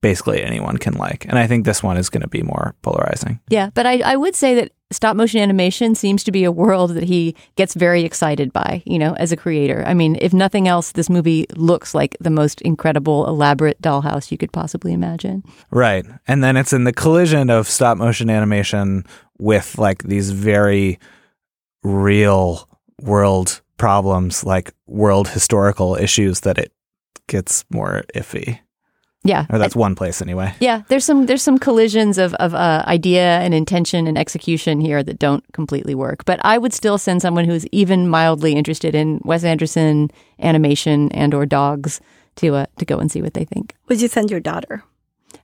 basically 0.00 0.42
anyone 0.42 0.78
can 0.78 0.94
like, 0.94 1.26
and 1.26 1.38
I 1.38 1.46
think 1.46 1.64
this 1.64 1.82
one 1.82 1.96
is 1.96 2.08
going 2.08 2.22
to 2.22 2.28
be 2.28 2.42
more 2.42 2.74
polarizing. 2.82 3.40
Yeah, 3.48 3.70
but 3.74 3.86
I, 3.86 4.00
I 4.00 4.16
would 4.16 4.34
say 4.34 4.54
that 4.54 4.72
stop 4.90 5.14
motion 5.16 5.40
animation 5.40 5.94
seems 5.94 6.24
to 6.24 6.32
be 6.32 6.44
a 6.44 6.52
world 6.52 6.94
that 6.94 7.04
he 7.04 7.36
gets 7.56 7.74
very 7.74 8.02
excited 8.04 8.52
by, 8.52 8.82
you 8.86 8.98
know, 8.98 9.14
as 9.14 9.30
a 9.30 9.36
creator. 9.36 9.84
I 9.86 9.94
mean, 9.94 10.16
if 10.20 10.32
nothing 10.32 10.68
else, 10.68 10.92
this 10.92 11.10
movie 11.10 11.46
looks 11.56 11.94
like 11.94 12.16
the 12.20 12.30
most 12.30 12.60
incredible, 12.62 13.26
elaborate 13.26 13.80
dollhouse 13.80 14.30
you 14.30 14.38
could 14.38 14.52
possibly 14.52 14.92
imagine. 14.92 15.44
Right. 15.70 16.04
And 16.26 16.42
then 16.42 16.56
it's 16.56 16.72
in 16.72 16.84
the 16.84 16.92
collision 16.92 17.50
of 17.50 17.68
stop 17.68 17.98
motion 17.98 18.30
animation 18.30 19.04
with 19.38 19.78
like 19.78 20.02
these 20.02 20.30
very 20.30 20.98
real 21.82 22.68
world 23.00 23.60
problems, 23.76 24.44
like 24.44 24.74
world 24.86 25.28
historical 25.28 25.94
issues, 25.96 26.40
that 26.40 26.58
it 26.58 26.72
gets 27.28 27.64
more 27.70 28.02
iffy. 28.14 28.60
Yeah. 29.22 29.46
Or 29.50 29.58
that's 29.58 29.76
one 29.76 29.94
place 29.94 30.22
anyway. 30.22 30.54
Yeah, 30.60 30.82
there's 30.88 31.04
some 31.04 31.26
there's 31.26 31.42
some 31.42 31.58
collisions 31.58 32.16
of 32.16 32.32
of 32.34 32.54
uh, 32.54 32.84
idea 32.86 33.40
and 33.40 33.52
intention 33.52 34.06
and 34.06 34.16
execution 34.16 34.80
here 34.80 35.02
that 35.02 35.18
don't 35.18 35.44
completely 35.52 35.94
work. 35.94 36.24
But 36.24 36.40
I 36.42 36.56
would 36.56 36.72
still 36.72 36.96
send 36.96 37.20
someone 37.20 37.44
who's 37.44 37.66
even 37.66 38.08
mildly 38.08 38.54
interested 38.54 38.94
in 38.94 39.20
Wes 39.24 39.44
Anderson 39.44 40.10
animation 40.38 41.12
and 41.12 41.34
or 41.34 41.44
dogs 41.44 42.00
to 42.36 42.54
uh, 42.54 42.66
to 42.78 42.84
go 42.84 42.98
and 42.98 43.10
see 43.10 43.20
what 43.20 43.34
they 43.34 43.44
think. 43.44 43.76
Would 43.88 44.00
you 44.00 44.08
send 44.08 44.30
your 44.30 44.40
daughter? 44.40 44.84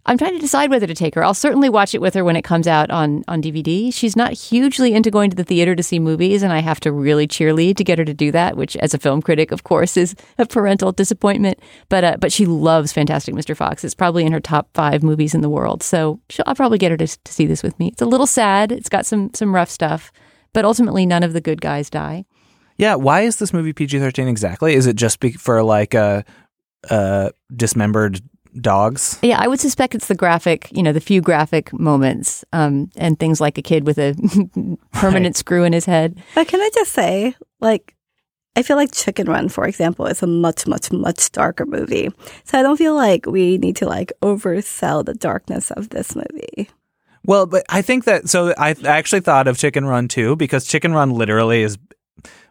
I'm 0.09 0.17
trying 0.17 0.35
to 0.35 0.39
decide 0.39 0.71
whether 0.71 0.87
to 0.87 0.95
take 0.95 1.17
her. 1.17 1.25
I'll 1.25 1.35
certainly 1.35 1.69
watch 1.69 1.93
it 1.93 2.01
with 2.01 2.15
her 2.15 2.25
when 2.25 2.37
it 2.37 2.43
comes 2.43 2.69
out 2.69 2.91
on 2.91 3.25
on 3.27 3.43
DVD. 3.43 3.93
She's 3.93 4.15
not 4.15 4.33
hugely 4.33 4.95
into 4.95 5.11
going 5.11 5.31
to 5.31 5.37
the 5.37 5.45
theater 5.45 5.75
to 5.75 5.83
see 5.83 5.99
movies, 5.99 6.43
and 6.45 6.53
I 6.53 6.61
have 6.61 6.79
to 6.81 6.93
really 6.93 7.27
cheerlead 7.27 7.77
to 7.77 7.85
get 7.85 7.99
her 7.99 8.05
to 8.05 8.15
do 8.15 8.31
that. 8.31 8.57
Which, 8.57 8.77
as 8.77 8.95
a 8.95 8.99
film 8.99 9.21
critic, 9.21 9.51
of 9.51 9.65
course, 9.65 9.97
is 9.97 10.15
a 10.39 10.47
parental 10.47 10.93
disappointment. 10.93 11.59
But 11.89 12.05
uh, 12.05 12.17
but 12.21 12.33
she 12.33 12.47
loves 12.47 12.93
Fantastic 12.93 13.35
Mr. 13.35 13.57
Fox. 13.57 13.83
It's 13.83 13.95
probably 13.95 14.25
in 14.25 14.33
her 14.33 14.41
top 14.41 14.69
five 14.75 15.03
movies 15.03 15.35
in 15.35 15.41
the 15.41 15.51
world. 15.51 15.83
So 15.83 16.21
I'll 16.47 16.55
probably 16.55 16.79
get 16.79 16.93
her 16.93 16.97
to, 16.97 17.07
to 17.07 17.33
see 17.33 17.47
this 17.47 17.65
with 17.65 17.79
me. 17.81 17.89
It's 17.89 18.03
a 18.03 18.07
little 18.07 18.27
sad. 18.29 18.71
It's 18.71 18.89
got 18.89 19.07
some 19.07 19.31
some 19.35 19.55
rough 19.55 19.71
stuff, 19.71 20.13
but 20.53 20.65
ultimately 20.65 21.05
none 21.05 21.25
of 21.25 21.33
the 21.33 21.41
good 21.41 21.61
guys 21.61 21.91
die. 21.91 22.25
Yeah, 22.79 22.95
why 22.95 23.23
is 23.23 23.39
this 23.39 23.53
movie 23.53 23.73
PG 23.73 23.99
thirteen 23.99 24.29
exactly? 24.29 24.75
Is 24.75 24.87
it 24.87 24.95
just 24.95 25.19
be- 25.19 25.33
for 25.33 25.63
like 25.65 25.95
a 25.95 26.25
dismembered 27.55 28.21
dogs? 28.61 29.19
Yeah, 29.23 29.39
I 29.41 29.49
would 29.49 29.61
suspect 29.61 29.95
it's 29.95 30.09
the 30.09 30.15
graphic, 30.15 30.69
you 30.73 30.83
know, 30.83 30.93
the 30.93 31.01
few 31.01 31.21
graphic 31.21 31.73
moments 31.73 32.45
um, 32.53 32.91
and 32.97 33.19
things 33.19 33.41
like 33.41 33.59
a 33.59 33.63
kid 33.63 33.87
with 33.87 33.99
a 33.99 34.15
permanent 34.93 35.35
Right. 35.35 35.37
screw 35.37 35.65
in 35.65 35.73
his 35.73 35.85
head. 35.87 36.23
But 36.35 36.49
can 36.49 36.61
I 36.61 36.71
just 36.75 36.93
say, 36.93 37.35
like, 37.61 37.95
I 38.57 38.63
feel 38.63 38.77
like 38.77 38.93
Chicken 38.93 39.27
Run, 39.29 39.49
for 39.51 39.67
example, 39.67 40.07
is 40.07 40.23
a 40.23 40.27
much, 40.27 40.67
much, 40.67 40.91
much 40.91 41.31
darker 41.33 41.67
movie. 41.67 42.09
So 42.45 42.59
I 42.59 42.63
don't 42.63 42.79
feel 42.79 42.95
like 42.95 43.27
we 43.27 43.59
need 43.59 43.77
to 43.77 43.87
like 43.87 44.13
oversell 44.23 45.05
the 45.05 45.13
darkness 45.15 45.71
of 45.73 45.91
this 45.91 46.17
movie. 46.17 46.71
Well, 47.27 47.45
but 47.47 47.65
I 47.69 47.83
think 47.83 48.05
that 48.05 48.29
so 48.31 48.55
I 48.57 48.75
actually 48.85 49.21
thought 49.21 49.47
of 49.49 49.59
Chicken 49.59 49.85
Run 49.85 50.09
too 50.09 50.37
because 50.37 50.65
Chicken 50.65 50.93
Run 50.95 51.11
literally 51.11 51.63
is 51.63 51.77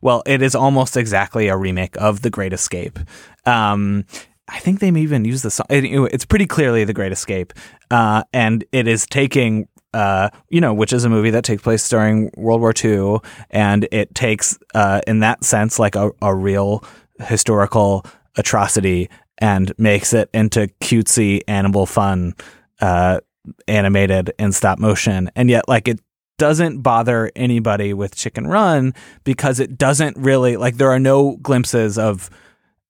well, 0.02 0.22
it 0.28 0.44
is 0.44 0.54
almost 0.54 0.96
exactly 0.96 1.48
a 1.48 1.58
remake 1.58 1.96
of 1.98 2.22
The 2.22 2.30
Great 2.30 2.54
Escape. 2.54 3.00
Um, 3.48 4.06
I 4.48 4.60
think 4.60 4.80
they 4.80 4.92
may 4.92 5.02
even 5.02 5.26
use 5.26 5.42
the 5.42 5.52
song. 5.52 5.66
It, 5.70 5.86
it's 6.14 6.26
pretty 6.26 6.46
clearly 6.46 6.84
The 6.84 6.94
Great 6.94 7.12
Escape, 7.12 7.54
uh, 7.92 8.24
and 8.34 8.64
it 8.72 8.88
is 8.88 9.06
taking. 9.06 9.68
Uh, 9.94 10.30
you 10.50 10.60
know, 10.60 10.74
which 10.74 10.92
is 10.92 11.06
a 11.06 11.10
movie 11.10 11.30
that 11.30 11.46
takes 11.46 11.62
place 11.62 11.88
during 11.88 12.30
World 12.36 12.60
War 12.60 12.74
II, 12.84 13.20
and 13.50 13.88
it 13.94 14.14
takes, 14.14 14.60
uh, 14.74 15.00
in 15.08 15.22
that 15.22 15.46
sense, 15.46 15.80
like 15.80 15.96
a, 15.96 16.12
a 16.22 16.36
real 16.36 16.84
historical 17.22 18.06
atrocity 18.36 19.10
and 19.38 19.72
makes 19.78 20.12
it 20.12 20.30
into 20.34 20.68
cutesy 20.82 21.44
animal 21.48 21.86
fun, 21.86 22.36
uh, 22.82 23.22
animated 23.70 24.34
in 24.38 24.52
stop 24.52 24.80
motion. 24.80 25.32
And 25.34 25.50
yet, 25.50 25.70
like, 25.70 25.88
it 25.88 26.02
doesn't 26.38 26.82
bother 26.82 27.32
anybody 27.34 27.94
with 27.94 28.18
Chicken 28.18 28.48
Run 28.48 28.94
because 29.24 29.62
it 29.62 29.78
doesn't 29.78 30.18
really, 30.18 30.58
like, 30.58 30.76
there 30.76 30.92
are 30.92 31.00
no 31.00 31.38
glimpses 31.38 31.98
of, 31.98 32.30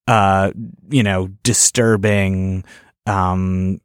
uh, 0.08 0.52
you 0.90 1.04
know, 1.04 1.28
disturbing, 1.44 2.64
um, 3.06 3.80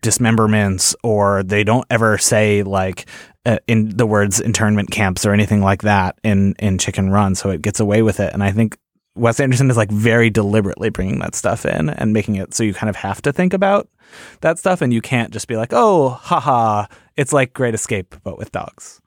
dismemberments 0.00 0.94
or 1.02 1.42
they 1.42 1.64
don't 1.64 1.86
ever 1.90 2.18
say 2.18 2.62
like 2.62 3.06
uh, 3.44 3.58
in 3.66 3.96
the 3.96 4.06
words 4.06 4.40
internment 4.40 4.90
camps 4.90 5.26
or 5.26 5.32
anything 5.32 5.60
like 5.60 5.82
that 5.82 6.16
in 6.22 6.54
in 6.58 6.78
Chicken 6.78 7.10
Run 7.10 7.34
so 7.34 7.50
it 7.50 7.62
gets 7.62 7.80
away 7.80 8.02
with 8.02 8.20
it 8.20 8.32
and 8.32 8.42
I 8.42 8.52
think 8.52 8.78
Wes 9.14 9.40
Anderson 9.40 9.70
is 9.70 9.76
like 9.76 9.90
very 9.90 10.30
deliberately 10.30 10.88
bringing 10.88 11.18
that 11.18 11.34
stuff 11.34 11.66
in 11.66 11.90
and 11.90 12.12
making 12.12 12.36
it 12.36 12.54
so 12.54 12.62
you 12.62 12.72
kind 12.72 12.88
of 12.88 12.96
have 12.96 13.20
to 13.22 13.32
think 13.32 13.52
about 13.52 13.88
that 14.40 14.58
stuff 14.58 14.82
and 14.82 14.92
you 14.92 15.00
can't 15.00 15.32
just 15.32 15.48
be 15.48 15.56
like 15.56 15.72
oh 15.72 16.10
haha 16.10 16.86
it's 17.16 17.32
like 17.32 17.52
Great 17.52 17.74
Escape 17.74 18.14
but 18.22 18.38
with 18.38 18.52
dogs 18.52 19.00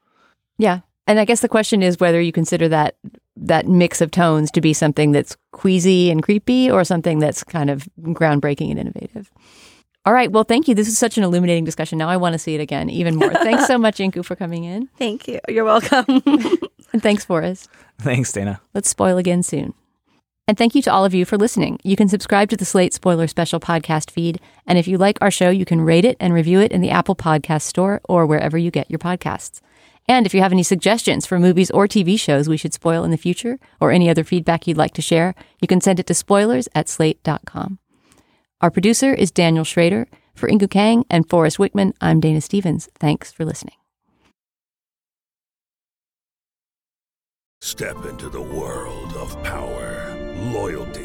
Yeah. 0.58 0.82
And 1.08 1.20
I 1.20 1.26
guess 1.26 1.42
the 1.42 1.50
question 1.50 1.84
is 1.84 2.00
whether 2.00 2.20
you 2.20 2.32
consider 2.32 2.68
that 2.70 2.96
that 3.38 3.68
mix 3.68 4.02
of 4.02 4.12
tones 4.12 4.50
to 4.52 4.62
be 4.62 4.74
something 4.74 5.12
that's 5.12 5.36
queasy 5.52 6.10
and 6.10 6.24
creepy 6.24 6.72
or 6.72 6.84
something 6.84 7.20
that's 7.20 7.44
kind 7.44 7.70
of 7.70 7.88
groundbreaking 8.02 8.70
and 8.72 8.80
innovative. 8.80 9.30
All 10.06 10.14
right. 10.14 10.32
Well, 10.32 10.44
thank 10.44 10.68
you. 10.68 10.76
This 10.76 10.88
is 10.88 10.98
such 10.98 11.18
an 11.18 11.24
illuminating 11.24 11.66
discussion. 11.66 11.98
Now 11.98 12.08
I 12.10 12.18
want 12.18 12.34
to 12.34 12.40
see 12.40 12.54
it 12.54 12.62
again 12.62 12.90
even 12.90 13.16
more. 13.16 13.34
Thanks 13.34 13.66
so 13.66 13.78
much, 13.78 13.98
Inkoo, 13.98 14.24
for 14.24 14.36
coming 14.36 14.64
in. 14.64 14.88
Thank 14.98 15.28
you. 15.28 15.40
You're 15.50 15.66
welcome. 15.66 16.06
And 16.94 17.04
thanks, 17.04 17.26
Forrest. 17.26 17.68
thanks 18.00 18.32
Dana 18.32 18.62
Let's 18.74 18.88
spoil 18.88 19.18
again 19.18 19.44
soon. 19.44 19.74
And 20.48 20.58
thank 20.58 20.76
you 20.76 20.82
to 20.84 20.94
all 20.94 21.04
of 21.04 21.14
you 21.14 21.26
for 21.26 21.38
listening. 21.38 21.78
You 21.84 21.98
can 21.98 22.08
subscribe 22.08 22.50
to 22.52 22.56
the 22.56 22.64
Slate 22.64 22.94
Spoiler 22.94 23.28
Special 23.28 23.60
podcast 23.60 24.12
feed. 24.12 24.40
And 24.66 24.78
if 24.78 24.88
you 24.88 24.98
like 24.98 25.18
our 25.20 25.32
show, 25.32 25.50
you 25.50 25.66
can 25.66 25.82
rate 25.82 26.06
it 26.06 26.16
and 26.22 26.34
review 26.34 26.62
it 26.62 26.72
in 26.72 26.80
the 26.80 26.92
Apple 26.92 27.16
Podcast 27.16 27.64
Store 27.64 28.00
or 28.08 28.26
wherever 28.26 28.58
you 28.58 28.72
get 28.72 28.90
your 28.90 29.00
podcasts. 29.00 29.60
And 30.08 30.26
if 30.26 30.34
you 30.34 30.42
have 30.42 30.52
any 30.52 30.64
suggestions 30.64 31.26
for 31.26 31.40
movies 31.40 31.72
or 31.72 31.88
TV 31.88 32.20
shows 32.20 32.48
we 32.48 32.58
should 32.58 32.74
spoil 32.74 33.04
in 33.04 33.12
the 33.12 33.18
future, 33.18 33.60
or 33.82 33.92
any 33.92 34.10
other 34.10 34.24
feedback 34.24 34.68
you'd 34.68 34.78
like 34.78 34.94
to 34.94 35.02
share, 35.02 35.34
you 35.62 35.68
can 35.68 35.82
send 35.82 36.00
it 36.00 36.06
to 36.08 36.14
spoilers 36.14 36.70
at 36.76 36.88
slate.com. 36.88 37.80
Our 38.62 38.72
producer 38.72 39.14
is 39.14 39.32
Daniel 39.32 39.66
Schrader. 39.66 40.08
For 40.36 40.50
Inkoo 40.50 40.70
Kang 40.70 41.06
and 41.10 41.30
Forrest 41.30 41.58
Wickman, 41.58 41.94
I'm 42.02 42.20
Dana 42.20 42.42
Stevens. 42.42 42.90
Thanks 43.00 43.32
for 43.32 43.46
listening. 43.46 43.76
Step 47.62 48.06
into 48.06 48.30
the 48.30 48.42
world 48.42 49.14
of 49.14 49.42
power, 49.44 50.16
loyalty, 50.54 51.05